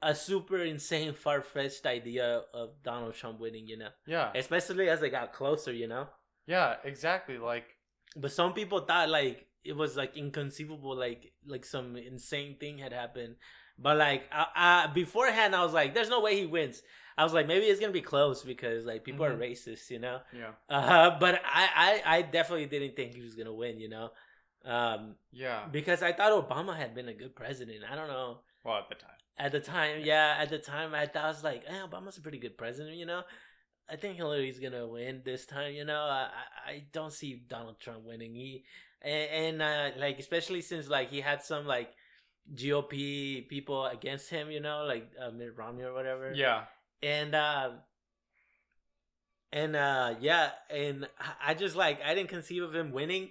a 0.04 0.14
super 0.14 0.58
insane 0.58 1.12
far 1.24 1.40
fetched 1.42 1.86
idea 1.86 2.42
of 2.52 2.82
Donald 2.82 3.14
Trump 3.14 3.40
winning. 3.40 3.66
You 3.66 3.78
know, 3.78 3.88
yeah, 4.06 4.30
especially 4.34 4.88
as 4.88 5.00
they 5.00 5.10
got 5.10 5.32
closer. 5.32 5.72
You 5.72 5.88
know, 5.88 6.08
yeah. 6.46 6.76
Exactly. 6.84 7.38
Like 7.38 7.66
but 8.16 8.30
some 8.32 8.52
people 8.52 8.80
thought 8.80 9.08
like 9.08 9.46
it 9.64 9.74
was 9.76 9.96
like 9.96 10.16
inconceivable, 10.16 10.94
like 10.96 11.32
like 11.46 11.64
some 11.64 11.96
insane 11.96 12.56
thing 12.60 12.78
had 12.78 12.92
happened. 12.92 13.36
But 13.78 13.96
like 13.96 14.22
I, 14.30 14.46
I, 14.54 14.86
beforehand, 14.92 15.56
I 15.56 15.64
was 15.64 15.72
like, 15.72 15.94
"There's 15.94 16.10
no 16.10 16.20
way 16.20 16.36
he 16.38 16.46
wins." 16.46 16.82
I 17.16 17.24
was 17.24 17.32
like, 17.32 17.46
maybe 17.46 17.66
it's 17.66 17.80
gonna 17.80 17.92
be 17.92 18.00
close 18.02 18.42
because 18.42 18.84
like 18.84 19.04
people 19.04 19.24
Mhm. 19.24 19.30
are 19.30 19.36
racist, 19.36 19.90
you 19.90 19.98
know. 20.00 20.20
Yeah. 20.32 20.52
Uh, 20.68 21.18
but 21.18 21.40
I, 21.44 22.02
I 22.06 22.16
I 22.18 22.22
definitely 22.22 22.66
didn't 22.66 22.94
think 22.96 23.14
he 23.14 23.22
was 23.22 23.34
gonna 23.34 23.52
win, 23.54 23.80
you 23.80 23.88
know. 23.88 24.10
Um, 24.64 25.16
Yeah. 25.32 25.66
because 25.70 26.02
I 26.02 26.12
thought 26.12 26.32
Obama 26.48 26.76
had 26.76 26.94
been 26.94 27.08
a 27.08 27.14
good 27.14 27.34
president. 27.34 27.84
I 27.90 27.96
don't 27.96 28.08
know. 28.08 28.40
Well, 28.64 28.78
at 28.78 28.88
the 28.88 28.94
time. 28.96 29.13
At 29.36 29.50
the 29.52 29.60
time, 29.60 30.02
yeah, 30.04 30.36
at 30.38 30.48
the 30.48 30.58
time, 30.58 30.94
I 30.94 31.06
thought 31.06 31.24
I 31.24 31.28
was 31.28 31.42
like, 31.42 31.64
eh, 31.66 31.80
Obama's 31.88 32.16
a 32.18 32.20
pretty 32.20 32.38
good 32.38 32.56
president, 32.56 32.96
you 32.96 33.06
know. 33.06 33.22
I 33.90 33.96
think 33.96 34.16
Hillary's 34.16 34.58
gonna 34.60 34.86
win 34.86 35.22
this 35.24 35.44
time, 35.44 35.74
you 35.74 35.84
know. 35.84 36.00
I 36.02 36.28
I- 36.66 36.84
don't 36.92 37.12
see 37.12 37.34
Donald 37.34 37.78
Trump 37.80 38.04
winning. 38.04 38.34
He 38.34 38.64
and, 39.02 39.60
and 39.60 39.62
uh, 39.62 39.90
like 40.00 40.18
especially 40.18 40.62
since 40.62 40.88
like 40.88 41.10
he 41.10 41.20
had 41.20 41.42
some 41.42 41.66
like 41.66 41.90
GOP 42.54 43.48
people 43.48 43.84
against 43.86 44.30
him, 44.30 44.50
you 44.50 44.60
know, 44.60 44.84
like 44.84 45.10
uh, 45.20 45.30
Mitt 45.30 45.56
Romney 45.56 45.82
or 45.82 45.92
whatever. 45.92 46.32
Yeah. 46.34 46.64
And 47.02 47.34
uh, 47.34 47.70
and 49.52 49.76
uh, 49.76 50.14
yeah, 50.20 50.50
and 50.70 51.08
I- 51.20 51.50
I 51.50 51.54
just 51.54 51.76
like 51.76 52.00
I 52.02 52.14
didn't 52.14 52.30
conceive 52.30 52.62
of 52.62 52.74
him 52.74 52.92
winning. 52.92 53.30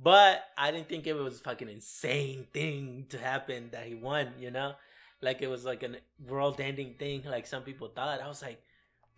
But 0.00 0.44
I 0.56 0.70
didn't 0.70 0.88
think 0.88 1.08
it 1.08 1.14
was 1.14 1.40
a 1.40 1.42
fucking 1.42 1.68
insane 1.68 2.46
thing 2.52 3.06
to 3.08 3.18
happen 3.18 3.70
that 3.72 3.84
he 3.84 3.94
won, 3.96 4.28
you 4.38 4.52
know? 4.52 4.74
Like 5.20 5.42
it 5.42 5.48
was 5.48 5.64
like 5.64 5.82
a 5.82 5.96
world 6.26 6.60
ending 6.60 6.94
thing, 6.98 7.24
like 7.24 7.46
some 7.46 7.62
people 7.62 7.88
thought. 7.88 8.20
I 8.22 8.28
was 8.28 8.42
like, 8.42 8.62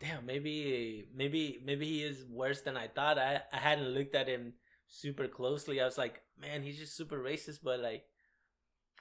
damn, 0.00 0.24
maybe 0.26 1.06
maybe 1.14 1.60
maybe 1.64 1.86
he 1.86 2.02
is 2.02 2.24
worse 2.30 2.62
than 2.62 2.76
I 2.76 2.88
thought. 2.88 3.18
I, 3.18 3.42
I 3.52 3.56
hadn't 3.58 3.88
looked 3.88 4.14
at 4.14 4.28
him 4.28 4.54
super 4.88 5.28
closely. 5.28 5.80
I 5.80 5.84
was 5.84 5.98
like, 5.98 6.22
man, 6.40 6.62
he's 6.62 6.78
just 6.78 6.96
super 6.96 7.18
racist, 7.18 7.60
but 7.62 7.80
like 7.80 8.04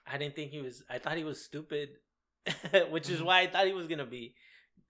I 0.06 0.18
didn't 0.18 0.36
think 0.36 0.52
he 0.52 0.62
was 0.62 0.84
I 0.90 1.00
thought 1.00 1.18
he 1.18 1.24
was 1.24 1.44
stupid. 1.44 1.90
Which 2.90 3.10
is 3.10 3.20
Mhm. 3.20 3.26
why 3.26 3.42
I 3.42 3.48
thought 3.48 3.68
he 3.68 3.74
was 3.74 3.88
gonna 3.88 4.06
be 4.06 4.34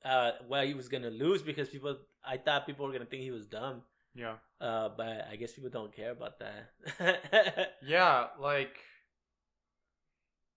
uh 0.05 0.31
well 0.47 0.65
he 0.65 0.73
was 0.73 0.87
gonna 0.87 1.09
lose 1.09 1.41
because 1.41 1.69
people 1.69 1.97
I 2.23 2.37
thought 2.37 2.65
people 2.65 2.85
were 2.85 2.91
gonna 2.93 3.05
think 3.05 3.23
he 3.23 3.31
was 3.31 3.47
dumb. 3.47 3.83
Yeah. 4.15 4.35
Uh, 4.59 4.89
but 4.97 5.27
I 5.31 5.35
guess 5.35 5.53
people 5.53 5.69
don't 5.69 5.93
care 5.95 6.11
about 6.11 6.39
that. 6.39 7.73
Yeah, 7.85 8.27
like 8.39 8.77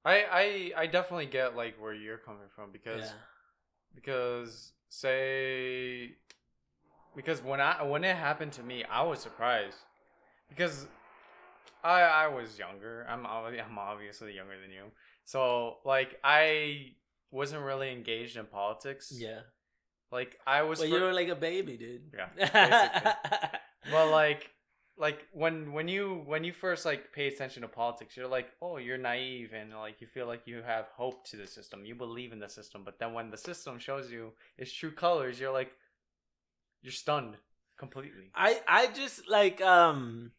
I 0.05 0.73
I 0.77 0.83
I 0.83 0.87
definitely 0.87 1.27
get 1.27 1.57
like 1.57 1.81
where 1.81 1.95
you're 1.95 2.19
coming 2.19 2.49
from 2.55 2.73
because 2.73 3.03
yeah. 3.03 3.13
because 3.95 4.73
say 4.89 6.17
because 7.15 7.43
when 7.43 7.61
I 7.61 7.83
when 7.83 8.05
it 8.05 8.17
happened 8.17 8.53
to 8.53 8.63
me, 8.63 8.85
I 8.85 9.03
was 9.03 9.21
surprised 9.21 9.79
because 10.49 10.87
I 11.85 12.03
I 12.03 12.29
was 12.29 12.59
younger. 12.59 13.07
I'm 13.09 13.27
I'm 13.27 13.79
obviously 13.79 14.35
younger 14.35 14.61
than 14.61 14.71
you. 14.71 14.85
So 15.25 15.77
like 15.85 16.19
I 16.25 16.95
wasn't 17.31 17.63
really 17.63 17.93
engaged 17.93 18.37
in 18.37 18.47
politics. 18.47 19.13
Yeah. 19.15 19.41
Like 20.11 20.37
I 20.47 20.63
was 20.63 20.79
But 20.79 20.91
fir- 20.91 20.97
you 20.99 21.03
were 21.03 21.13
like 21.13 21.29
a 21.29 21.37
baby, 21.37 21.77
dude. 21.77 22.13
Yeah, 22.15 23.15
well 23.93 24.11
like 24.11 24.51
like 24.99 25.27
when 25.33 25.73
when 25.73 25.89
you 25.89 26.23
when 26.27 26.45
you 26.45 26.53
first 26.53 26.85
like 26.85 27.13
pay 27.13 27.27
attention 27.27 27.63
to 27.63 27.69
politics 27.69 28.17
you're 28.17 28.29
like 28.29 28.49
oh 28.61 28.77
you're 28.77 28.99
naive 28.99 29.53
and 29.55 29.73
like 29.73 30.01
you 30.01 30.07
feel 30.07 30.27
like 30.27 30.43
you 30.47 30.63
have 30.63 30.87
hope 30.95 31.27
to 31.27 31.37
the 31.37 31.47
system 31.47 31.85
you 31.85 31.95
believe 31.95 32.33
in 32.33 32.39
the 32.39 32.49
system 32.49 32.83
but 32.85 32.99
then 32.99 33.13
when 33.15 33.31
the 33.31 33.39
system 33.39 33.79
shows 33.79 34.11
you 34.11 34.33
its 34.59 34.73
true 34.73 34.93
colors 34.93 35.41
you're 35.41 35.53
like 35.53 35.73
you're 36.83 36.93
stunned 36.93 37.37
completely 37.79 38.31
I 38.35 38.61
I 38.69 38.87
just 38.89 39.29
like 39.29 39.61
um. 39.61 40.33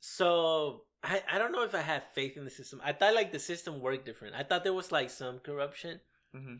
So 0.00 0.82
I 1.02 1.22
I 1.30 1.38
don't 1.38 1.52
know 1.52 1.64
if 1.64 1.74
I 1.74 1.82
have 1.82 2.04
faith 2.14 2.36
in 2.36 2.44
the 2.44 2.50
system. 2.50 2.80
I 2.84 2.92
thought 2.92 3.14
like 3.14 3.32
the 3.32 3.38
system 3.38 3.80
worked 3.80 4.06
different. 4.06 4.34
I 4.34 4.42
thought 4.42 4.64
there 4.64 4.74
was 4.74 4.92
like 4.92 5.10
some 5.10 5.38
corruption 5.40 6.00
hmm 6.34 6.56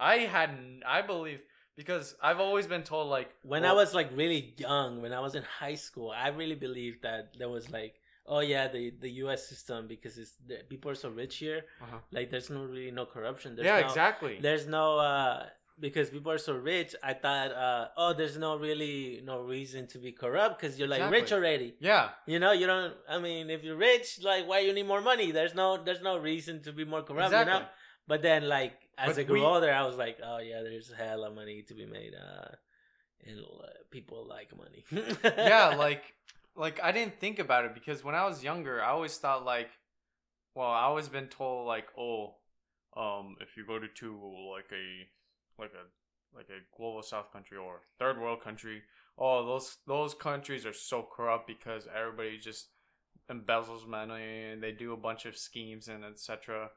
i 0.00 0.16
hadn't 0.18 0.82
i 0.86 1.02
believe 1.02 1.40
because 1.78 2.16
i've 2.20 2.40
always 2.40 2.66
been 2.66 2.82
told 2.82 3.08
like 3.08 3.30
when 3.42 3.62
well- 3.62 3.72
I 3.72 3.74
was 3.82 3.94
like 3.94 4.10
really 4.14 4.54
young. 4.58 5.00
When 5.00 5.12
I 5.12 5.20
was 5.20 5.34
in 5.34 5.44
high 5.62 5.76
school, 5.76 6.10
I 6.10 6.28
really 6.28 6.58
believed 6.66 7.02
that 7.02 7.22
there 7.38 7.48
was 7.48 7.70
like. 7.70 7.94
Oh 8.30 8.40
yeah, 8.40 8.68
the 8.68 8.92
the 9.04 9.10
U.S. 9.24 9.48
system 9.48 9.86
because 9.88 10.18
it's 10.18 10.34
the, 10.46 10.56
people 10.68 10.90
are 10.90 11.00
so 11.06 11.08
rich 11.08 11.38
here. 11.38 11.60
Uh-huh. 11.80 11.96
Like, 12.12 12.30
there's 12.30 12.50
no 12.50 12.62
really 12.64 12.90
no 12.90 13.06
corruption. 13.06 13.56
There's 13.56 13.64
yeah 13.64 13.80
no, 13.80 13.86
exactly 13.86 14.34
there's 14.46 14.66
no 14.66 14.98
uh 14.98 15.46
because 15.80 16.10
people 16.10 16.32
are 16.32 16.38
so 16.38 16.54
rich 16.54 16.94
i 17.02 17.12
thought 17.12 17.52
uh 17.52 17.88
oh 17.96 18.12
there's 18.12 18.36
no 18.36 18.58
really 18.58 19.22
no 19.24 19.42
reason 19.42 19.86
to 19.86 19.98
be 19.98 20.12
corrupt 20.12 20.60
because 20.60 20.78
you're 20.78 20.88
like 20.88 21.08
rich 21.10 21.32
already 21.32 21.74
yeah 21.80 22.10
you 22.26 22.38
know 22.38 22.52
you 22.52 22.66
don't 22.66 22.94
i 23.08 23.18
mean 23.18 23.48
if 23.48 23.62
you're 23.62 23.76
rich 23.76 24.18
like 24.22 24.46
why 24.48 24.58
you 24.58 24.72
need 24.72 24.86
more 24.86 25.00
money 25.00 25.30
there's 25.30 25.54
no 25.54 25.82
there's 25.82 26.02
no 26.02 26.18
reason 26.18 26.60
to 26.60 26.72
be 26.72 26.84
more 26.84 27.02
corrupt 27.02 27.26
exactly 27.28 27.54
you 27.54 27.60
know 27.60 27.66
but 28.08 28.22
then 28.22 28.48
like 28.48 28.74
as 28.96 29.14
But 29.14 29.20
i 29.20 29.22
grew 29.24 29.40
we- 29.40 29.46
older 29.46 29.70
i 29.70 29.86
was 29.86 29.96
like 29.96 30.18
oh 30.24 30.38
yeah 30.38 30.62
there's 30.62 30.90
a 30.90 30.96
hella 30.96 31.30
money 31.30 31.62
to 31.68 31.74
be 31.74 31.86
made 31.86 32.14
uh 32.14 32.48
and 33.26 33.40
uh, 33.40 33.66
people 33.90 34.26
like 34.28 34.56
money. 34.56 34.84
Yeah 35.24 35.74
like 35.78 36.04
like 36.56 36.80
i 36.82 36.90
didn't 36.90 37.20
think 37.20 37.38
about 37.38 37.64
it 37.66 37.74
because 37.74 38.02
when 38.02 38.14
i 38.14 38.24
was 38.24 38.42
younger 38.42 38.82
i 38.82 38.88
always 38.90 39.16
thought 39.16 39.44
like 39.44 39.70
well 40.54 40.68
i 40.68 40.82
always 40.82 41.08
been 41.08 41.28
told 41.28 41.66
like 41.66 41.86
oh 41.98 42.34
um 42.96 43.36
if 43.40 43.56
you 43.56 43.64
go 43.66 43.78
to, 43.78 43.88
to 43.88 44.08
like 44.54 44.70
a 44.72 45.62
like 45.62 45.72
a 45.74 46.36
like 46.36 46.48
a 46.50 46.60
global 46.76 47.02
south 47.02 47.32
country 47.32 47.56
or 47.56 47.82
third 47.98 48.20
world 48.20 48.40
country 48.42 48.82
oh 49.18 49.44
those 49.46 49.76
those 49.86 50.14
countries 50.14 50.66
are 50.66 50.72
so 50.72 51.06
corrupt 51.14 51.46
because 51.46 51.86
everybody 51.94 52.38
just 52.38 52.68
embezzles 53.30 53.86
money 53.86 54.50
and 54.50 54.62
they 54.62 54.72
do 54.72 54.92
a 54.92 54.96
bunch 54.96 55.26
of 55.26 55.36
schemes 55.36 55.88
and 55.88 56.04
etc 56.04 56.70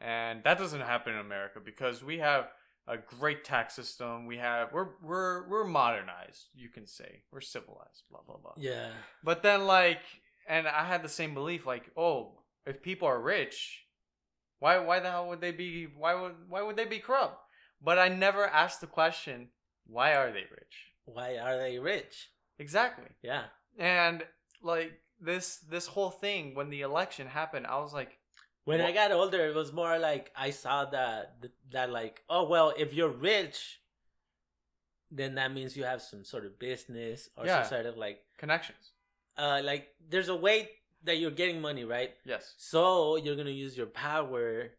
and 0.00 0.42
that 0.44 0.58
doesn't 0.58 0.80
happen 0.80 1.14
in 1.14 1.20
america 1.20 1.60
because 1.64 2.02
we 2.02 2.18
have 2.18 2.48
a 2.88 2.96
great 2.96 3.44
tax 3.44 3.74
system. 3.74 4.26
We 4.26 4.38
have 4.38 4.72
we're 4.72 4.88
we're 5.02 5.46
we're 5.46 5.64
modernized 5.64 6.48
you 6.54 6.70
can 6.70 6.86
say. 6.86 7.22
We're 7.30 7.42
civilized 7.42 8.04
blah 8.10 8.20
blah 8.26 8.38
blah. 8.38 8.54
Yeah. 8.56 8.88
But 9.22 9.42
then 9.42 9.66
like 9.66 10.00
and 10.48 10.66
i 10.66 10.84
had 10.84 11.02
the 11.02 11.08
same 11.08 11.34
belief 11.34 11.66
like 11.66 11.90
oh 11.96 12.40
if 12.66 12.82
people 12.82 13.06
are 13.06 13.20
rich 13.20 13.84
why 14.58 14.78
why 14.78 14.98
the 15.00 15.10
hell 15.10 15.28
would 15.28 15.42
they 15.42 15.52
be 15.52 15.84
why 15.84 16.14
would 16.14 16.34
why 16.48 16.62
would 16.62 16.76
they 16.76 16.86
be 16.86 16.98
corrupt? 16.98 17.38
But 17.82 17.98
i 17.98 18.08
never 18.08 18.46
asked 18.46 18.80
the 18.80 18.86
question 18.86 19.48
why 19.86 20.14
are 20.14 20.32
they 20.32 20.44
rich? 20.50 20.92
Why 21.04 21.38
are 21.38 21.56
they 21.56 21.78
rich? 21.78 22.30
Exactly. 22.58 23.08
Yeah. 23.22 23.44
And 23.78 24.24
like 24.62 24.92
this 25.20 25.58
this 25.58 25.86
whole 25.86 26.10
thing 26.10 26.54
when 26.54 26.70
the 26.70 26.80
election 26.82 27.26
happened 27.26 27.66
i 27.66 27.76
was 27.78 27.92
like 27.92 28.17
When 28.68 28.80
I 28.80 28.92
got 28.92 29.10
older, 29.12 29.42
it 29.50 29.54
was 29.54 29.72
more 29.72 29.98
like 29.98 30.30
I 30.36 30.50
saw 30.50 30.84
that 30.96 31.22
that 31.74 31.90
like, 31.90 32.22
oh 32.28 32.44
well, 32.52 32.68
if 32.76 32.92
you're 32.94 33.08
rich, 33.32 33.80
then 35.10 35.34
that 35.36 35.52
means 35.52 35.76
you 35.76 35.84
have 35.84 36.02
some 36.02 36.24
sort 36.24 36.44
of 36.46 36.58
business 36.58 37.28
or 37.36 37.46
Yeah. 37.46 37.62
some 37.62 37.70
sort 37.74 37.86
of 37.86 37.96
like, 37.96 38.18
connections 38.36 38.92
uh, 39.36 39.60
like 39.64 39.94
there's 40.10 40.28
a 40.28 40.36
way 40.36 40.70
that 41.04 41.16
you're 41.18 41.30
getting 41.42 41.60
money, 41.60 41.84
right? 41.84 42.12
yes 42.24 42.54
So 42.58 43.16
you're 43.16 43.36
gonna 43.36 43.50
use 43.66 43.76
your 43.76 43.86
power 43.86 44.70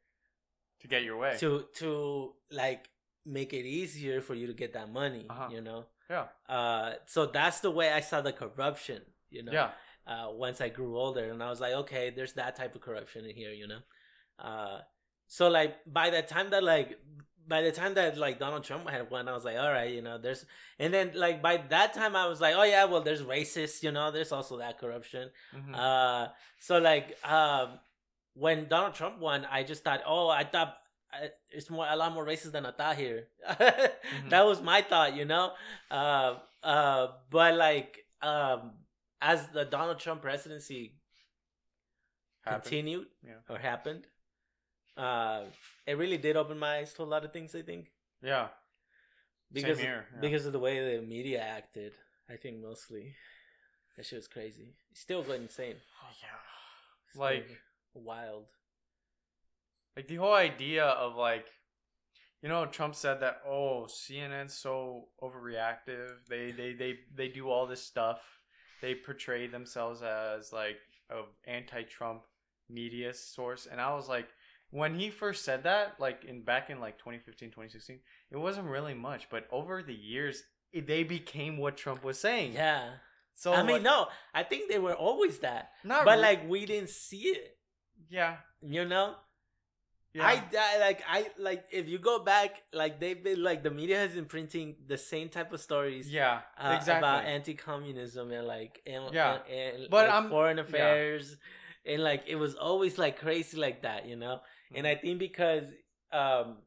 to 0.81 0.87
get 0.87 1.03
your 1.03 1.17
way 1.17 1.35
to 1.39 1.65
to 1.81 2.33
like 2.51 2.89
make 3.25 3.53
it 3.53 3.65
easier 3.65 4.21
for 4.21 4.33
you 4.35 4.47
to 4.47 4.53
get 4.53 4.73
that 4.73 4.91
money. 4.91 5.25
Uh-huh. 5.29 5.49
You 5.51 5.61
know. 5.61 5.85
yeah 6.09 6.25
Uh, 6.47 6.93
so 7.05 7.25
that's 7.25 7.59
the 7.61 7.71
way 7.71 7.87
I 7.91 8.01
saw 8.01 8.21
the 8.21 8.33
corruption. 8.33 9.01
You 9.29 9.43
know. 9.43 9.51
yeah 9.59 9.71
uh, 10.09 10.27
once 10.31 10.59
I 10.59 10.69
grew 10.69 10.97
older, 10.97 11.25
and 11.31 11.41
I 11.41 11.49
was 11.49 11.61
like, 11.61 11.73
okay, 11.83 12.09
there's 12.09 12.33
that 12.33 12.55
type 12.55 12.73
of 12.75 12.81
corruption 12.81 13.25
in 13.25 13.35
here, 13.35 13.51
you 13.51 13.67
know. 13.67 13.81
Uh, 14.39 14.79
so 15.27 15.47
like 15.49 15.75
by 15.85 16.09
the 16.09 16.21
time 16.23 16.49
that 16.49 16.63
like 16.63 16.97
by 17.47 17.61
the 17.61 17.71
time 17.71 17.93
that 17.95 18.17
like 18.17 18.39
Donald 18.39 18.63
Trump 18.63 18.89
had 18.89 19.09
won, 19.11 19.27
I 19.27 19.33
was 19.33 19.45
like, 19.45 19.57
all 19.57 19.71
right, 19.71 19.91
you 19.91 20.01
know, 20.01 20.17
there's, 20.17 20.45
and 20.79 20.93
then 20.93 21.11
like 21.15 21.41
by 21.41 21.57
that 21.69 21.93
time 21.93 22.15
I 22.15 22.27
was 22.27 22.39
like, 22.41 22.55
oh 22.55 22.63
yeah, 22.63 22.85
well, 22.85 23.01
there's 23.01 23.21
racists, 23.21 23.83
you 23.83 23.91
know, 23.91 24.11
there's 24.11 24.31
also 24.31 24.57
that 24.57 24.79
corruption. 24.79 25.29
Mhm. 25.55 25.75
Uh, 25.75 26.29
so 26.59 26.77
like 26.79 27.17
um, 27.23 27.79
when 28.33 28.67
Donald 28.67 28.93
Trump 28.93 29.19
won, 29.19 29.45
I 29.49 29.63
just 29.63 29.83
thought, 29.83 30.01
oh, 30.05 30.29
I 30.29 30.43
thought. 30.43 30.75
I, 31.11 31.29
it's 31.49 31.71
more 31.71 31.87
a 31.89 31.95
lot 31.95 32.13
more 32.13 32.23
racist 32.23 32.51
than 32.51 32.67
I 32.67 32.71
thought 32.71 32.95
here. 32.95 33.29
That 34.29 34.45
was 34.45 34.61
my 34.61 34.83
thought, 34.83 35.15
you 35.15 35.25
know. 35.25 35.53
Uh, 35.89 36.35
uh, 36.61 37.07
but 37.31 37.55
like 37.55 38.05
um, 38.21 38.73
as 39.21 39.47
the 39.49 39.65
Donald 39.65 39.99
Trump 39.99 40.21
presidency 40.21 40.95
Happened. 42.45 42.63
continued 42.63 43.07
Yeah. 43.23 43.33
or 43.49 43.57
happened, 43.59 44.07
uh, 44.97 45.45
it 45.85 45.97
really 45.97 46.17
did 46.17 46.35
open 46.37 46.57
my 46.59 46.77
eyes 46.77 46.93
to 46.93 47.03
a 47.03 47.05
lot 47.05 47.25
of 47.25 47.33
things. 47.33 47.53
I 47.55 47.61
think 47.61 47.91
yeah 48.21 48.49
because 49.51 49.79
here, 49.79 50.05
yeah. 50.13 50.19
because 50.21 50.45
of 50.45 50.53
the 50.53 50.59
way 50.59 50.95
the 50.97 51.01
media 51.01 51.41
acted. 51.41 51.93
I 52.29 52.35
think 52.37 52.61
mostly 52.61 53.15
that 53.97 54.05
shit 54.05 54.17
was 54.19 54.27
crazy. 54.27 54.75
It's 54.91 55.01
still 55.01 55.23
going 55.23 55.43
insane. 55.43 55.75
Oh, 56.03 56.11
yeah 56.21 56.39
Still 57.11 57.21
Like- 57.21 57.61
wild. 57.93 58.45
like 59.95 60.07
the 60.07 60.15
whole 60.17 60.33
idea 60.35 60.85
of 60.85 61.15
like 61.15 61.47
you 62.41 62.47
know 62.47 62.65
trump 62.67 62.95
said 62.95 63.19
that 63.19 63.41
oh 63.45 63.85
cnn's 63.89 64.53
so 64.53 65.09
overreactive 65.21 66.11
they 66.29 66.51
they 66.51 66.71
they, 66.73 66.99
they 67.13 67.27
do 67.27 67.49
all 67.49 67.65
this 67.67 67.83
stuff 67.83 68.21
they 68.81 68.95
portray 68.95 69.47
themselves 69.47 70.01
as 70.01 70.51
like 70.53 70.77
a 71.09 71.21
anti-Trump 71.49 72.21
media 72.69 73.13
source, 73.13 73.67
and 73.69 73.79
I 73.81 73.93
was 73.95 74.07
like, 74.07 74.27
when 74.71 74.93
he 74.99 75.09
first 75.09 75.43
said 75.43 75.63
that, 75.63 75.95
like 75.99 76.23
in 76.25 76.43
back 76.43 76.69
in 76.69 76.79
like 76.79 76.97
2015, 76.99 77.49
2016, 77.49 77.99
it 78.31 78.37
wasn't 78.37 78.67
really 78.67 78.93
much, 78.93 79.27
but 79.29 79.47
over 79.51 79.81
the 79.81 79.93
years, 79.93 80.43
it, 80.71 80.85
they 80.87 81.03
became 81.03 81.57
what 81.57 81.77
Trump 81.77 82.03
was 82.03 82.19
saying. 82.19 82.53
Yeah. 82.53 82.89
So 83.33 83.53
I 83.53 83.63
mean, 83.63 83.83
no, 83.83 84.07
I 84.33 84.43
think 84.43 84.69
they 84.69 84.79
were 84.79 84.93
always 84.93 85.39
that, 85.39 85.71
not 85.83 86.05
but 86.05 86.19
like 86.19 86.47
we 86.47 86.65
didn't 86.65 86.89
see 86.89 87.29
it. 87.29 87.57
yeah, 88.09 88.37
You 88.61 88.85
know, 88.85 89.15
yeah, 90.13 90.25
I, 90.27 90.43
I 90.57 90.79
like 90.79 91.01
I 91.07 91.27
like 91.37 91.65
if 91.71 91.87
you 91.87 91.99
go 91.99 92.19
back, 92.23 92.51
like 92.73 92.99
they've 92.99 93.23
been 93.23 93.43
like 93.43 93.63
the 93.63 93.71
media 93.71 93.97
has 93.97 94.11
been 94.13 94.25
printing 94.25 94.75
the 94.87 94.97
same 94.97 95.29
type 95.29 95.53
of 95.53 95.59
stories. 95.61 96.11
yeah, 96.11 96.41
uh, 96.57 96.73
exactly. 96.77 96.97
about 96.97 97.25
anti-communism 97.25 98.31
and 98.31 98.47
like 98.47 98.81
and, 98.87 99.13
Yeah. 99.13 99.39
and, 99.49 99.81
and, 99.83 99.89
But 99.89 100.07
like, 100.07 100.13
I'm- 100.15 100.29
foreign 100.29 100.57
yeah. 100.57 100.63
affairs 100.63 101.37
and 101.85 102.03
like 102.03 102.23
it 102.27 102.35
was 102.35 102.55
always 102.55 102.97
like 102.97 103.17
crazy 103.19 103.57
like 103.57 103.83
that 103.83 104.05
you 104.05 104.17
know 104.17 104.41
and 104.75 104.85
i 104.85 104.95
think 104.95 105.17
because 105.17 105.63
um 106.11 106.57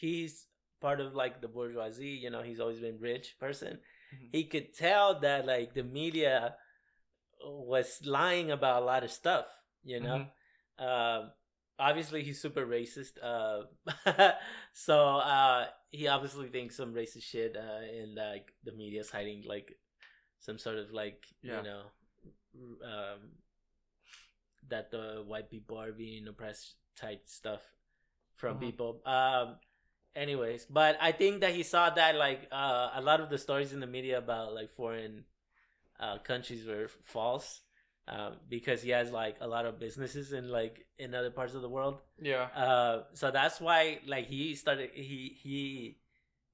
he's 0.00 0.46
part 0.82 1.00
of 1.00 1.14
like 1.14 1.40
the 1.40 1.48
bourgeoisie 1.48 2.18
you 2.24 2.28
know 2.30 2.42
he's 2.42 2.60
always 2.60 2.78
been 2.78 2.98
rich 3.00 3.36
person 3.40 3.78
Mhm. 4.14 4.28
he 4.32 4.44
could 4.44 4.74
tell 4.74 5.18
that 5.20 5.46
like 5.46 5.72
the 5.74 5.82
media 5.82 6.54
was 7.42 8.00
lying 8.04 8.50
about 8.50 8.82
a 8.82 8.84
lot 8.84 9.02
of 9.04 9.10
stuff 9.10 9.46
you 9.82 9.98
know 10.00 10.26
Mhm. 10.80 10.84
um 10.88 11.30
obviously 11.78 12.22
he's 12.22 12.40
super 12.40 12.66
racist 12.66 13.12
uh 13.22 13.62
so 14.72 15.16
uh 15.18 15.66
he 15.90 16.06
obviously 16.08 16.48
thinks 16.48 16.76
some 16.76 16.94
racist 16.94 17.22
shit 17.22 17.56
uh 17.56 17.82
and 18.00 18.14
like 18.14 18.52
the 18.64 18.72
media's 18.72 19.10
hiding 19.10 19.42
like 19.46 19.76
some 20.40 20.58
sort 20.58 20.78
of 20.78 20.92
like 20.92 21.24
Yeah. 21.42 21.58
you 21.58 21.64
know 21.64 21.82
um 22.84 23.20
that 24.68 24.90
the 24.90 25.22
white 25.26 25.50
people 25.50 25.78
are 25.78 25.92
being 25.92 26.26
oppressed 26.28 26.74
type 26.96 27.22
stuff 27.26 27.60
from 28.34 28.56
Mhm. 28.56 28.60
people 28.60 29.02
um 29.06 29.56
anyways 30.16 30.66
but 30.66 30.96
i 31.00 31.12
think 31.12 31.40
that 31.40 31.54
he 31.54 31.62
saw 31.62 31.90
that 31.90 32.16
like 32.16 32.48
uh 32.52 32.90
a 32.94 33.02
lot 33.02 33.20
of 33.20 33.30
the 33.30 33.38
stories 33.38 33.72
in 33.72 33.80
the 33.80 33.86
media 33.86 34.18
about 34.18 34.54
like 34.54 34.70
foreign 34.70 35.24
uh 36.00 36.18
countries 36.20 36.66
were 36.66 36.88
false 37.04 37.62
um, 38.06 38.36
because 38.48 38.82
he 38.82 38.90
has 38.90 39.10
like 39.10 39.36
a 39.40 39.46
lot 39.46 39.64
of 39.64 39.78
businesses 39.80 40.32
in 40.32 40.48
like 40.48 40.86
in 40.98 41.14
other 41.14 41.30
parts 41.30 41.54
of 41.54 41.62
the 41.62 41.68
world. 41.68 41.98
yeah, 42.20 42.48
Uh, 42.54 43.02
so 43.14 43.30
that's 43.30 43.60
why 43.60 44.00
like 44.06 44.26
he 44.26 44.54
started 44.54 44.90
he 44.94 45.36
he, 45.42 45.98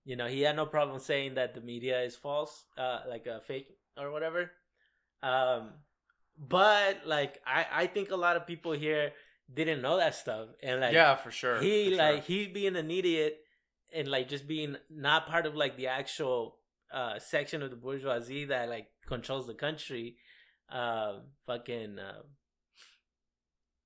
you 0.05 0.17
know, 0.17 0.27
he 0.27 0.43
had 0.43 0.57
no 0.57 0.67
problem 0.67 1.01
saying 1.01 1.35
that 1.35 1.55
the 1.55 1.61
media 1.61 2.03
is 2.03 2.17
false, 2.17 2.65
uh, 2.79 3.01
like 3.09 3.27
a 3.27 3.41
fake 3.41 3.69
or 3.97 4.11
whatever. 4.11 4.53
Um, 5.23 5.71
but 6.39 7.03
like 7.05 7.41
I 7.47 7.67
I 7.73 7.87
think 7.87 8.11
a 8.11 8.17
lot 8.17 8.37
of 8.37 8.47
people 8.47 8.73
here 8.73 9.13
didn't 9.53 9.83
know 9.83 9.97
that 9.97 10.15
stuff 10.15 10.49
and 10.63 10.81
like 10.81 10.95
yeah, 10.95 11.17
for 11.17 11.31
sure. 11.31 11.61
he 11.61 11.91
for 11.91 11.97
like 11.97 12.15
sure. 12.15 12.23
he 12.23 12.47
being 12.47 12.77
an 12.77 12.91
idiot 12.91 13.39
and 13.93 14.09
like 14.09 14.29
just 14.29 14.47
being 14.47 14.77
not 14.89 15.27
part 15.27 15.45
of 15.45 15.57
like 15.57 15.77
the 15.77 15.89
actual 15.89 16.57
uh 16.93 17.19
section 17.19 17.63
of 17.63 17.71
the 17.71 17.77
bourgeoisie 17.77 18.45
that 18.45 18.69
like 18.69 18.87
controls 19.07 19.47
the 19.49 19.55
country 19.55 20.17
um 20.71 21.23
fucking 21.47 21.99
um 21.99 22.25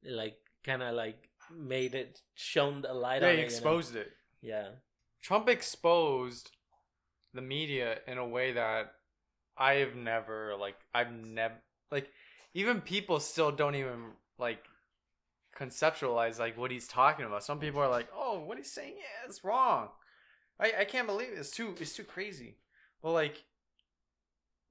like 0.04 0.36
kind 0.64 0.82
of 0.82 0.94
like 0.94 1.28
made 1.54 1.94
it 1.94 2.20
shown 2.34 2.82
the 2.82 2.92
light 2.92 3.20
they 3.20 3.26
on 3.26 3.32
it, 3.32 3.36
you 3.36 3.40
know? 3.40 3.46
exposed 3.46 3.96
it. 3.96 4.12
yeah 4.40 4.68
Trump 5.22 5.48
exposed 5.48 6.50
the 7.32 7.40
media 7.42 7.98
in 8.06 8.18
a 8.18 8.26
way 8.26 8.52
that 8.52 8.92
I 9.56 9.74
have 9.74 9.94
never 9.94 10.54
like 10.58 10.76
I've 10.94 11.12
never 11.12 11.54
like 11.90 12.10
even 12.54 12.80
people 12.80 13.20
still 13.20 13.50
don't 13.50 13.74
even 13.74 14.12
like 14.38 14.64
conceptualize 15.58 16.38
like 16.38 16.58
what 16.58 16.70
he's 16.70 16.88
talking 16.88 17.24
about. 17.24 17.44
Some 17.44 17.58
people 17.58 17.80
are 17.80 17.88
like, 17.88 18.08
"Oh, 18.14 18.40
what 18.40 18.58
he's 18.58 18.72
saying, 18.72 18.94
yeah, 18.96 19.28
it's 19.28 19.44
wrong." 19.44 19.88
I 20.60 20.72
I 20.80 20.84
can't 20.84 21.06
believe 21.06 21.28
it. 21.28 21.38
it's 21.38 21.50
too 21.50 21.74
it's 21.80 21.94
too 21.94 22.04
crazy. 22.04 22.56
Well, 23.02 23.12
like 23.12 23.44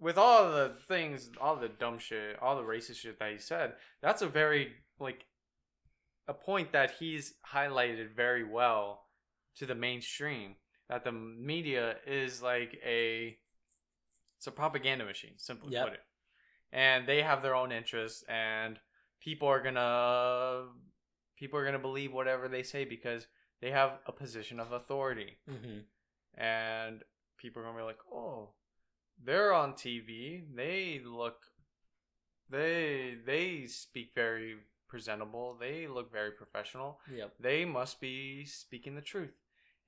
with 0.03 0.17
all 0.17 0.51
the 0.51 0.75
things, 0.87 1.31
all 1.39 1.55
the 1.55 1.69
dumb 1.69 1.97
shit, 1.97 2.37
all 2.41 2.57
the 2.57 2.61
racist 2.63 2.97
shit 2.97 3.17
that 3.19 3.31
he 3.31 3.37
said, 3.37 3.73
that's 4.01 4.21
a 4.21 4.27
very 4.27 4.73
like 4.99 5.25
a 6.27 6.33
point 6.33 6.71
that 6.73 6.91
he's 6.99 7.33
highlighted 7.53 8.13
very 8.15 8.43
well 8.43 9.05
to 9.57 9.65
the 9.65 9.75
mainstream 9.75 10.55
that 10.89 11.03
the 11.03 11.11
media 11.11 11.95
is 12.05 12.41
like 12.41 12.77
a 12.85 13.37
it's 14.37 14.47
a 14.47 14.51
propaganda 14.51 15.05
machine 15.05 15.33
simply 15.37 15.73
Yep. 15.73 15.85
put 15.85 15.93
it. 15.93 16.01
And 16.71 17.07
they 17.07 17.21
have 17.21 17.41
their 17.41 17.55
own 17.55 17.71
interests 17.71 18.23
and 18.27 18.79
people 19.21 19.47
are 19.47 19.61
gonna 19.61 20.67
people 21.37 21.57
are 21.59 21.65
gonna 21.65 21.79
believe 21.79 22.11
whatever 22.13 22.47
they 22.47 22.63
say 22.63 22.83
because 22.83 23.27
they 23.61 23.71
have 23.71 23.99
a 24.05 24.11
position 24.11 24.59
of 24.59 24.71
authority. 24.73 25.37
Hmm 25.49 25.79
and 26.35 27.03
people 27.37 27.61
are 27.61 27.65
gonna 27.65 27.77
be 27.77 27.83
like 27.83 27.99
oh 28.11 28.49
they're 29.21 29.53
on 29.53 29.73
tv 29.73 30.43
they 30.55 31.01
look 31.05 31.37
they 32.49 33.15
they 33.25 33.65
speak 33.65 34.11
very 34.13 34.55
presentable 34.87 35.57
they 35.59 35.87
look 35.87 36.11
very 36.11 36.31
professional 36.31 36.99
yep 37.13 37.33
they 37.39 37.65
must 37.65 37.99
be 37.99 38.45
speaking 38.45 38.95
the 38.95 39.01
truth. 39.01 39.33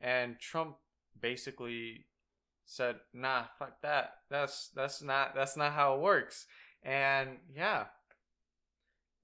And 0.01 0.37
Trump 0.39 0.75
basically 1.19 2.05
said, 2.65 2.97
"Nah, 3.13 3.45
fuck 3.57 3.81
that. 3.81 4.15
That's 4.29 4.69
that's 4.75 5.01
not 5.01 5.33
that's 5.33 5.55
not 5.55 5.71
how 5.71 5.95
it 5.95 6.01
works." 6.01 6.47
And 6.83 7.37
yeah, 7.55 7.85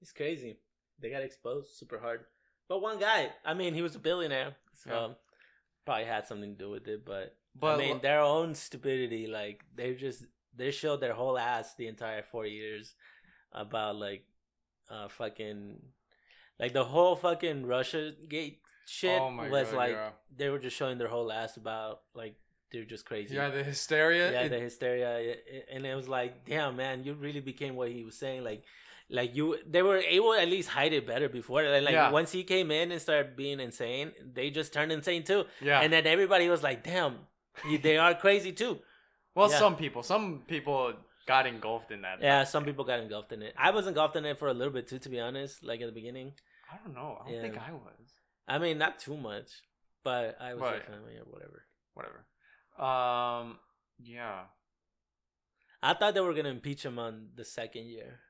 it's 0.00 0.12
crazy 0.12 0.58
they 0.98 1.10
got 1.10 1.22
exposed 1.22 1.70
super 1.76 1.98
hard 1.98 2.24
but 2.68 2.80
one 2.82 2.98
guy 2.98 3.30
i 3.44 3.54
mean 3.54 3.74
he 3.74 3.82
was 3.82 3.94
a 3.94 3.98
billionaire 3.98 4.56
so 4.74 4.90
Yeah. 4.90 5.14
probably 5.84 6.04
had 6.04 6.26
something 6.26 6.52
to 6.56 6.58
do 6.64 6.70
with 6.70 6.86
it 6.88 7.04
but 7.04 7.36
but 7.58 7.74
I 7.74 7.78
mean, 7.78 8.00
their 8.00 8.20
own 8.20 8.54
stupidity, 8.54 9.26
like 9.26 9.64
they 9.74 9.94
just 9.94 10.24
they 10.56 10.70
showed 10.70 11.00
their 11.00 11.14
whole 11.14 11.38
ass 11.38 11.74
the 11.76 11.86
entire 11.88 12.22
four 12.22 12.46
years 12.46 12.94
about 13.52 13.96
like 13.96 14.24
uh 14.90 15.08
fucking 15.08 15.80
like 16.58 16.72
the 16.72 16.84
whole 16.84 17.16
fucking 17.16 17.66
Russia 17.66 18.12
gate 18.28 18.60
shit 18.86 19.20
oh 19.20 19.34
was 19.50 19.68
God, 19.68 19.76
like 19.76 19.92
yeah. 19.92 20.10
they 20.36 20.48
were 20.50 20.58
just 20.58 20.76
showing 20.76 20.98
their 20.98 21.08
whole 21.08 21.30
ass 21.32 21.56
about 21.56 22.00
like 22.14 22.34
they're 22.72 22.84
just 22.84 23.04
crazy. 23.04 23.34
yeah, 23.34 23.50
the 23.50 23.62
hysteria. 23.62 24.32
yeah, 24.32 24.40
it- 24.42 24.48
the 24.48 24.58
hysteria, 24.58 25.36
and 25.70 25.84
it 25.84 25.94
was 25.94 26.08
like, 26.08 26.46
damn, 26.46 26.74
man, 26.76 27.04
you 27.04 27.12
really 27.12 27.40
became 27.40 27.74
what 27.76 27.90
he 27.90 28.02
was 28.02 28.16
saying. 28.16 28.44
Like, 28.44 28.64
like 29.10 29.36
you, 29.36 29.58
they 29.68 29.82
were 29.82 29.98
able 29.98 30.32
to 30.32 30.40
at 30.40 30.48
least 30.48 30.70
hide 30.70 30.94
it 30.94 31.06
better 31.06 31.28
before. 31.28 31.62
Like, 31.68 31.82
like 31.82 31.92
Yeah. 31.92 32.10
once 32.10 32.32
he 32.32 32.44
came 32.44 32.70
in 32.70 32.90
and 32.90 32.98
started 32.98 33.36
being 33.36 33.60
insane, 33.60 34.12
they 34.32 34.48
just 34.50 34.72
turned 34.72 34.90
insane 34.90 35.22
too. 35.22 35.44
yeah. 35.60 35.80
And 35.82 35.92
then 35.92 36.06
everybody 36.06 36.48
was 36.48 36.62
like, 36.62 36.82
damn, 36.82 37.16
they 37.82 37.98
are 37.98 38.14
crazy 38.14 38.52
too. 38.52 38.78
well, 39.34 39.50
yeah. 39.50 39.58
some 39.58 39.76
people, 39.76 40.02
some 40.02 40.42
people 40.46 40.94
got 41.26 41.46
engulfed 41.46 41.90
in 41.90 42.02
that. 42.02 42.18
Yeah, 42.20 42.44
some 42.44 42.64
people 42.64 42.84
got 42.84 43.00
engulfed 43.00 43.32
in 43.32 43.42
it. 43.42 43.54
I 43.56 43.70
was 43.70 43.86
engulfed 43.86 44.16
in 44.16 44.24
it 44.24 44.38
for 44.38 44.48
a 44.48 44.54
little 44.54 44.72
bit 44.72 44.88
too, 44.88 44.98
to 44.98 45.08
be 45.08 45.20
honest. 45.20 45.64
Like 45.64 45.80
at 45.80 45.86
the 45.86 45.92
beginning. 45.92 46.32
I 46.72 46.76
don't 46.82 46.94
know. 46.94 47.18
I 47.20 47.24
don't 47.24 47.34
Yeah. 47.34 47.42
think 47.42 47.58
I 47.58 47.72
was. 47.72 48.12
I 48.48 48.58
mean, 48.58 48.78
not 48.78 48.98
too 48.98 49.16
much, 49.16 49.50
but 50.02 50.36
I 50.40 50.54
was 50.54 50.62
Right. 50.62 50.78
definitely 50.80 51.16
or 51.16 51.24
whatever. 51.24 51.64
Whatever. 51.94 52.24
Um. 52.78 53.58
Yeah. 53.98 54.44
I 55.82 55.94
thought 55.94 56.14
they 56.14 56.20
were 56.20 56.34
gonna 56.34 56.48
impeach 56.48 56.84
him 56.84 56.98
on 56.98 57.30
the 57.34 57.44
second 57.44 57.86
year. 57.86 58.20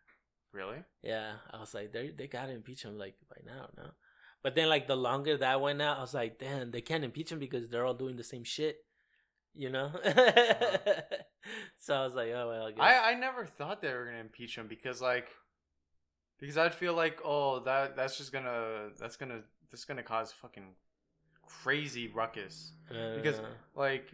Really? 0.53 0.83
Yeah, 1.03 1.37
I 1.51 1.61
was 1.61 1.73
like, 1.75 1.93
they 1.93 2.09
they 2.11 2.27
gotta 2.27 2.53
impeach 2.53 2.83
him 2.83 2.99
like 2.99 3.15
by 3.29 3.37
now, 3.45 3.69
no. 3.77 3.91
But 4.43 4.55
then 4.55 4.69
like 4.69 4.87
the 4.87 4.97
longer 4.97 5.37
that 5.37 5.61
went 5.61 5.81
out, 5.81 5.99
I 5.99 6.01
was 6.01 6.15
like, 6.15 6.39
damn, 6.39 6.71
they 6.73 6.81
can't 6.81 7.05
impeach 7.05 7.31
him 7.31 7.39
because 7.39 7.71
they're 7.71 7.87
all 7.87 7.95
doing 7.95 8.17
the 8.17 8.25
same 8.25 8.45
shit, 8.45 8.85
you 9.55 9.71
know. 9.71 9.91
so 11.79 11.95
I 11.95 12.05
was 12.05 12.15
like, 12.15 12.31
oh 12.31 12.49
well, 12.49 12.71
I. 12.79 12.95
I 12.95 13.11
I 13.11 13.15
never 13.15 13.45
thought 13.47 13.81
they 13.83 13.93
were 13.93 14.05
gonna 14.07 14.19
impeach 14.19 14.57
him 14.57 14.67
because 14.69 15.01
like 15.01 15.29
because 16.39 16.59
I'd 16.59 16.75
feel 16.75 16.95
like 16.95 17.21
oh 17.25 17.61
that 17.61 17.97
that's 17.97 18.17
just 18.19 18.33
gonna 18.33 18.89
that's 18.99 19.17
gonna 19.17 19.43
that's 19.71 19.85
gonna 19.85 20.03
cause 20.03 20.33
fucking 20.33 20.75
crazy 21.47 22.09
ruckus 22.09 22.73
because 22.89 23.39
Uh, 23.39 23.47
like 23.75 24.07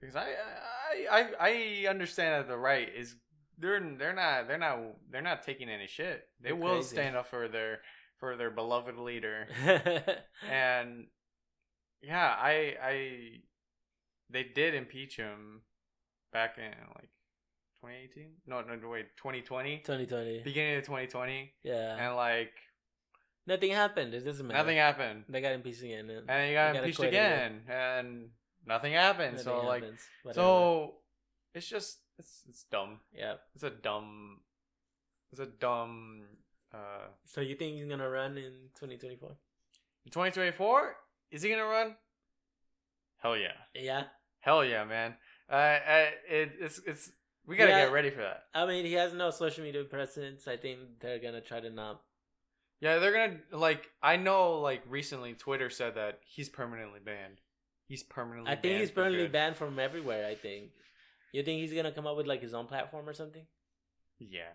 because 0.00 0.16
I 0.16 0.34
I 1.00 1.06
I 1.10 1.84
I 1.84 1.86
understand 1.88 2.42
that 2.44 2.48
the 2.48 2.58
right 2.58 2.88
is 2.94 3.16
they're 3.58 3.80
they're 3.96 4.12
not 4.12 4.48
they're 4.48 4.58
not 4.58 4.78
they're 5.10 5.22
not 5.22 5.42
taking 5.42 5.68
any 5.68 5.86
shit 5.86 6.28
they 6.40 6.52
will 6.52 6.74
crazy. 6.74 6.94
stand 6.94 7.16
up 7.16 7.26
for 7.28 7.48
their 7.48 7.80
for 8.18 8.36
their 8.36 8.50
beloved 8.50 8.96
leader 8.98 9.46
and 10.50 11.06
yeah 12.02 12.34
I 12.38 12.74
I 12.82 13.30
they 14.30 14.42
did 14.44 14.74
impeach 14.74 15.16
him 15.16 15.62
back 16.32 16.58
in 16.58 16.72
like 16.94 17.10
2018 17.80 18.32
no 18.46 18.62
no 18.62 18.74
no, 18.76 18.88
wait 18.88 19.06
2020 19.16 19.78
2020. 19.78 20.42
beginning 20.42 20.76
of 20.76 20.82
2020 20.84 21.52
Yeah. 21.62 21.96
and 21.96 22.16
like 22.16 22.52
Nothing 23.48 23.70
happened. 23.70 24.12
It 24.12 24.24
doesn't 24.24 24.44
matter. 24.44 24.58
nothing 24.58 24.76
happened 24.76 25.24
They 25.28 25.40
got 25.40 25.52
impeached 25.52 25.82
again. 25.82 26.10
And, 26.10 26.28
They 26.28 26.52
got 26.52 26.72
gotta 26.74 26.78
impeached 26.80 26.98
again 27.00 27.62
and 27.68 28.30
nothing 28.66 28.92
happened 28.92 29.36
nothing 29.36 29.44
so 29.44 29.64
like. 29.64 29.84
Whatever. 30.24 30.34
so 30.34 30.94
it's 31.54 31.68
just 31.68 32.00
it's 32.18 32.42
it's 32.48 32.64
dumb. 32.64 32.98
Yeah. 33.12 33.34
It's 33.54 33.62
a 33.62 33.70
dumb. 33.70 34.40
It's 35.30 35.40
a 35.40 35.46
dumb. 35.46 36.24
Uh, 36.74 37.06
So 37.24 37.40
you 37.40 37.54
think 37.54 37.76
he's 37.76 37.86
gonna 37.88 38.08
run 38.10 38.36
in 38.36 38.70
2024? 38.74 39.36
in 40.06 40.10
2024, 40.10 40.96
is 41.30 41.42
he 41.42 41.48
gonna 41.50 41.64
run? 41.66 41.94
Hell 43.18 43.36
yeah, 43.36 43.52
Yeah. 43.74 44.04
Hell 44.46 44.64
yeah, 44.64 44.84
man. 44.84 45.16
Uh, 45.50 45.54
uh 45.54 46.06
it, 46.30 46.52
it's 46.60 46.80
it's 46.86 47.10
we 47.46 47.56
gotta 47.56 47.70
Yeah. 47.70 47.84
get 47.86 47.92
ready 47.92 48.10
for 48.10 48.22
that. 48.22 48.44
I 48.54 48.64
mean, 48.64 48.84
he 48.84 48.92
has 48.92 49.12
no 49.12 49.30
social 49.32 49.64
media 49.64 49.82
presence. 49.82 50.46
I 50.46 50.56
think 50.56 51.00
they're 51.00 51.18
gonna 51.18 51.40
try 51.40 51.58
to 51.58 51.68
not. 51.68 52.00
Yeah, 52.80 52.98
they're 52.98 53.12
gonna 53.12 53.40
like. 53.50 53.90
I 54.00 54.16
know, 54.16 54.60
like 54.60 54.82
recently, 54.88 55.34
Twitter 55.34 55.68
said 55.68 55.96
that 55.96 56.20
he's 56.24 56.48
permanently 56.48 57.00
banned. 57.04 57.40
He's 57.88 58.04
permanently. 58.04 58.52
I 58.52 58.56
think 58.56 58.80
he's 58.80 58.92
permanently 58.92 59.24
good. 59.24 59.32
banned 59.32 59.56
from 59.56 59.80
everywhere. 59.80 60.26
I 60.26 60.36
think. 60.36 60.70
You 61.32 61.42
think 61.42 61.60
he's 61.60 61.74
gonna 61.74 61.92
come 61.92 62.06
up 62.06 62.16
with 62.16 62.26
like 62.28 62.40
his 62.40 62.54
own 62.54 62.66
platform 62.66 63.08
or 63.08 63.14
something? 63.14 63.46
Yeah, 64.20 64.54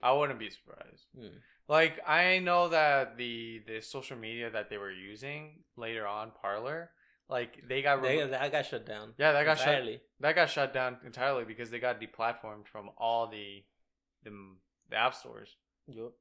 I 0.00 0.12
wouldn't 0.12 0.38
be 0.38 0.50
surprised. 0.50 1.06
Hmm. 1.18 1.38
Like 1.68 1.98
I 2.06 2.38
know 2.38 2.68
that 2.68 3.16
the 3.16 3.62
the 3.66 3.80
social 3.80 4.16
media 4.16 4.48
that 4.50 4.70
they 4.70 4.78
were 4.78 4.92
using 4.92 5.64
later 5.76 6.06
on, 6.06 6.30
Parler, 6.40 6.90
like 7.32 7.66
they 7.68 7.80
got 7.82 8.02
They, 8.02 8.24
that 8.24 8.52
got 8.52 8.66
shut 8.66 8.84
down. 8.86 9.14
yeah 9.18 9.32
that 9.32 9.44
got 9.44 9.58
shut 9.58 9.84
that 10.20 10.34
got 10.34 10.50
shut 10.50 10.72
down 10.72 10.98
entirely 11.04 11.44
because 11.44 11.70
they 11.70 11.80
got 11.80 12.00
deplatformed 12.00 12.66
from 12.70 12.90
all 12.98 13.26
the 13.26 13.64
the, 14.22 14.30
the 14.90 14.96
app 14.96 15.14
stores. 15.14 15.56
Yup. 15.88 16.12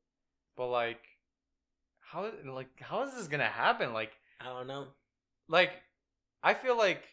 But 0.58 0.68
like, 0.68 1.02
how 2.00 2.32
like 2.46 2.70
how 2.80 3.04
is 3.04 3.14
this 3.14 3.28
gonna 3.28 3.44
happen? 3.46 3.94
Like 3.94 4.14
I 4.40 4.46
don't 4.46 4.68
know. 4.68 4.88
like 5.48 5.72
I 6.42 6.54
feel 6.54 6.78
like 6.78 7.04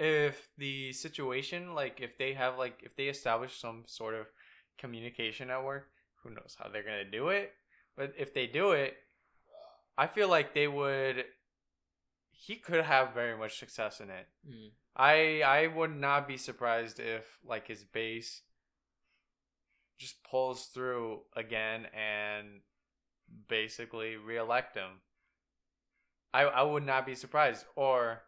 if 0.00 0.48
the 0.58 0.92
situation 0.92 1.74
like 1.74 2.00
if 2.00 2.18
they 2.18 2.32
have 2.32 2.58
like 2.58 2.80
if 2.82 2.96
they 2.96 3.06
establish 3.06 3.60
some 3.60 3.84
sort 3.86 4.14
of 4.14 4.26
communication 4.78 5.48
network, 5.48 5.88
who 6.22 6.30
knows 6.30 6.56
how 6.58 6.68
they're 6.68 6.82
gonna 6.82 7.08
do 7.08 7.28
it. 7.28 7.52
But 7.96 8.14
if 8.18 8.32
they 8.34 8.46
do 8.46 8.72
it, 8.72 8.96
I 9.96 10.06
feel 10.06 10.28
like 10.28 10.54
they 10.54 10.66
would 10.66 11.24
he 12.44 12.56
could 12.56 12.84
have 12.84 13.14
very 13.14 13.38
much 13.38 13.56
success 13.56 14.00
in 14.00 14.10
it. 14.10 14.26
Hmm. 14.44 14.68
I 14.96 15.42
I 15.42 15.66
would 15.68 15.94
not 15.94 16.26
be 16.26 16.36
surprised 16.36 16.98
if 16.98 17.38
like 17.44 17.68
his 17.68 17.84
base 17.84 18.42
just 19.96 20.24
pulls 20.24 20.66
through 20.66 21.20
again 21.36 21.86
and 21.94 22.62
basically 23.48 24.16
reelect 24.16 24.76
him. 24.76 25.02
I 26.34 26.42
I 26.42 26.62
would 26.62 26.84
not 26.84 27.06
be 27.06 27.14
surprised 27.14 27.64
or 27.76 28.22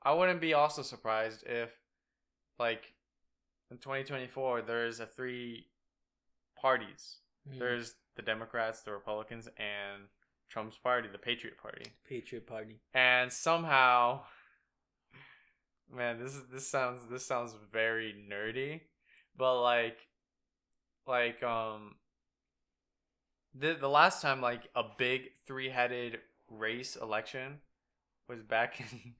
I 0.00 0.14
wouldn't 0.14 0.40
be 0.40 0.54
also 0.54 0.82
surprised 0.82 1.42
if 1.44 1.70
like 2.56 2.94
in 3.68 3.78
2024 3.78 4.62
there's 4.62 5.00
a 5.00 5.06
three 5.06 5.66
parties. 6.56 7.18
Hmm. 7.50 7.58
There's 7.58 7.96
the 8.14 8.22
Democrats, 8.22 8.82
the 8.82 8.92
Republicans 8.92 9.48
and 9.58 10.04
Trump's 10.50 10.76
party, 10.76 11.08
the 11.10 11.18
Patriot 11.18 11.56
Party 11.62 11.84
Patriot 12.08 12.46
Party. 12.46 12.80
and 12.92 13.32
somehow 13.32 14.20
man 15.94 16.18
this 16.22 16.34
is 16.34 16.46
this 16.52 16.66
sounds 16.68 17.00
this 17.10 17.24
sounds 17.26 17.54
very 17.72 18.14
nerdy 18.30 18.80
but 19.36 19.60
like 19.62 19.96
like 21.06 21.42
um 21.42 21.94
the 23.54 23.74
the 23.74 23.88
last 23.88 24.22
time 24.22 24.40
like 24.40 24.68
a 24.76 24.82
big 24.98 25.22
three-headed 25.46 26.18
race 26.48 26.96
election 26.96 27.58
was 28.28 28.42
back 28.42 28.80
in 28.80 29.14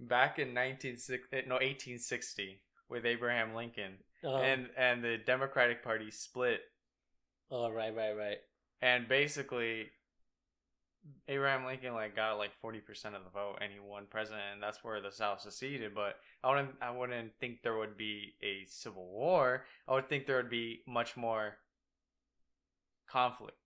back 0.00 0.38
in 0.38 0.48
1960 0.48 1.36
no 1.48 1.54
1860 1.54 2.60
with 2.88 3.04
Abraham 3.06 3.54
Lincoln 3.54 3.94
Oh, 4.24 4.36
and 4.38 4.70
and 4.76 5.04
the 5.04 5.18
Democratic 5.18 5.84
Party 5.84 6.10
split 6.10 6.60
oh, 7.50 7.70
right, 7.70 7.94
right, 7.94 8.16
right. 8.16 8.38
and 8.82 9.06
basically 9.06 9.90
Abraham 11.28 11.64
Lincoln 11.64 11.94
like 11.94 12.14
got 12.16 12.38
like 12.38 12.54
forty 12.60 12.80
percent 12.80 13.14
of 13.14 13.24
the 13.24 13.30
vote 13.30 13.58
and 13.60 13.72
he 13.72 13.78
won 13.80 14.06
president 14.08 14.42
and 14.54 14.62
that's 14.62 14.82
where 14.84 15.00
the 15.00 15.10
South 15.12 15.40
seceded. 15.40 15.94
But 15.94 16.16
I 16.42 16.50
wouldn't 16.50 16.74
I 16.80 16.90
wouldn't 16.90 17.32
think 17.40 17.62
there 17.62 17.76
would 17.78 17.96
be 17.96 18.34
a 18.42 18.64
civil 18.66 19.06
war. 19.08 19.64
I 19.88 19.92
would 19.94 20.08
think 20.08 20.26
there 20.26 20.36
would 20.36 20.50
be 20.50 20.82
much 20.86 21.16
more 21.16 21.58
conflict. 23.06 23.56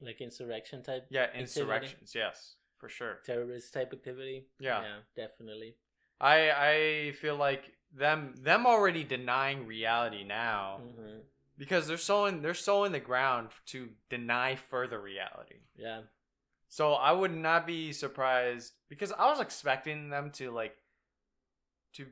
Like 0.00 0.20
insurrection 0.20 0.82
type, 0.82 1.06
Yeah, 1.10 1.22
Activity. 1.22 1.40
insurrections, 1.40 2.14
yes, 2.14 2.56
for 2.78 2.88
sure. 2.88 3.18
terrorist 3.24 3.72
type 3.74 3.92
activity. 3.92 4.46
Yeah. 4.58 4.82
yeah, 4.82 4.98
definitely. 5.14 5.74
I 6.20 6.50
I 6.50 7.12
feel 7.12 7.36
like 7.36 7.72
them 7.94 8.34
them 8.40 8.66
already 8.66 9.04
denying 9.04 9.66
reality 9.66 10.24
now 10.24 10.80
hmm 10.82 11.18
because 11.58 11.86
they're 11.86 11.98
so 11.98 12.24
in 12.24 12.40
they're 12.40 12.54
so 12.54 12.84
in 12.84 12.92
the 12.92 13.00
ground 13.00 13.50
to 13.66 13.90
deny 14.08 14.56
further 14.56 14.98
reality. 14.98 15.56
Yeah, 15.76 16.02
So 16.70 16.94
I 16.94 17.12
would 17.12 17.34
not 17.36 17.66
be 17.66 17.92
surprised 17.92 18.72
because 18.88 19.12
I 19.12 19.26
was 19.28 19.40
expecting 19.40 20.10
them 20.10 20.30
to 20.32 20.52
like 20.52 20.76
to 21.94 22.06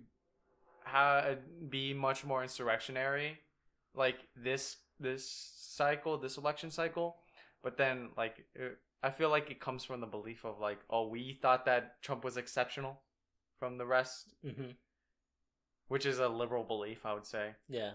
ha- 0.85 1.37
be 1.69 1.95
much 1.95 2.25
more 2.25 2.43
insurrectionary, 2.43 3.39
like 3.95 4.19
this 4.37 4.79
this 5.01 5.31
cycle, 5.57 6.19
this 6.19 6.37
election 6.39 6.71
cycle. 6.71 7.17
But 7.63 7.77
then 7.77 8.11
like 8.17 8.47
it, 8.55 8.79
I 9.03 9.11
feel 9.11 9.31
like 9.31 9.51
it 9.51 9.61
comes 9.61 9.85
from 9.85 10.01
the 10.01 10.07
belief 10.09 10.45
of 10.45 10.59
like, 10.61 10.81
oh, 10.91 11.09
we 11.09 11.33
thought 11.33 11.67
that 11.67 12.03
Trump 12.03 12.25
was 12.25 12.37
exceptional 12.37 13.01
from 13.61 13.79
the 13.79 13.87
rest, 13.87 14.35
hmm 14.43 14.73
which 15.89 16.05
is 16.05 16.19
a 16.19 16.29
liberal 16.29 16.65
belief, 16.65 17.07
I 17.07 17.15
would 17.15 17.27
say. 17.27 17.55
yeah. 17.69 17.93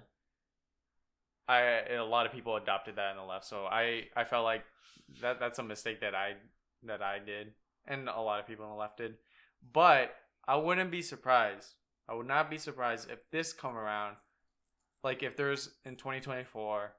I 1.48 1.60
a 1.96 2.04
lot 2.04 2.26
of 2.26 2.32
people 2.32 2.56
adopted 2.56 2.96
that 2.96 3.12
in 3.12 3.18
the 3.18 3.24
left, 3.24 3.46
so 3.46 3.66
I 3.66 4.06
I 4.16 4.24
felt 4.24 4.44
like 4.46 4.64
that 5.22 5.40
that's 5.40 5.60
a 5.60 5.64
mistake 5.64 6.02
that 6.02 6.16
I 6.16 6.36
that 6.84 7.02
I 7.02 7.20
did, 7.20 7.54
and 7.86 8.08
a 8.10 8.22
lot 8.22 8.40
of 8.40 8.48
people 8.48 8.66
in 8.66 8.72
the 8.72 8.78
left 8.78 8.98
did. 8.98 9.16
But 9.74 10.16
I 10.48 10.56
wouldn't 10.56 10.92
be 10.92 11.02
surprised. 11.02 11.76
I 12.08 12.14
would 12.14 12.28
not 12.28 12.50
be 12.50 12.58
surprised 12.58 13.10
if 13.10 13.20
this 13.32 13.54
come 13.54 13.78
around, 13.78 14.18
like 15.04 15.24
if 15.24 15.38
there's 15.38 15.70
in 15.86 15.96
2024, 15.96 16.94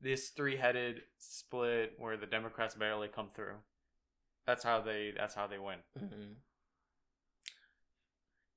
this 0.00 0.30
three-headed 0.30 1.02
split 1.18 1.94
where 1.98 2.16
the 2.16 2.26
Democrats 2.26 2.74
barely 2.74 3.08
come 3.08 3.28
through. 3.30 3.56
That's 4.46 4.64
how 4.64 4.80
they. 4.80 5.12
That's 5.16 5.34
how 5.34 5.46
they 5.46 5.58
win. 5.58 5.78
hmm 5.98 6.34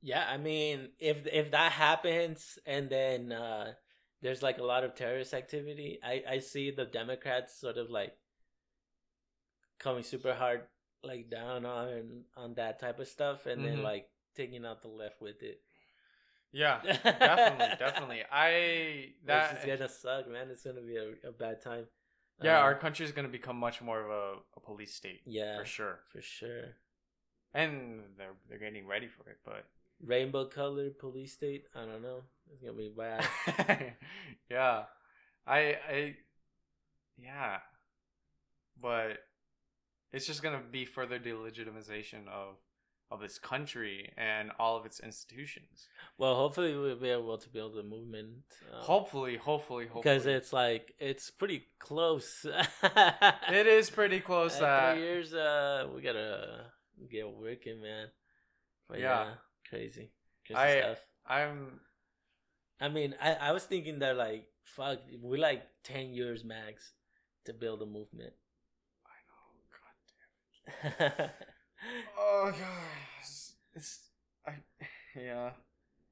Yeah, 0.02 0.26
I 0.28 0.38
mean, 0.38 0.90
if 1.00 1.28
if 1.28 1.52
that 1.52 1.74
happens 1.74 2.58
and 2.66 2.90
then 2.90 3.32
uh 3.32 3.74
there's 4.22 4.44
like 4.44 4.58
a 4.60 4.64
lot 4.64 4.84
of 4.84 4.96
terrorist 4.96 5.34
activity, 5.34 6.00
I 6.04 6.24
I 6.28 6.40
see 6.40 6.72
the 6.72 6.86
Democrats 6.86 7.56
sort 7.60 7.78
of 7.78 7.90
like 7.90 8.16
coming 9.80 10.04
super 10.04 10.34
hard 10.34 10.62
like 11.04 11.30
down 11.30 11.66
on 11.66 12.24
on 12.38 12.54
that 12.56 12.80
type 12.80 13.00
of 13.00 13.08
stuff 13.08 13.46
and 13.46 13.66
then 13.66 13.78
Mhm. 13.78 13.84
like 13.84 14.10
taking 14.36 14.66
out 14.66 14.82
the 14.82 14.88
left 14.88 15.20
with 15.22 15.42
it. 15.44 15.62
Yeah, 16.52 16.82
definitely, 17.04 17.76
definitely. 17.80 18.24
I 18.32 19.14
That 19.26 19.52
that 19.52 19.58
is 19.60 19.66
gonna 19.66 19.90
suck, 19.90 20.28
man. 20.30 20.50
It's 20.52 20.64
gonna 20.64 20.82
be 20.82 20.98
a, 20.98 21.14
a 21.28 21.32
bad 21.32 21.62
time. 21.62 21.88
yeah, 22.42 22.58
Um, 22.58 22.64
our 22.64 22.76
country 22.76 23.06
is 23.06 23.12
gonna 23.12 23.30
become 23.30 23.58
much 23.58 23.82
more 23.82 24.02
of 24.02 24.10
a, 24.10 24.40
a 24.58 24.60
police 24.60 24.94
state 24.94 25.22
yeah 25.26 25.58
for 25.60 25.66
sure. 25.66 26.00
for 26.12 26.22
sure. 26.22 26.76
and 27.54 28.02
they're 28.18 28.36
they're 28.50 28.60
getting 28.60 28.88
ready 28.88 29.08
for 29.08 29.30
it. 29.30 29.40
But 29.46 29.66
Rainbow 30.04 30.46
colored 30.46 30.98
police 31.00 31.34
state. 31.34 31.66
I 31.76 31.86
don't 31.86 32.02
know. 32.02 32.24
It's 32.52 32.62
gonna 32.62 32.78
be 32.78 32.92
bad. 32.96 33.26
yeah, 34.50 34.84
I 35.48 35.58
I 35.90 36.16
yeah, 37.18 37.58
but 38.82 39.18
it's 40.12 40.26
just 40.26 40.44
gonna 40.44 40.62
be 40.72 40.86
further 40.86 41.20
delegitimization 41.20 42.28
of 42.28 42.56
of 43.10 43.20
this 43.20 43.38
country 43.40 44.10
and 44.18 44.52
all 44.58 44.78
of 44.78 44.86
its 44.86 45.00
institutions. 45.02 45.88
well, 46.18 46.36
hopefully 46.36 46.76
we'll 46.78 46.96
be 46.96 47.10
able 47.10 47.38
to 47.38 47.50
build 47.50 47.78
a 47.78 47.84
movement. 47.84 48.44
um, 48.74 48.82
hopefully, 48.84 49.36
hopefully, 49.36 49.86
hopefully, 49.86 50.02
because 50.02 50.26
it's 50.26 50.54
like 50.54 50.94
it's 51.00 51.30
pretty 51.30 51.64
close. 51.80 52.46
it 52.84 53.68
is 53.68 53.90
pretty 53.90 54.20
close. 54.22 54.56
At 54.56 54.62
That 54.62 54.94
three 54.96 55.04
years, 55.04 55.34
uh, 55.34 55.88
we 55.94 56.02
gotta 56.02 56.66
get 57.12 57.30
working, 57.30 57.82
man. 57.82 58.08
But 58.90 59.00
yeah, 59.00 59.24
Yeah. 59.26 59.34
crazy, 59.70 60.12
crazy 60.46 60.60
I- 60.62 60.80
stuff. 60.82 60.98
I'm 61.28 61.80
I 62.82 62.90
mean, 62.90 63.16
I 63.22 63.34
I 63.34 63.52
was 63.52 63.64
thinking 63.64 64.00
that 64.00 64.18
like 64.18 64.48
fuck, 64.64 65.00
we 65.22 65.38
like 65.38 65.64
ten 65.84 66.14
years 66.14 66.44
max 66.44 66.94
to 67.46 67.54
build 67.54 67.82
a 67.82 67.86
movement. 67.86 68.34
I 69.06 69.18
know. 69.30 70.92
God 70.98 71.10
damn. 71.10 71.26
it. 71.26 71.32
Oh 72.18 72.52
god, 72.52 72.68
it's, 73.20 73.54
it's 73.76 74.00
I 74.46 74.54
yeah. 75.16 75.52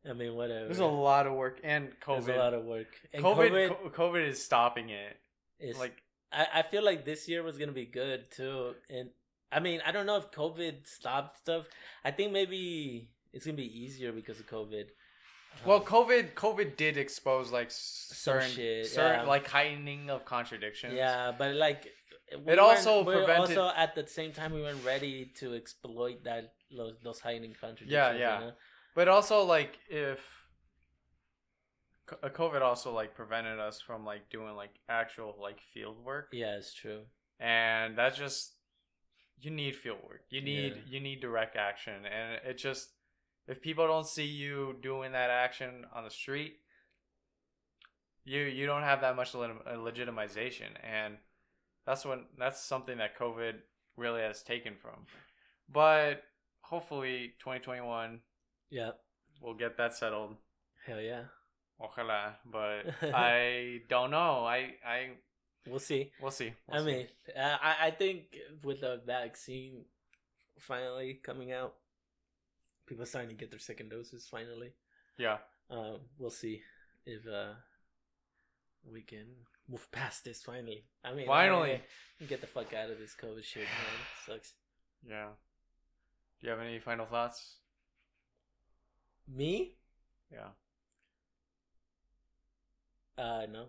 I 0.10 0.14
mean, 0.14 0.36
whatever. 0.36 0.66
There's 0.66 0.80
a 0.80 0.86
lot 0.86 1.28
of 1.28 1.34
work 1.34 1.60
and 1.64 1.90
COVID. 2.00 2.26
There's 2.26 2.38
a 2.38 2.40
lot 2.40 2.54
of 2.54 2.64
work. 2.64 2.88
And 3.14 3.24
COVID, 3.24 3.70
COVID, 3.70 3.92
COVID, 3.92 4.28
is 4.28 4.44
stopping 4.44 4.90
it. 4.90 5.18
it. 5.60 5.70
is 5.72 5.78
Like, 5.78 6.02
I, 6.32 6.48
I 6.56 6.62
feel 6.62 6.86
like 6.86 7.04
this 7.06 7.28
year 7.28 7.44
was 7.44 7.58
gonna 7.58 7.74
be 7.74 7.86
good 7.86 8.32
too. 8.32 8.76
And 8.90 9.10
I 9.52 9.60
mean, 9.60 9.82
I 9.86 9.92
don't 9.92 10.06
know 10.06 10.18
if 10.18 10.32
COVID 10.32 10.88
stopped 10.88 11.40
stuff. 11.40 11.68
I 12.06 12.12
think 12.12 12.32
maybe 12.32 13.10
it's 13.34 13.46
gonna 13.46 13.58
be 13.58 13.82
easier 13.84 14.12
because 14.12 14.40
of 14.40 14.48
COVID. 14.48 14.86
Well, 15.66 15.82
COVID 15.82 16.34
COVID 16.36 16.78
did 16.78 16.98
expose 16.98 17.52
like 17.52 17.68
certain 17.70 18.50
shit, 18.50 18.88
certain 18.88 19.22
yeah. 19.22 19.28
like 19.28 19.48
heightening 19.48 20.10
of 20.10 20.24
contradictions. 20.26 20.94
yeah, 20.94 21.32
but 21.38 21.56
like 21.56 21.88
we 22.46 22.54
It 22.54 22.60
also 22.60 23.04
we 23.04 23.14
prevented- 23.14 23.58
Also, 23.58 23.72
at 23.76 23.96
the 23.96 24.08
same 24.08 24.32
time, 24.32 24.54
we 24.54 24.62
weren't 24.62 24.86
ready 24.86 25.26
to 25.40 25.56
exploit 25.56 26.24
that 26.24 26.54
those 26.76 26.96
those 27.04 27.20
hiding 27.20 27.54
contradictions. 27.60 27.92
Yeah, 27.92 28.14
yeah. 28.14 28.40
You 28.40 28.46
know? 28.46 28.52
But 28.96 29.08
also 29.08 29.44
like 29.44 29.78
if 29.90 30.20
uh, 32.24 32.30
COVID 32.30 32.62
also 32.62 32.92
like 32.94 33.14
prevented 33.16 33.60
us 33.60 33.82
from 33.82 34.06
like 34.06 34.30
doing 34.30 34.56
like 34.56 34.72
actual 34.88 35.36
like 35.42 35.60
field 35.74 35.98
work. 36.04 36.30
Yeah, 36.32 36.56
it's 36.58 36.74
true. 36.74 37.02
and 37.40 37.98
that's 37.98 38.18
just 38.18 38.56
you 39.42 39.50
need 39.52 39.74
field 39.74 40.00
work 40.04 40.24
you 40.30 40.42
need 40.42 40.74
Yeah. 40.76 40.82
you 40.92 41.00
need 41.00 41.22
direct 41.22 41.56
action 41.56 42.06
and 42.06 42.42
it 42.46 42.58
just 42.58 42.90
if 43.50 43.62
people 43.62 43.86
don't 43.88 44.08
see 44.08 44.26
you 44.26 44.76
doing 44.82 45.12
that 45.12 45.30
action 45.30 45.86
on 45.96 46.04
the 46.04 46.10
street 46.22 46.54
you 48.26 48.42
you 48.42 48.66
don't 48.66 48.84
have 48.84 49.02
that 49.02 49.16
much 49.16 49.34
uh, 49.36 49.40
legitimization 49.76 50.70
and 50.84 51.18
that's 51.86 52.06
when 52.06 52.26
that's 52.38 52.62
something 52.64 52.98
that 53.00 53.18
covid 53.18 53.56
really 53.98 54.22
has 54.22 54.44
taken 54.44 54.74
from 54.82 55.06
but 55.72 56.24
hopefully 56.62 57.34
2021 57.40 58.20
Yeah. 58.70 58.92
we'll 59.42 59.56
get 59.56 59.78
that 59.78 59.96
settled 59.96 60.36
Hell 60.86 61.02
yeah. 61.02 61.24
ojalá 61.82 62.36
but 62.46 62.84
i 63.14 63.82
don't 63.90 64.12
know 64.12 64.46
i 64.46 64.76
i 64.86 65.10
We'll 65.68 65.80
see. 65.80 66.12
we'll 66.22 66.32
see 66.32 66.54
I 66.72 66.76
We'll 66.78 66.86
see. 66.86 66.92
mean, 66.96 67.08
uh, 67.38 67.58
I 67.62 67.88
I 67.88 67.92
think 67.92 68.34
with 68.64 68.80
the 68.82 69.02
vaccine 69.06 69.86
finally 70.58 71.20
coming 71.22 71.52
out, 71.52 71.76
people 72.90 73.06
starting 73.06 73.30
to 73.30 73.36
get 73.36 73.52
their 73.52 73.60
second 73.60 73.90
doses 73.90 74.28
finally. 74.30 74.74
yeah 75.18 75.38
Um, 75.70 76.00
we'll 76.18 76.32
see 76.32 76.62
if 77.06 77.26
uh 77.28 77.54
we 78.92 79.02
can 79.02 79.26
move 79.70 79.90
past 79.92 80.24
this 80.24 80.42
finally. 80.42 80.86
I 81.04 81.14
mean, 81.14 81.28
Finally. 81.28 81.82
Get 82.28 82.42
the 82.42 82.48
fuck 82.48 82.74
out 82.74 82.90
of 82.90 82.98
this 82.98 83.16
COVID 83.22 83.44
shit, 83.44 83.64
man. 83.64 84.00
Sucks. 84.26 84.54
Yeah. 85.08 85.28
Do 86.40 86.48
you 86.48 86.52
have 86.52 86.60
any 86.62 86.80
final 86.80 87.06
thoughts? 87.06 87.58
Me? 89.28 89.76
Yeah. 90.32 90.50
Uh, 93.18 93.46
no. 93.52 93.66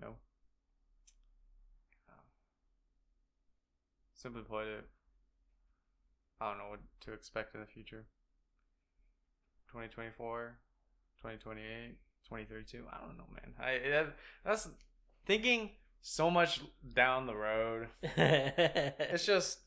No. 0.00 0.08
Um, 2.08 2.24
Simply 4.14 4.42
put 4.42 4.66
it, 4.66 4.84
I 6.40 6.48
don't 6.50 6.58
know 6.58 6.70
what 6.70 6.80
to 7.02 7.12
expect 7.12 7.54
in 7.54 7.60
the 7.60 7.66
future. 7.66 8.04
2024, 9.72 10.58
2028, 11.22 11.96
2032. 12.28 12.84
I 12.92 12.98
don't 13.06 13.16
know, 13.16 13.24
man. 13.32 13.54
I 13.58 13.88
that, 13.90 14.16
that's 14.44 14.68
thinking 15.26 15.70
so 16.02 16.30
much 16.30 16.60
down 16.94 17.26
the 17.26 17.34
road. 17.34 17.88
It's 18.16 19.24
just 19.24 19.60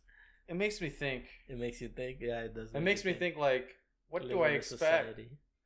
it 0.47 0.55
makes 0.55 0.79
me 0.79 0.89
think. 0.89 1.23
It 1.49 1.57
makes 1.57 1.81
you 1.81 1.89
think. 1.89 2.17
Yeah, 2.21 2.41
it 2.41 2.53
does. 2.53 2.71
It 2.73 2.81
makes 2.81 3.03
me 3.03 3.13
think 3.13 3.35
like, 3.35 3.69
what 4.09 4.27
do 4.27 4.41
I 4.41 4.49
expect? 4.49 5.19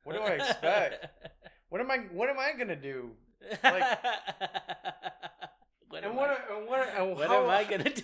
What 0.04 0.16
do 0.16 0.22
I 0.22 0.30
expect? 0.30 1.06
What 1.68 1.80
am 1.80 1.88
I 1.88 1.98
what 2.12 2.28
am 2.28 2.38
I 2.38 2.52
gonna 2.58 2.74
do? 2.74 3.10
Like- 3.62 4.02
what 5.88 6.02
and 6.02 6.06
am 6.06 6.16
what 6.16 6.30
I, 6.30 6.32
are, 6.34 6.58
and 6.58 6.66
what, 6.66 6.78
are- 6.80 6.88
and 6.98 7.16
what 7.16 7.28
how, 7.28 7.44
am 7.44 7.50
I 7.50 7.62
gonna 7.62 7.90
do? 7.90 8.02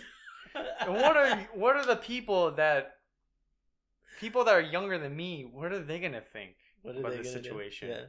and 0.82 0.94
what 0.94 1.16
are 1.16 1.36
what 1.52 1.74
are 1.74 1.84
the 1.84 1.96
people 1.96 2.52
that 2.52 2.95
people 4.18 4.44
that 4.44 4.54
are 4.54 4.60
younger 4.60 4.98
than 4.98 5.14
me? 5.16 5.46
What 5.50 5.72
are 5.72 5.78
they 5.82 5.98
gonna 5.98 6.20
think 6.20 6.56
What 6.82 6.96
about 6.96 7.12
this 7.12 7.32
situation? 7.32 7.88
Yeah. 7.90 8.04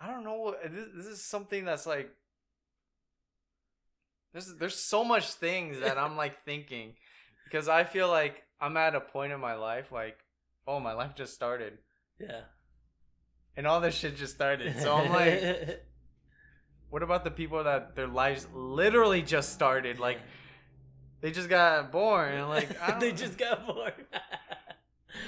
I 0.00 0.06
don't 0.06 0.24
know. 0.24 0.54
Uh, 0.62 0.68
this, 0.68 0.86
this 0.96 1.06
is 1.06 1.24
something 1.24 1.64
that's 1.64 1.86
like 1.86 2.10
there's 4.32 4.54
there's 4.56 4.76
so 4.76 5.04
much 5.04 5.30
things 5.32 5.80
that 5.80 5.98
I'm 5.98 6.16
like 6.16 6.44
thinking 6.44 6.94
because 7.44 7.68
I 7.68 7.84
feel 7.84 8.08
like 8.08 8.42
I'm 8.60 8.76
at 8.76 8.94
a 8.94 9.00
point 9.00 9.32
in 9.32 9.40
my 9.40 9.54
life 9.54 9.90
like 9.92 10.18
oh 10.66 10.78
my 10.80 10.92
life 10.92 11.14
just 11.16 11.34
started 11.34 11.78
Yeah. 12.18 12.42
and 13.56 13.66
all 13.66 13.80
this 13.80 13.94
shit 13.94 14.16
just 14.16 14.34
started. 14.34 14.78
So 14.78 14.94
I'm 14.94 15.10
like, 15.10 15.84
what 16.90 17.02
about 17.02 17.24
the 17.24 17.30
people 17.30 17.64
that 17.64 17.96
their 17.96 18.06
lives 18.06 18.46
literally 18.54 19.22
just 19.22 19.52
started? 19.52 19.98
Like 19.98 20.18
they 21.20 21.30
just 21.32 21.48
got 21.48 21.90
born 21.90 22.32
and 22.32 22.48
like 22.48 22.68
they 23.00 23.12
just 23.12 23.36
got 23.36 23.66
born. 23.66 23.92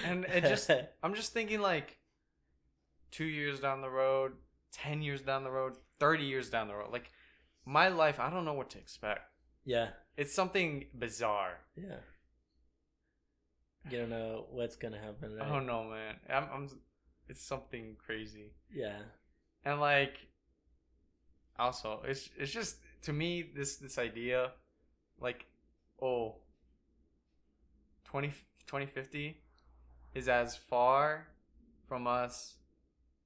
And 0.04 0.24
it 0.26 0.40
just 0.48 0.70
I'm 1.02 1.14
just 1.14 1.32
thinking 1.32 1.60
like 1.60 1.98
two 3.10 3.24
years 3.24 3.60
down 3.60 3.80
the 3.80 3.90
road, 3.90 4.32
ten 4.72 5.02
years 5.02 5.20
down 5.22 5.44
the 5.44 5.50
road, 5.50 5.74
thirty 5.98 6.24
years 6.24 6.50
down 6.50 6.68
the 6.68 6.74
road. 6.74 6.92
Like 6.92 7.10
my 7.64 7.88
life, 7.88 8.18
I 8.20 8.30
don't 8.30 8.44
know 8.44 8.54
what 8.54 8.70
to 8.70 8.78
expect. 8.78 9.20
yeah, 9.64 9.90
It's 10.16 10.34
something 10.34 10.86
bizarre. 10.94 11.58
yeah. 11.76 12.00
You 13.90 13.98
don't 13.98 14.10
know 14.10 14.46
what's 14.50 14.76
gonna 14.76 14.98
happen. 15.00 15.34
Right? 15.36 15.44
I 15.44 15.48
don't 15.48 15.66
know, 15.66 15.82
man. 15.84 16.14
I'm, 16.30 16.44
I'm 16.54 16.68
it's 17.28 17.42
something 17.42 17.96
crazy. 17.98 18.52
Yeah, 18.72 18.98
And 19.64 19.80
like 19.80 20.18
also, 21.58 22.00
it's 22.06 22.30
it's 22.38 22.52
just 22.52 22.76
to 23.02 23.12
me 23.12 23.42
this 23.42 23.76
this 23.78 23.98
idea 23.98 24.52
like 25.20 25.46
oh 26.00 26.36
20 28.04 28.28
2050 28.66 29.41
is 30.14 30.28
as 30.28 30.56
far 30.56 31.26
from 31.88 32.06
us 32.06 32.54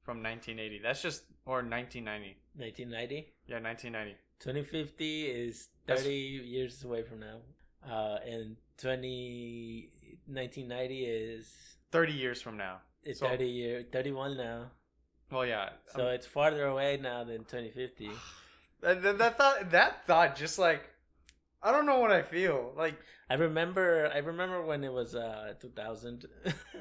from 0.02 0.22
1980. 0.22 0.80
That's 0.82 1.02
just 1.02 1.24
or 1.44 1.62
1990. 1.62 2.36
1990. 2.56 3.32
Yeah, 3.46 3.58
1990. 3.60 4.16
2050 4.40 5.26
is 5.26 5.68
That's- 5.86 6.04
30 6.04 6.14
years 6.14 6.84
away 6.84 7.02
from 7.02 7.20
now. 7.20 7.38
Uh, 7.88 8.18
and 8.24 8.56
20 8.78 9.90
1990 10.26 11.04
is 11.04 11.76
30 11.92 12.12
years 12.12 12.42
from 12.42 12.56
now. 12.56 12.80
it's 13.04 13.20
So- 13.20 13.28
30 13.28 13.46
year 13.46 13.84
31 13.92 14.36
now. 14.36 14.70
Well, 15.30 15.46
yeah. 15.46 15.70
So 15.94 16.02
um, 16.06 16.08
it's 16.14 16.26
farther 16.26 16.66
away 16.66 16.98
now 17.00 17.24
than 17.24 17.38
2050. 17.44 18.10
that, 18.80 19.02
that, 19.02 19.18
that 19.18 19.38
thought 19.38 19.70
that 19.70 20.06
thought 20.06 20.36
just 20.36 20.58
like 20.58 20.88
I 21.62 21.72
don't 21.72 21.86
know 21.86 21.98
what 21.98 22.12
I 22.12 22.22
feel. 22.22 22.72
Like 22.76 22.96
I 23.28 23.34
remember 23.34 24.10
I 24.14 24.18
remember 24.18 24.62
when 24.64 24.84
it 24.84 24.92
was 24.92 25.14
uh 25.14 25.54
2000. 25.60 26.26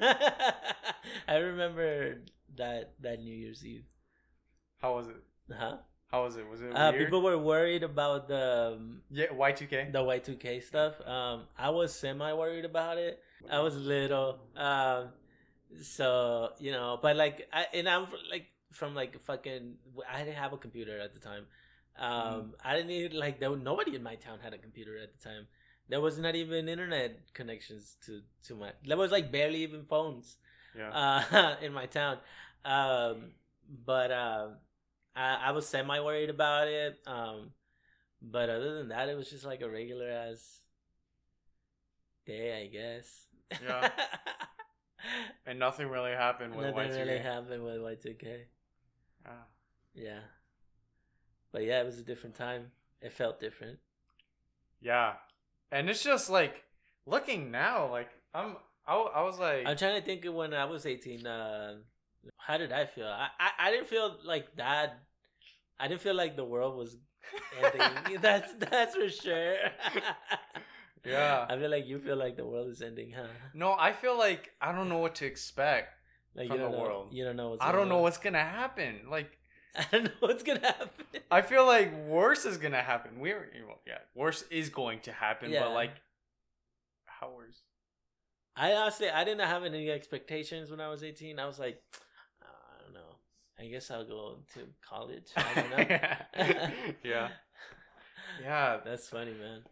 I 1.28 1.36
remember 1.36 2.18
that 2.56 2.94
that 3.00 3.20
New 3.20 3.34
Year's 3.34 3.64
Eve. 3.64 3.84
how 4.80 4.94
was 4.94 5.08
it? 5.08 5.16
Huh? 5.52 5.78
How 6.10 6.22
was 6.22 6.36
it? 6.36 6.46
Was 6.48 6.62
it 6.62 6.74
Uh, 6.74 6.92
people 6.92 7.20
were 7.22 7.36
worried 7.38 7.82
about 7.82 8.28
the 8.28 8.74
um, 8.78 9.02
yeah, 9.10 9.26
Y2K. 9.32 9.92
the 9.92 9.98
Y2K 9.98 10.62
stuff. 10.62 11.00
Um, 11.06 11.44
I 11.58 11.70
was 11.70 11.92
semi 11.94 12.32
worried 12.32 12.64
about 12.64 12.98
it. 12.98 13.18
I 13.50 13.60
was 13.60 13.76
little. 13.76 14.38
Um, 14.56 15.08
so 15.82 16.50
you 16.58 16.70
know, 16.70 16.98
but 17.02 17.16
like, 17.16 17.48
I 17.52 17.66
and 17.74 17.88
I'm 17.88 18.06
like 18.30 18.46
from 18.72 18.94
like 18.94 19.18
fucking. 19.20 19.74
I 20.10 20.18
didn't 20.24 20.36
have 20.36 20.52
a 20.52 20.58
computer 20.58 20.98
at 21.00 21.12
the 21.12 21.20
time. 21.20 21.46
Um, 21.98 22.54
I 22.64 22.74
didn't 22.76 22.88
need 22.88 23.12
like 23.14 23.40
there 23.40 23.50
was 23.50 23.60
nobody 23.60 23.94
in 23.94 24.02
my 24.02 24.16
town 24.16 24.38
had 24.42 24.52
a 24.54 24.58
computer 24.58 24.96
at 24.98 25.10
the 25.18 25.28
time. 25.28 25.46
There 25.88 26.00
was 26.00 26.18
not 26.18 26.34
even 26.34 26.68
internet 26.68 27.32
connections 27.32 27.96
to 28.06 28.22
to 28.44 28.54
my. 28.56 28.72
There 28.86 28.96
was 28.96 29.10
like 29.12 29.30
barely 29.32 29.62
even 29.62 29.84
phones 29.84 30.36
Yeah. 30.76 30.90
uh, 30.90 31.56
in 31.62 31.72
my 31.72 31.86
town. 31.86 32.18
Um, 32.64 33.32
but 33.84 34.10
um, 34.12 34.56
I, 35.14 35.36
I 35.48 35.50
was 35.52 35.68
semi 35.68 36.00
worried 36.00 36.30
about 36.30 36.68
it. 36.68 36.98
Um, 37.06 37.52
but 38.20 38.50
other 38.50 38.74
than 38.74 38.88
that, 38.88 39.08
it 39.08 39.16
was 39.16 39.30
just 39.30 39.44
like 39.44 39.60
a 39.62 39.68
regular 39.70 40.08
as 40.08 40.60
day, 42.26 42.62
I 42.62 42.66
guess. 42.66 43.26
Yeah. 43.62 43.90
and 45.46 45.58
nothing 45.58 45.88
really 45.88 46.12
happened 46.12 46.54
with 46.54 46.66
Nothing 46.66 46.90
Y2K. 46.90 46.98
really 47.06 47.18
happened 47.18 47.62
with 47.64 47.76
Y2K. 47.76 48.44
Ah. 49.26 49.44
Yeah. 49.94 50.20
But 51.56 51.64
yeah, 51.64 51.80
it 51.80 51.86
was 51.86 51.98
a 51.98 52.02
different 52.02 52.34
time. 52.34 52.70
It 53.00 53.14
felt 53.14 53.40
different. 53.40 53.78
Yeah. 54.82 55.14
And 55.72 55.88
it's 55.88 56.04
just 56.04 56.28
like 56.28 56.64
looking 57.06 57.50
now, 57.50 57.90
like 57.90 58.10
I'm 58.34 58.56
I, 58.86 58.94
I 58.94 59.22
was 59.22 59.38
like 59.38 59.64
I'm 59.64 59.74
trying 59.78 59.98
to 59.98 60.04
think 60.04 60.26
of 60.26 60.34
when 60.34 60.52
I 60.52 60.66
was 60.66 60.84
18. 60.84 61.26
Uh, 61.26 61.76
how 62.36 62.58
did 62.58 62.72
I 62.72 62.84
feel? 62.84 63.06
I, 63.06 63.28
I, 63.40 63.50
I 63.58 63.70
didn't 63.70 63.86
feel 63.86 64.18
like 64.22 64.54
that. 64.56 64.98
I 65.80 65.88
didn't 65.88 66.02
feel 66.02 66.14
like 66.14 66.36
the 66.36 66.44
world 66.44 66.76
was 66.76 66.98
ending. 67.64 68.18
that's 68.20 68.52
that's 68.58 68.94
for 68.94 69.08
sure. 69.08 69.56
Yeah. 71.06 71.46
I 71.48 71.56
feel 71.56 71.70
like 71.70 71.86
you 71.86 72.00
feel 72.00 72.16
like 72.16 72.36
the 72.36 72.44
world 72.44 72.68
is 72.68 72.82
ending, 72.82 73.12
huh? 73.12 73.28
No, 73.54 73.76
I 73.78 73.92
feel 73.92 74.18
like 74.18 74.50
I 74.60 74.72
don't 74.72 74.88
know 74.88 74.98
what 74.98 75.14
to 75.16 75.24
expect. 75.24 75.94
Like 76.34 76.48
From 76.48 76.56
you 76.56 76.62
don't 76.62 76.72
the 76.72 76.76
know, 76.76 76.82
world. 76.82 77.08
You 77.12 77.24
don't 77.24 77.36
know 77.36 77.50
what's. 77.50 77.62
I 77.62 77.70
don't 77.72 77.88
know 77.88 78.00
what's 78.00 78.18
gonna 78.18 78.44
happen. 78.44 79.02
Like 79.08 79.38
I 79.78 79.86
don't 79.92 80.04
know 80.04 80.10
what's 80.20 80.42
gonna 80.42 80.60
happen. 80.60 80.88
I 81.30 81.42
feel 81.42 81.66
like 81.66 81.94
worse 82.06 82.44
is 82.46 82.56
gonna 82.56 82.82
happen. 82.82 83.18
We're 83.20 83.48
well, 83.66 83.80
yeah, 83.86 83.98
worse 84.14 84.42
is 84.50 84.70
going 84.70 85.00
to 85.00 85.12
happen, 85.12 85.50
Yeah. 85.50 85.64
but 85.64 85.72
like 85.72 85.92
how 87.06 87.30
worse? 87.34 87.62
I 88.56 88.72
honestly 88.72 89.08
I 89.10 89.24
didn't 89.24 89.46
have 89.46 89.64
any 89.64 89.90
expectations 89.90 90.70
when 90.70 90.80
I 90.80 90.88
was 90.88 91.02
18. 91.02 91.38
I 91.38 91.46
was 91.46 91.58
like, 91.58 91.82
ah, 92.42 92.46
I 92.46 92.82
don't 92.84 92.94
know. 92.94 93.16
I 93.58 93.66
guess 93.66 93.90
I'll 93.90 94.06
go 94.06 94.38
to 94.54 94.60
college. 94.88 95.28
I 95.36 95.54
don't 95.54 95.70
know. 95.70 95.98
yeah. 97.02 97.28
Yeah, 98.42 98.78
That's 98.84 99.08
funny, 99.08 99.32
man. 99.32 99.62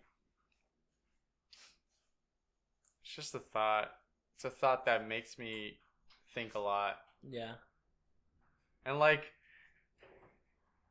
it's 3.03 3.15
just 3.15 3.35
a 3.35 3.39
thought. 3.39 3.91
It's 4.37 4.45
a 4.45 4.51
thought 4.51 4.87
that 4.87 5.07
makes 5.09 5.39
me 5.39 5.79
think 6.35 6.55
a 6.55 6.59
lot. 6.59 6.97
Yeah. 7.23 7.53
And 8.85 8.99
like 8.99 9.25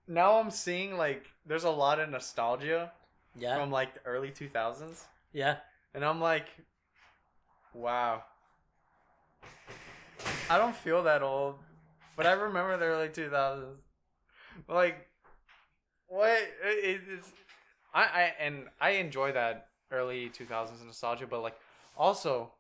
now 0.08 0.40
I'm 0.40 0.52
seeing 0.52 0.98
like 0.98 1.28
there's 1.46 1.64
a 1.64 1.70
lot 1.70 2.00
of 2.00 2.10
nostalgia 2.10 2.92
Yeah. 3.36 3.56
from 3.58 3.72
like 3.72 3.94
the 3.96 4.02
early 4.06 4.32
2000s 4.32 5.06
yeah. 5.32 5.58
and 5.94 6.04
I'm 6.06 6.20
like 6.22 6.48
wow. 7.74 8.24
I 10.50 10.58
don't 10.58 10.76
feel 10.76 11.04
that 11.04 11.24
old, 11.24 11.56
but 12.16 12.26
I 12.28 12.34
remember 12.34 12.78
the 12.78 12.86
early 12.86 13.10
2000s. 13.10 13.80
Like 14.68 15.08
what 16.08 16.30
it, 16.30 17.02
it's 17.08 17.32
I 17.94 18.04
I 18.04 18.34
and 18.40 18.68
I 18.80 18.92
enjoy 18.92 19.32
that 19.32 19.68
early 19.92 20.30
2000s 20.30 20.84
nostalgia, 20.86 21.26
but 21.28 21.42
like 21.42 21.56
also 21.98 22.52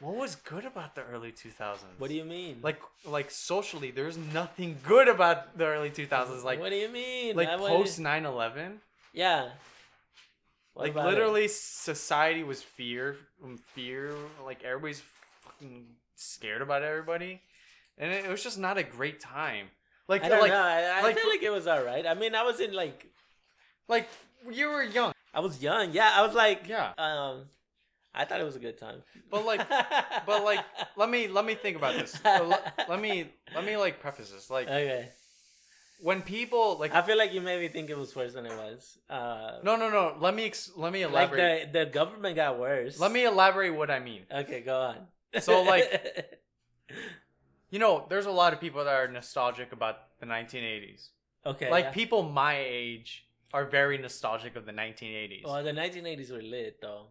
what 0.00 0.16
was 0.16 0.36
good 0.36 0.64
about 0.64 0.94
the 0.94 1.02
early 1.02 1.32
2000s? 1.32 1.78
what 1.98 2.08
do 2.08 2.14
you 2.14 2.24
mean? 2.24 2.58
like 2.62 2.80
like 3.04 3.30
socially 3.30 3.90
there's 3.90 4.16
nothing 4.16 4.78
good 4.86 5.08
about 5.08 5.56
the 5.58 5.66
early 5.66 5.90
2000s 5.90 6.42
like 6.44 6.60
what 6.60 6.70
do 6.70 6.76
you 6.76 6.88
mean? 6.88 7.36
like 7.36 7.48
I 7.48 7.56
wanted- 7.56 7.76
post 7.76 8.00
9-11 8.00 8.78
Yeah. 9.12 9.50
What 10.74 10.82
like 10.84 10.92
about 10.92 11.06
it? 11.06 11.10
literally 11.10 11.48
society 11.48 12.42
was 12.44 12.62
fear 12.62 13.16
um, 13.44 13.58
fear 13.58 14.14
like 14.44 14.62
everybody's 14.64 15.02
fucking 15.42 15.86
scared 16.16 16.62
about 16.62 16.82
everybody 16.82 17.40
and 17.98 18.12
it, 18.12 18.24
it 18.24 18.30
was 18.30 18.42
just 18.42 18.58
not 18.58 18.78
a 18.78 18.82
great 18.82 19.20
time 19.20 19.66
like 20.08 20.24
I 20.24 20.28
don't 20.28 20.40
like 20.40 20.50
know. 20.50 20.60
I, 20.60 20.98
I 20.98 21.02
like 21.02 21.16
feel 21.18 21.28
like 21.30 21.42
it 21.42 21.50
was 21.50 21.68
all 21.68 21.84
right. 21.84 22.04
I 22.04 22.14
mean, 22.14 22.34
I 22.34 22.42
was 22.42 22.58
in 22.58 22.72
like 22.72 23.06
like 23.88 24.08
you 24.50 24.68
were 24.68 24.82
young 24.82 25.12
I 25.32 25.38
was 25.38 25.62
young. 25.62 25.92
Yeah, 25.92 26.10
I 26.14 26.26
was 26.26 26.34
like 26.34 26.66
Yeah. 26.66 26.92
Um, 26.98 27.44
I 28.14 28.24
thought 28.24 28.40
it 28.40 28.44
was 28.44 28.56
a 28.56 28.60
good 28.60 28.78
time. 28.78 29.02
But, 29.30 29.44
like- 29.44 29.68
but 30.26 30.44
like 30.44 30.64
let 30.96 31.08
me 31.08 31.28
let 31.28 31.44
me 31.44 31.54
think 31.54 31.76
about 31.76 31.94
this 31.94 32.18
let, 32.24 32.88
let 32.88 33.00
me 33.00 33.30
let 33.54 33.64
me 33.64 33.76
like 33.76 34.00
preface 34.00 34.30
this 34.30 34.50
like 34.50 34.66
okay. 34.66 35.10
when 36.00 36.22
people 36.22 36.78
like 36.78 36.94
I 36.94 37.02
feel 37.02 37.16
like 37.18 37.32
you 37.32 37.40
made 37.40 37.60
me 37.60 37.68
think 37.68 37.90
it 37.90 37.98
was 37.98 38.14
worse 38.14 38.34
than 38.34 38.46
it 38.46 38.56
was. 38.56 38.98
Uh, 39.08 39.58
no 39.62 39.76
no 39.76 39.90
no 39.90 40.16
let 40.20 40.34
me 40.34 40.46
ex- 40.46 40.70
let 40.76 40.92
me 40.92 41.04
like 41.06 41.30
elaborate 41.30 41.72
the 41.72 41.84
the 41.84 41.86
government 41.86 42.36
got 42.36 42.58
worse. 42.58 42.98
let 42.98 43.12
me 43.12 43.24
elaborate 43.24 43.74
what 43.74 43.90
i 43.90 44.00
mean 44.00 44.22
Okay, 44.32 44.60
go 44.60 44.80
on. 44.80 44.96
So, 45.40 45.62
like, 45.62 46.40
you 47.70 47.78
know 47.78 48.04
there's 48.08 48.26
a 48.26 48.30
lot 48.32 48.52
of 48.52 48.60
people 48.60 48.84
that 48.84 48.94
are 48.94 49.08
nostalgic 49.08 49.72
about 49.72 49.96
the 50.18 50.26
1980s 50.26 51.10
okay, 51.46 51.70
like 51.70 51.84
yeah. 51.86 51.90
people 51.92 52.22
my 52.24 52.58
age 52.58 53.26
are 53.52 53.64
very 53.64 53.98
nostalgic 53.98 54.56
of 54.56 54.66
the 54.66 54.72
1980s 54.72 55.44
Well, 55.44 55.62
the 55.62 55.72
1980s 55.72 56.30
were 56.30 56.42
lit 56.42 56.80
though. 56.80 57.06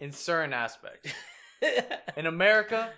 In 0.00 0.10
certain 0.12 0.52
aspects 0.52 1.12
in 2.16 2.26
america 2.26 2.90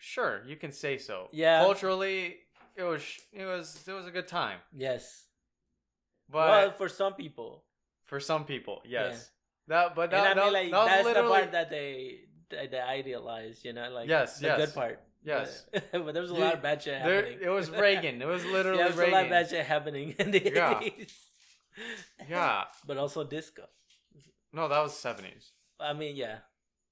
sure 0.00 0.42
you 0.46 0.56
can 0.56 0.72
say 0.72 0.98
so 0.98 1.28
Yeah. 1.32 1.60
culturally 1.64 2.36
it 2.76 2.82
was 2.82 3.02
it 3.32 3.44
was 3.46 3.82
it 3.86 3.92
was 3.92 4.06
a 4.06 4.10
good 4.10 4.28
time 4.28 4.58
yes. 4.76 5.26
but 6.28 6.48
well, 6.48 6.70
for 6.72 6.88
some 6.88 7.14
people, 7.14 7.64
for 8.04 8.20
some 8.20 8.44
people 8.44 8.82
yes 8.84 9.30
Yeah. 9.68 9.86
that 9.86 9.94
but 9.94 10.10
that, 10.10 10.30
and 10.32 10.40
I 10.40 10.44
mean, 10.44 10.52
like 10.52 10.70
that 10.70 10.78
was 10.84 11.04
that's 11.04 11.16
the 11.18 11.28
part 11.28 11.52
that 11.52 11.70
they 11.70 12.20
that 12.50 12.70
they 12.70 12.80
idealize. 12.80 13.64
You 13.64 13.72
know, 13.72 13.90
like 13.90 14.08
Yes, 14.08 14.38
the 14.38 14.46
yes. 14.48 14.56
good 14.58 14.74
part. 14.74 15.00
yes 15.24 15.64
but 15.92 16.12
there's 16.14 16.30
a 16.30 16.34
You- 16.34 16.40
lot 16.40 16.54
of 16.54 16.62
bad 16.62 16.82
shit 16.82 17.02
there, 17.02 17.16
happening. 17.24 17.38
it 17.42 17.48
was 17.48 17.70
reagan 17.86 18.20
it 18.20 18.28
was 18.28 18.44
literally 18.44 18.78
yeah, 18.78 18.84
there's 18.88 18.96
reagan 18.98 19.14
a 19.14 19.16
lot 19.16 19.24
of 19.24 19.30
bad 19.30 19.48
shit 19.50 19.64
happening 19.64 20.14
in 20.18 20.30
the 20.30 20.42
Yeah. 20.44 20.80
80s. 20.80 21.12
yeah 22.28 22.64
but 22.86 22.96
also 22.98 23.24
disco. 23.24 23.64
no 24.52 24.68
that 24.68 24.80
was 24.82 24.92
70s 24.92 25.50
I 25.84 25.92
mean, 25.92 26.16
yeah, 26.16 26.38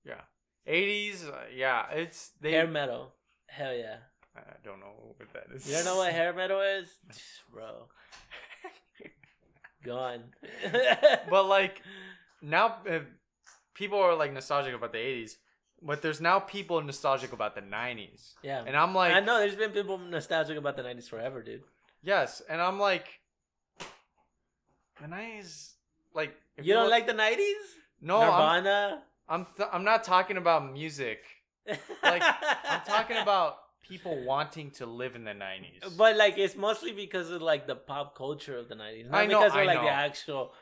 Yeah. 0.05 0.23
80s, 0.67 1.29
uh, 1.29 1.47
yeah, 1.55 1.91
it's 1.91 2.31
they 2.41 2.53
hair 2.53 2.67
metal. 2.69 3.15
Hell 3.49 3.75
yeah. 3.75 3.97
I 4.37 4.41
don't 4.65 4.81
know 4.81 5.15
what 5.19 5.33
that 5.35 5.47
is. 5.55 5.67
You 5.67 5.75
don't 5.77 5.85
know 5.85 5.97
what 5.97 6.13
hair 6.13 6.33
metal 6.43 6.61
is, 6.61 6.89
bro? 7.53 7.89
Gone. 9.85 10.25
But 11.31 11.45
like 11.47 11.83
now 12.41 12.77
uh, 12.89 13.01
people 13.75 13.99
are 13.99 14.15
like 14.15 14.33
nostalgic 14.33 14.75
about 14.75 14.93
the 14.93 14.99
80s, 14.99 15.33
but 15.83 16.03
there's 16.03 16.21
now 16.21 16.39
people 16.39 16.81
nostalgic 16.83 17.33
about 17.33 17.55
the 17.57 17.63
90s. 17.63 18.35
yeah, 18.43 18.63
And 18.67 18.77
I'm 18.77 18.95
like, 18.95 19.13
I 19.13 19.21
know 19.21 19.39
there's 19.41 19.57
been 19.57 19.73
people 19.73 19.99
nostalgic 19.99 20.57
about 20.57 20.77
the 20.77 20.83
'90s 20.83 21.09
forever, 21.09 21.43
dude. 21.43 21.63
yes, 22.03 22.41
and 22.49 22.61
I'm 22.61 22.79
like 22.79 23.07
the 25.01 25.09
90s 25.09 25.73
like 26.15 26.35
if 26.57 26.65
You 26.67 26.75
don't 26.75 26.85
look- 26.85 26.93
like 26.93 27.07
the 27.07 27.15
'90s? 27.15 27.65
No, 28.03 28.21
I'm 28.21 28.29
Nirvana. 28.65 29.03
I'm 29.29 29.47
th- 29.57 29.69
I'm 29.73 29.85
not 29.85 30.05
talking 30.05 30.37
about 30.37 30.73
music. 30.73 31.21
Like, 32.03 32.23
I'm 32.23 32.81
talking 32.87 33.17
about 33.23 33.59
people 33.83 34.25
wanting 34.25 34.71
to 34.73 34.87
live 34.87 35.15
in 35.15 35.25
the 35.25 35.31
90s. 35.33 35.97
But 35.97 36.17
like, 36.17 36.37
it's 36.37 36.57
mostly 36.57 36.93
because 36.93 37.31
of 37.31 37.41
like 37.41 37.67
the 37.67 37.77
pop 37.77 38.17
culture 38.17 38.57
of 38.59 38.69
the 38.69 38.75
'90s, 38.75 39.11
not 39.11 39.21
I 39.21 39.27
know, 39.27 39.39
because 39.41 39.53
of 39.53 39.59
I 39.59 39.65
like 39.65 39.79
know. 39.79 39.85
the 39.85 39.91
actual 39.91 40.53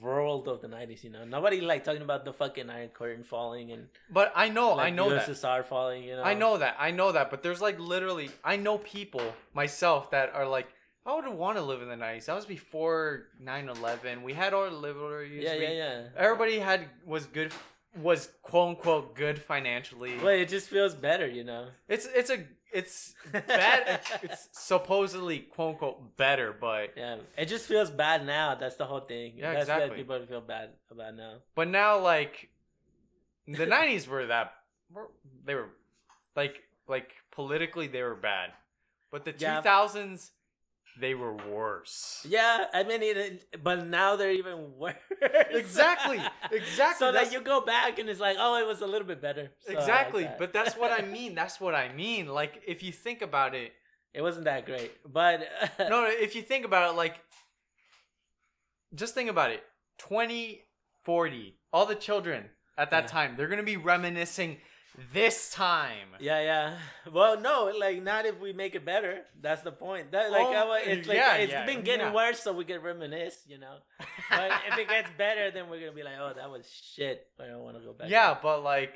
world 0.00 0.48
of 0.48 0.62
the 0.62 0.68
'90s. 0.68 1.04
You 1.04 1.10
know, 1.10 1.24
nobody 1.24 1.60
like 1.60 1.84
talking 1.84 2.02
about 2.02 2.24
the 2.24 2.32
fucking 2.32 2.70
Iron 2.70 2.88
Curtain 2.88 3.22
falling 3.24 3.70
and 3.72 3.88
but 4.10 4.32
I 4.34 4.48
know, 4.48 4.74
like, 4.74 4.86
I 4.86 4.90
know 4.90 5.10
that. 5.10 5.28
USSR 5.28 5.64
falling. 5.64 6.04
You 6.04 6.16
know, 6.16 6.22
I 6.22 6.34
know 6.34 6.56
that. 6.56 6.76
I 6.78 6.90
know 6.90 7.12
that. 7.12 7.30
But 7.30 7.42
there's 7.42 7.60
like 7.60 7.78
literally, 7.78 8.30
I 8.42 8.56
know 8.56 8.78
people 8.78 9.34
myself 9.52 10.10
that 10.12 10.32
are 10.34 10.46
like, 10.46 10.68
I 11.08 11.14
would 11.14 11.26
want 11.26 11.56
to 11.56 11.62
live 11.62 11.80
in 11.80 11.88
the 11.88 11.94
90s. 11.94 12.26
That 12.26 12.36
was 12.36 12.44
before 12.44 13.28
9 13.40 13.68
11. 13.70 14.22
We 14.22 14.34
had 14.34 14.52
our 14.52 14.68
liberties. 14.70 15.42
Yeah, 15.42 15.56
we, 15.56 15.62
yeah, 15.62 15.70
yeah. 15.72 16.02
Everybody 16.14 16.58
had, 16.58 16.84
was 17.06 17.24
good, 17.24 17.50
was 17.96 18.28
quote 18.42 18.68
unquote 18.76 19.14
good 19.14 19.40
financially. 19.40 20.12
But 20.20 20.34
it 20.34 20.50
just 20.50 20.68
feels 20.68 20.94
better, 20.94 21.26
you 21.26 21.44
know. 21.44 21.68
It's, 21.88 22.06
it's 22.14 22.28
a, 22.28 22.44
it's 22.70 23.14
bad. 23.32 24.00
it's 24.22 24.50
supposedly 24.52 25.38
quote 25.38 25.74
unquote 25.76 26.16
better, 26.18 26.54
but, 26.60 26.92
Yeah, 26.94 27.16
it 27.38 27.46
just 27.46 27.66
feels 27.66 27.90
bad 27.90 28.26
now. 28.26 28.54
That's 28.54 28.76
the 28.76 28.84
whole 28.84 29.00
thing. 29.00 29.32
Yeah, 29.38 29.54
That's 29.54 29.68
what 29.68 29.76
exactly. 29.78 29.96
people 29.96 30.26
feel 30.26 30.42
bad 30.42 30.72
about 30.90 31.16
now. 31.16 31.36
but 31.54 31.68
now 31.68 32.00
like 32.00 32.50
the 33.46 33.66
90s 33.66 34.06
were 34.06 34.26
that, 34.26 34.52
were, 34.92 35.08
they 35.46 35.54
were 35.54 35.70
like, 36.36 36.56
like 36.86 37.12
politically 37.30 37.86
they 37.86 38.02
were 38.02 38.14
bad. 38.14 38.50
But 39.10 39.24
the 39.24 39.34
Yeah. 39.38 39.62
2000s, 39.62 40.32
they 41.00 41.14
were 41.14 41.34
worse. 41.34 42.24
Yeah, 42.28 42.66
I 42.72 42.82
mean, 42.82 43.02
it, 43.02 43.62
but 43.62 43.86
now 43.86 44.16
they're 44.16 44.32
even 44.32 44.72
worse. 44.78 44.94
Exactly, 45.50 46.20
exactly. 46.50 47.06
so 47.06 47.12
That's- 47.12 47.32
you 47.32 47.40
go 47.40 47.60
back 47.60 47.98
and 47.98 48.08
it's 48.08 48.20
like, 48.20 48.36
oh, 48.38 48.56
it 48.60 48.66
was 48.66 48.80
a 48.80 48.86
little 48.86 49.06
bit 49.06 49.20
better. 49.22 49.50
So 49.60 49.72
I 49.72 49.74
like 49.74 49.80
exactly, 49.82 50.22
that. 50.24 50.38
but 50.38 50.52
that's 50.52 50.74
what 50.76 50.90
I 50.92 51.04
mean. 51.16 51.34
That's 51.34 51.60
what 51.60 51.74
I 51.74 51.92
mean. 51.92 52.26
Like, 52.28 52.62
if 52.66 52.82
you 52.82 52.92
think 52.92 53.22
about 53.22 53.54
it, 53.54 53.72
it 54.14 54.22
wasn't 54.22 54.46
that 54.46 54.66
great. 54.66 54.92
But 55.06 55.48
no, 55.78 56.06
if 56.08 56.34
you 56.34 56.42
think 56.42 56.64
about 56.64 56.90
it, 56.92 56.96
like, 56.96 57.16
just 58.94 59.14
think 59.14 59.28
about 59.30 59.50
it 59.50 59.62
2040, 59.98 61.54
all 61.72 61.86
the 61.86 61.94
children 61.94 62.46
at 62.76 62.90
that 62.90 63.04
Yeah. 63.04 63.08
time, 63.08 63.34
they're 63.36 63.46
to 63.58 63.62
be 63.62 63.76
reminiscing 63.76 64.58
this 65.12 65.50
time. 65.52 66.08
yeah, 66.20 66.40
yeah. 66.42 66.78
Well, 67.12 67.40
no, 67.40 67.72
like 67.78 68.02
not 68.02 68.26
if 68.26 68.40
we 68.40 68.52
make 68.52 68.74
it 68.74 68.84
better. 68.84 69.22
That's 69.40 69.62
the 69.62 69.72
point. 69.72 70.12
That 70.12 70.30
like 70.32 70.46
Oh, 70.46 70.72
I 70.72 70.80
it's 70.86 71.06
like 71.08 71.16
yeah, 71.16 71.34
it's 71.36 71.52
yeah, 71.52 71.66
been 71.66 71.82
getting 71.82 72.06
yeah. 72.06 72.12
worse, 72.14 72.40
so 72.40 72.52
we 72.52 72.64
can 72.64 72.80
reminisce, 72.82 73.38
you 73.46 73.58
know. 73.58 73.76
But 74.30 74.50
if 74.70 74.78
it 74.78 74.88
gets 74.88 75.08
better, 75.16 75.50
then 75.50 75.68
we're 75.70 75.80
gonna 75.80 75.92
be 75.92 76.02
like, 76.02 76.18
oh, 76.20 76.32
that 76.36 76.50
was 76.50 76.66
shit. 76.94 77.26
I 77.42 77.46
don't 77.46 77.62
want 77.62 77.76
to 77.78 77.82
go 77.84 77.92
back. 77.92 78.10
yeah, 78.10 78.28
there. 78.34 78.40
but 78.42 78.62
like, 78.64 78.94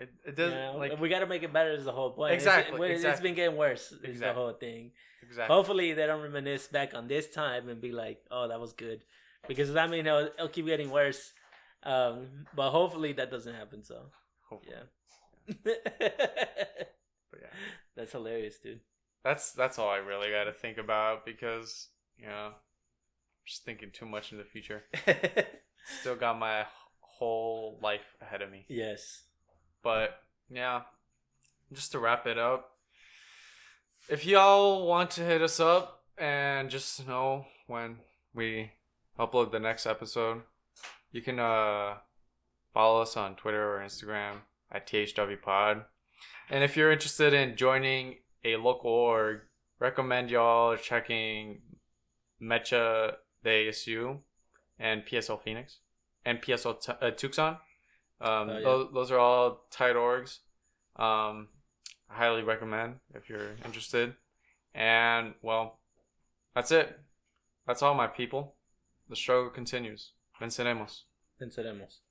it, 0.00 0.10
it 0.26 0.36
doesn't, 0.36 0.54
know? 0.58 0.76
like, 0.78 0.98
we 0.98 1.08
got 1.08 1.20
to 1.20 1.26
make 1.26 1.42
it 1.42 1.52
better. 1.52 1.70
Is 1.72 1.84
the 1.84 1.92
whole 1.92 2.10
point. 2.10 2.32
It's- 2.34 2.42
Exactly, 2.42 2.88
It's, 2.88 2.96
it's 2.96 3.04
exactly. 3.04 3.28
been 3.28 3.36
getting 3.36 3.56
worse. 3.56 3.92
Is 4.02 4.20
the 4.20 4.32
whole 4.32 4.52
thing. 4.52 4.92
exactly. 5.22 5.54
Hopefully, 5.54 5.92
they 5.92 6.06
don't 6.06 6.22
reminisce 6.22 6.66
back 6.68 6.94
on 6.94 7.06
this 7.08 7.28
time 7.28 7.68
and 7.68 7.80
be 7.80 7.92
like, 7.92 8.18
"Oh, 8.30 8.48
that 8.48 8.60
was 8.60 8.72
good," 8.72 9.02
because 9.46 9.74
I 9.76 9.86
mean, 9.86 10.06
it'll, 10.06 10.26
it'll 10.26 10.48
keep 10.48 10.66
getting 10.66 10.90
worse. 10.90 11.32
Um, 11.82 12.46
but 12.54 12.70
hopefully, 12.70 13.12
that 13.14 13.30
doesn't 13.30 13.54
happen. 13.54 13.82
So, 13.84 14.10
Hopefully. 14.48 14.74
yeah. 14.76 15.54
But 17.30 17.40
yeah. 17.42 17.48
That's 17.96 18.12
hilarious, 18.12 18.58
dude. 18.58 18.80
That's 19.24 19.52
that's 19.52 19.78
all 19.78 19.88
I 19.90 19.96
really 19.98 20.30
got 20.30 20.44
to 20.44 20.52
think 20.52 20.78
about 20.78 21.24
because 21.26 21.88
you 22.18 22.26
know, 22.26 22.52
just 23.46 23.64
thinking 23.64 23.90
too 23.92 24.06
much 24.06 24.32
in 24.32 24.38
the 24.38 24.44
future. 24.44 24.84
Still 26.00 26.16
got 26.16 26.38
my 26.38 26.64
whole 27.00 27.78
life 27.82 28.14
ahead 28.20 28.42
of 28.42 28.50
me. 28.50 28.64
yes. 28.68 29.24
But 29.82 30.18
yeah, 30.50 30.82
just 31.72 31.92
to 31.92 31.98
wrap 31.98 32.26
it 32.26 32.38
up, 32.38 32.70
if 34.08 34.24
y'all 34.26 34.86
want 34.86 35.10
to 35.12 35.24
hit 35.24 35.42
us 35.42 35.60
up 35.60 36.02
and 36.16 36.68
just 36.70 37.06
know 37.06 37.46
when 37.66 37.98
we 38.34 38.72
upload 39.18 39.52
the 39.52 39.60
next 39.60 39.86
episode, 39.86 40.42
you 41.12 41.22
can 41.22 41.38
uh 41.38 41.94
follow 42.74 43.00
us 43.02 43.16
on 43.16 43.34
Twitter 43.36 43.76
or 43.76 43.80
Instagram 43.80 44.40
at 44.70 44.86
THW 44.86 45.40
Pod. 45.40 45.84
And 46.50 46.62
if 46.64 46.76
you're 46.76 46.92
interested 46.92 47.32
in 47.34 47.56
joining 47.56 48.16
a 48.44 48.56
local 48.56 48.90
org, 48.90 49.40
recommend 49.78 50.30
y'all 50.30 50.76
checking 50.76 51.60
MEChA 52.40 53.14
de 53.44 53.68
ASU 53.68 54.18
and 54.78 55.04
PSL 55.04 55.40
Phoenix 55.42 55.78
and 56.24 56.40
PSL 56.40 56.80
t- 56.80 56.92
uh, 57.00 57.10
Tucson. 57.10 57.58
Um, 58.20 58.50
Oh, 58.50 58.52
yeah. 58.58 58.60
those, 58.64 58.88
those 58.94 59.10
are 59.10 59.18
all 59.18 59.66
tight 59.70 59.94
orgs. 59.96 60.38
Um, 60.96 61.48
I 62.10 62.16
highly 62.16 62.42
recommend 62.42 62.96
if 63.14 63.28
you're 63.28 63.56
interested. 63.64 64.14
And 64.74 65.34
well, 65.42 65.78
that's 66.54 66.70
it. 66.72 66.98
That's 67.66 67.82
all, 67.82 67.94
my 67.94 68.06
people. 68.06 68.54
The 69.08 69.16
struggle 69.16 69.50
continues. 69.50 70.12
Venceremos. 70.40 71.08
Venceremos. 71.38 72.04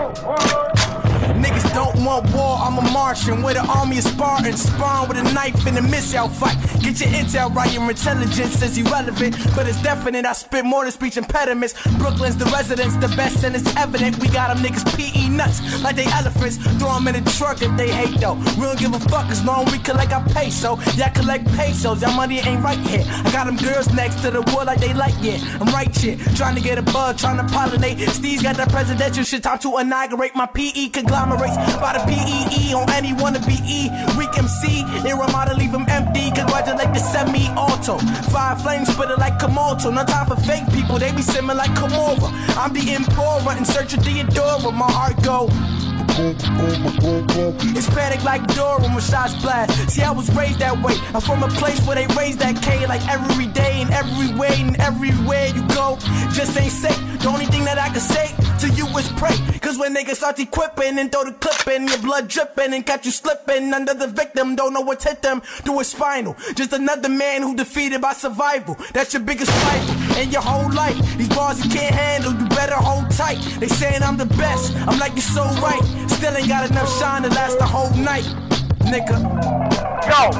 Oh, 0.00 0.14
oh. 0.24 0.67
Niggas 1.38 1.72
don't 1.72 2.04
want 2.04 2.32
war, 2.34 2.58
I'm 2.58 2.78
a 2.78 2.90
Martian 2.90 3.42
with 3.42 3.56
an 3.56 3.66
army 3.66 3.98
of 3.98 4.04
Spartans. 4.04 4.62
Spawn 4.62 5.08
with 5.08 5.18
a 5.18 5.32
knife 5.32 5.66
in 5.66 5.76
a 5.76 5.82
missile 5.82 6.28
fight. 6.28 6.56
Get 6.82 7.00
your 7.00 7.10
intel 7.10 7.54
right, 7.54 7.72
your 7.72 7.88
intelligence 7.88 8.60
is 8.60 8.76
irrelevant. 8.76 9.36
But 9.54 9.68
it's 9.68 9.80
definite, 9.82 10.26
I 10.26 10.32
spit 10.32 10.64
more 10.64 10.82
than 10.82 10.92
speech 10.92 11.16
impediments. 11.16 11.74
Brooklyn's 11.98 12.36
the 12.36 12.46
residence, 12.46 12.94
the 12.96 13.08
best, 13.16 13.44
and 13.44 13.54
it's 13.54 13.74
evident. 13.76 14.18
We 14.18 14.28
got 14.28 14.48
them 14.54 14.64
niggas 14.64 14.84
PE 14.96 15.28
nuts 15.28 15.82
like 15.82 15.96
they 15.96 16.06
elephants. 16.06 16.56
Throw 16.78 16.94
them 16.94 17.08
in 17.08 17.22
the 17.22 17.30
truck 17.30 17.62
if 17.62 17.74
they 17.76 17.90
hate 17.90 18.20
though. 18.20 18.34
We 18.58 18.62
don't 18.66 18.78
give 18.78 18.94
a 18.94 19.00
fuck 19.00 19.30
as 19.30 19.44
long 19.44 19.66
we 19.66 19.78
collect 19.78 20.12
our 20.12 20.24
peso. 20.30 20.78
Yeah, 20.96 21.10
collect 21.10 21.46
pesos, 21.54 22.02
y'all 22.02 22.14
money 22.14 22.38
ain't 22.40 22.62
right 22.64 22.78
here. 22.78 23.04
I 23.06 23.30
got 23.30 23.46
them 23.46 23.56
girls 23.56 23.92
next 23.92 24.22
to 24.22 24.30
the 24.30 24.42
wood 24.42 24.66
like 24.66 24.80
they 24.80 24.92
like 24.94 25.22
it. 25.22 25.40
I'm 25.60 25.68
right 25.72 25.94
shit, 25.94 26.18
trying 26.36 26.56
to 26.56 26.60
get 26.60 26.78
a 26.78 26.82
bug, 26.82 27.16
trying 27.18 27.36
to 27.36 27.44
pollinate. 27.54 27.98
Steez 28.08 28.42
got 28.42 28.56
that 28.56 28.70
presidential 28.70 29.24
shit, 29.24 29.42
time 29.44 29.58
to 29.60 29.78
inaugurate 29.78 30.34
my 30.34 30.46
PE 30.46 30.88
conglomerates. 31.28 31.56
By 31.78 31.92
the 31.92 32.04
PEE 32.06 32.74
on 32.74 32.90
any 32.90 33.12
wanna 33.12 33.40
be 33.40 33.58
E. 33.64 33.90
Weak 34.16 34.36
MC, 34.36 34.84
Irama 35.04 35.46
to 35.46 35.54
leave 35.54 35.72
him 35.72 35.86
empty. 35.88 36.30
Congratulate 36.30 36.92
the 36.92 37.00
semi 37.00 37.48
auto. 37.50 37.98
Five 38.30 38.62
flames 38.62 38.88
spitter 38.88 39.16
like 39.16 39.38
Komodo. 39.38 39.92
No 39.92 40.04
time 40.04 40.26
for 40.26 40.36
fake 40.36 40.70
people, 40.72 40.98
they 40.98 41.12
be 41.12 41.22
simming 41.22 41.56
like 41.56 41.70
Komora. 41.72 42.30
I'm 42.56 42.72
the 42.72 42.92
Emperor 42.92 43.56
in 43.56 43.64
search 43.64 43.94
of 43.94 44.04
Theodora. 44.04 44.72
My 44.72 44.90
heart 44.90 45.22
go. 45.22 45.48
It's 46.20 47.88
panic 47.90 48.24
like 48.24 48.44
Dora 48.54 48.82
when 48.82 48.92
my 48.92 49.00
shots 49.00 49.34
blast. 49.40 49.90
See, 49.90 50.02
I 50.02 50.10
was 50.10 50.28
raised 50.34 50.58
that 50.58 50.76
way. 50.82 50.94
I'm 51.14 51.20
from 51.20 51.44
a 51.44 51.48
place 51.48 51.80
where 51.86 51.94
they 51.94 52.12
raise 52.16 52.36
that 52.38 52.60
K 52.60 52.86
like 52.86 53.06
every 53.08 53.46
day 53.46 53.82
and 53.82 53.90
every 53.92 54.34
way 54.36 54.60
and 54.60 54.76
everywhere 54.80 55.46
you 55.46 55.62
go. 55.68 55.96
Just 56.32 56.58
ain't 56.58 56.72
safe. 56.72 56.98
The 57.20 57.28
only 57.28 57.46
thing 57.46 57.64
that 57.64 57.78
I 57.78 57.88
can 57.90 58.00
say 58.00 58.34
to 58.60 58.68
you 58.74 58.86
is 58.98 59.08
pray. 59.12 59.57
Cause 59.68 59.76
when 59.76 59.94
niggas 59.94 60.16
start 60.16 60.38
equipping 60.38 60.98
and 60.98 61.12
throw 61.12 61.24
the 61.24 61.32
clip 61.32 61.68
in, 61.68 61.86
your 61.88 61.98
blood 61.98 62.26
dripping 62.26 62.72
and 62.72 62.86
catch 62.86 63.04
you 63.04 63.10
slipping 63.10 63.74
under 63.74 63.92
the 63.92 64.06
victim, 64.06 64.56
don't 64.56 64.72
know 64.72 64.80
what's 64.80 65.04
hit 65.04 65.20
them 65.20 65.42
through 65.42 65.80
a 65.80 65.84
spinal. 65.84 66.34
Just 66.54 66.72
another 66.72 67.10
man 67.10 67.42
who 67.42 67.54
defeated 67.54 68.00
by 68.00 68.14
survival. 68.14 68.78
That's 68.94 69.12
your 69.12 69.20
biggest 69.20 69.50
rival 69.64 70.16
in 70.16 70.30
your 70.30 70.40
whole 70.40 70.72
life. 70.72 70.96
These 71.18 71.28
bars 71.28 71.62
you 71.62 71.70
can't 71.70 71.94
handle, 71.94 72.32
you 72.32 72.48
better 72.48 72.76
hold 72.76 73.10
tight. 73.10 73.36
They 73.60 73.68
saying 73.68 74.02
I'm 74.02 74.16
the 74.16 74.24
best, 74.40 74.74
I'm 74.74 74.98
like 74.98 75.12
you're 75.12 75.20
so 75.20 75.44
right. 75.60 75.82
Still 76.08 76.34
ain't 76.34 76.48
got 76.48 76.70
enough 76.70 76.90
shine 76.98 77.24
to 77.24 77.28
last 77.28 77.58
the 77.58 77.66
whole 77.66 77.92
night, 77.92 78.24
nigga. 78.88 79.20
Yo, 80.08 80.32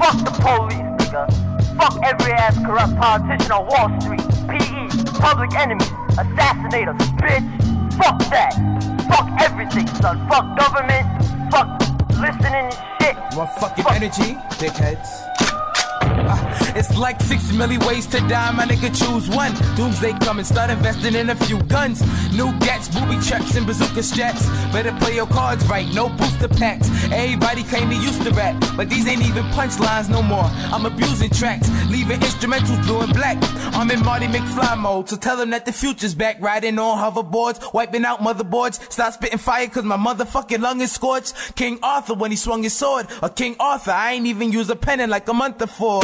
fuck 0.00 0.16
the 0.24 0.32
police, 0.40 0.78
nigga. 0.96 1.76
Fuck 1.76 2.02
every 2.02 2.32
ass 2.32 2.56
corrupt 2.64 2.96
politician 2.96 3.52
on 3.52 3.66
Wall 3.66 4.00
Street. 4.00 4.24
PE, 4.48 5.20
public 5.20 5.52
enemy, 5.52 5.84
assassinators, 6.16 6.96
bitch. 7.20 7.65
Fuck 7.96 8.18
that. 8.30 8.52
Fuck 9.08 9.40
everything, 9.40 9.86
son. 9.96 10.28
Fuck 10.28 10.58
government. 10.58 11.06
Fuck 11.50 11.80
listening 12.10 12.70
to 12.70 12.84
shit. 13.00 13.16
You 13.32 13.38
Want 13.38 13.50
fucking 13.58 13.84
energy, 13.88 14.34
dickheads. 14.58 15.45
It's 16.78 16.94
like 16.98 17.22
six 17.22 17.54
million 17.54 17.80
ways 17.86 18.04
to 18.08 18.18
die, 18.28 18.50
my 18.52 18.66
nigga 18.66 18.92
choose 18.94 19.30
one. 19.30 19.54
Doomsday 19.76 20.12
coming, 20.18 20.44
start 20.44 20.68
investing 20.68 21.14
in 21.14 21.30
a 21.30 21.34
few 21.34 21.58
guns. 21.62 22.02
New 22.36 22.52
gats, 22.58 22.88
booby 22.88 23.18
traps, 23.24 23.56
and 23.56 23.66
bazooka 23.66 24.02
straps. 24.02 24.46
Better 24.74 24.92
play 25.00 25.14
your 25.14 25.26
cards 25.26 25.64
right, 25.68 25.86
no 25.94 26.10
booster 26.10 26.48
packs. 26.48 26.90
Everybody 27.04 27.62
claim 27.62 27.88
they 27.88 27.96
used 27.96 28.20
to 28.24 28.30
rap, 28.32 28.62
but 28.76 28.90
these 28.90 29.08
ain't 29.08 29.22
even 29.22 29.44
punchlines 29.56 30.10
no 30.10 30.20
more. 30.22 30.44
I'm 30.70 30.84
abusing 30.84 31.30
tracks, 31.30 31.70
leaving 31.88 32.20
instrumentals 32.20 32.84
blue 32.84 33.00
and 33.00 33.14
black. 33.14 33.38
I'm 33.74 33.90
in 33.90 34.04
Marty 34.04 34.26
McFly 34.26 34.78
mode, 34.78 35.08
so 35.08 35.16
tell 35.16 35.38
them 35.38 35.48
that 35.50 35.64
the 35.64 35.72
future's 35.72 36.14
back. 36.14 36.36
Riding 36.42 36.78
on 36.78 36.98
hoverboards, 36.98 37.72
wiping 37.72 38.04
out 38.04 38.20
motherboards. 38.20 38.92
Stop 38.92 39.14
spitting 39.14 39.38
fire 39.38 39.66
cause 39.68 39.84
my 39.84 39.96
motherfucking 39.96 40.60
lung 40.60 40.82
is 40.82 40.92
scorched. 40.92 41.56
King 41.56 41.78
Arthur 41.82 42.12
when 42.12 42.30
he 42.30 42.36
swung 42.36 42.62
his 42.62 42.74
sword, 42.74 43.06
or 43.22 43.30
King 43.30 43.56
Arthur, 43.58 43.92
I 43.92 44.12
ain't 44.12 44.26
even 44.26 44.52
use 44.52 44.68
a 44.68 44.76
pen 44.76 45.00
in 45.00 45.08
like 45.08 45.26
a 45.26 45.32
month 45.32 45.56
before. 45.56 46.02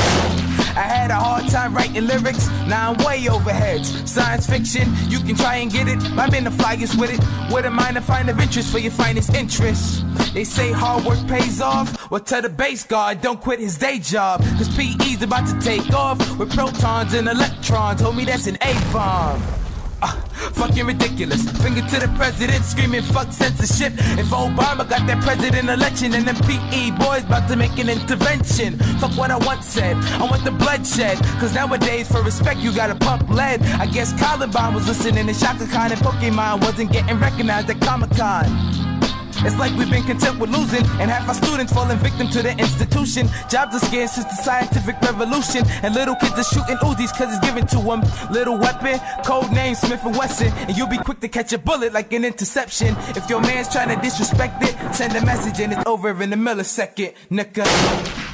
I 0.77 0.83
had 0.83 1.11
a 1.11 1.15
hard 1.15 1.49
time 1.49 1.75
writing 1.75 2.07
lyrics, 2.07 2.49
now 2.67 2.93
I'm 2.93 3.05
way 3.05 3.29
over 3.29 3.53
heads. 3.53 4.11
Science 4.11 4.47
fiction, 4.47 4.89
you 5.09 5.21
can 5.21 5.37
try 5.37 5.57
and 5.57 5.71
get 5.71 5.89
it. 5.89 5.99
I'm 6.19 6.33
in 6.35 6.45
the 6.45 6.51
with 6.99 7.13
it. 7.13 7.53
With 7.53 7.67
a 7.67 7.71
minor 7.71 8.01
find 8.01 8.31
of 8.31 8.41
interest 8.41 8.73
for 8.73 8.79
your 8.79 8.93
finest 8.93 9.35
interests. 9.35 10.03
They 10.33 10.45
say 10.45 10.73
hard 10.73 11.05
work 11.05 11.27
pays 11.29 11.61
off. 11.61 12.11
Well, 12.11 12.21
tell 12.21 12.43
the 12.43 12.49
base 12.49 12.85
guard, 12.85 13.21
don't 13.21 13.41
quit 13.41 13.61
his 13.61 13.77
day 13.77 13.99
job. 13.99 14.43
Cause 14.59 14.75
PE's 14.77 15.23
about 15.23 15.47
to 15.47 15.59
take 15.61 15.93
off 15.93 16.19
with 16.39 16.55
protons 16.55 17.15
and 17.15 17.29
electrons. 17.29 18.01
Homie, 18.01 18.27
that's 18.27 18.47
an 18.47 18.57
A 18.63 18.73
bomb. 18.93 19.62
Uh, 20.03 20.11
fucking 20.59 20.85
ridiculous. 20.85 21.49
Finger 21.63 21.81
to 21.83 22.01
the 22.01 22.13
president, 22.17 22.65
screaming 22.65 23.03
fuck 23.03 23.31
censorship. 23.33 23.93
If 24.19 24.27
Obama 24.27 24.89
got 24.89 25.07
that 25.07 25.23
president 25.23 25.69
election, 25.69 26.13
and 26.15 26.27
them 26.27 26.35
PE 26.35 26.91
boys 26.99 27.25
about 27.25 27.49
to 27.49 27.57
make 27.57 27.79
an 27.79 27.89
intervention. 27.89 28.79
Fuck 28.99 29.17
what 29.17 29.31
I 29.31 29.39
once 29.39 29.67
said. 29.67 29.97
I 30.21 30.25
want 30.25 30.45
the 30.45 30.51
bloodshed. 30.51 31.19
Cause 31.39 31.55
nowadays, 31.55 32.11
for 32.11 32.21
respect, 32.23 32.59
you 32.61 32.75
gotta 32.75 32.97
pump 32.97 33.29
lead. 33.31 33.63
I 33.63 33.87
guess 33.87 34.13
Columbine 34.21 34.75
was 34.75 34.89
listening 34.89 35.27
to 35.29 35.35
Chaka 35.35 35.67
Khan 35.69 35.93
and 35.93 36.01
Pokemon 36.01 36.63
wasn't 36.63 36.91
getting 36.91 37.19
recognized 37.21 37.71
at 37.71 37.81
Comic 37.81 38.11
Con. 38.11 39.12
It's 39.45 39.59
like 39.59 39.75
we've 39.77 39.91
been 39.91 40.05
content 40.05 40.39
with 40.39 40.51
losing, 40.51 40.85
and 41.01 41.11
half 41.11 41.29
our 41.29 41.35
students 41.35 41.73
falling 41.73 41.99
victim 41.99 42.29
to 42.29 42.43
the 42.43 42.53
institution. 42.59 43.29
Jobs 43.51 43.75
are 43.75 43.85
scarce 43.85 44.13
since 44.13 44.27
the 44.27 44.43
scientific 44.43 45.01
revolution, 45.01 45.65
and 45.83 45.95
little 45.95 46.15
kids 46.17 46.39
are 46.39 46.45
shooting 46.45 46.77
Uzis 46.77 47.13
cause 47.17 47.35
it's 47.35 47.45
given 47.45 47.67
to 47.69 47.79
them. 47.79 48.03
Little 48.31 48.57
weapon, 48.59 49.01
code 49.25 49.51
name 49.53 49.75
Smith 49.75 50.05
and 50.05 50.17
Wesson, 50.17 50.53
and 50.69 50.77
you'll 50.77 50.89
be 50.89 50.99
quick 50.99 51.21
to 51.21 51.29
catch 51.29 51.53
a 51.53 51.59
bullet 51.59 51.93
like 51.93 52.13
an 52.13 52.25
interception. 52.25 52.95
If 53.17 53.29
your 53.29 53.41
man's 53.41 53.69
trying 53.69 53.95
to 53.95 54.01
disrespect 54.01 54.63
it, 54.63 54.95
send 54.95 55.17
a 55.17 55.25
message 55.25 55.61
and 55.61 55.73
it's 55.73 55.83
over 55.87 56.11
in 56.23 56.33
a 56.33 56.37
millisecond, 56.37 57.15
nigga. 57.31 58.32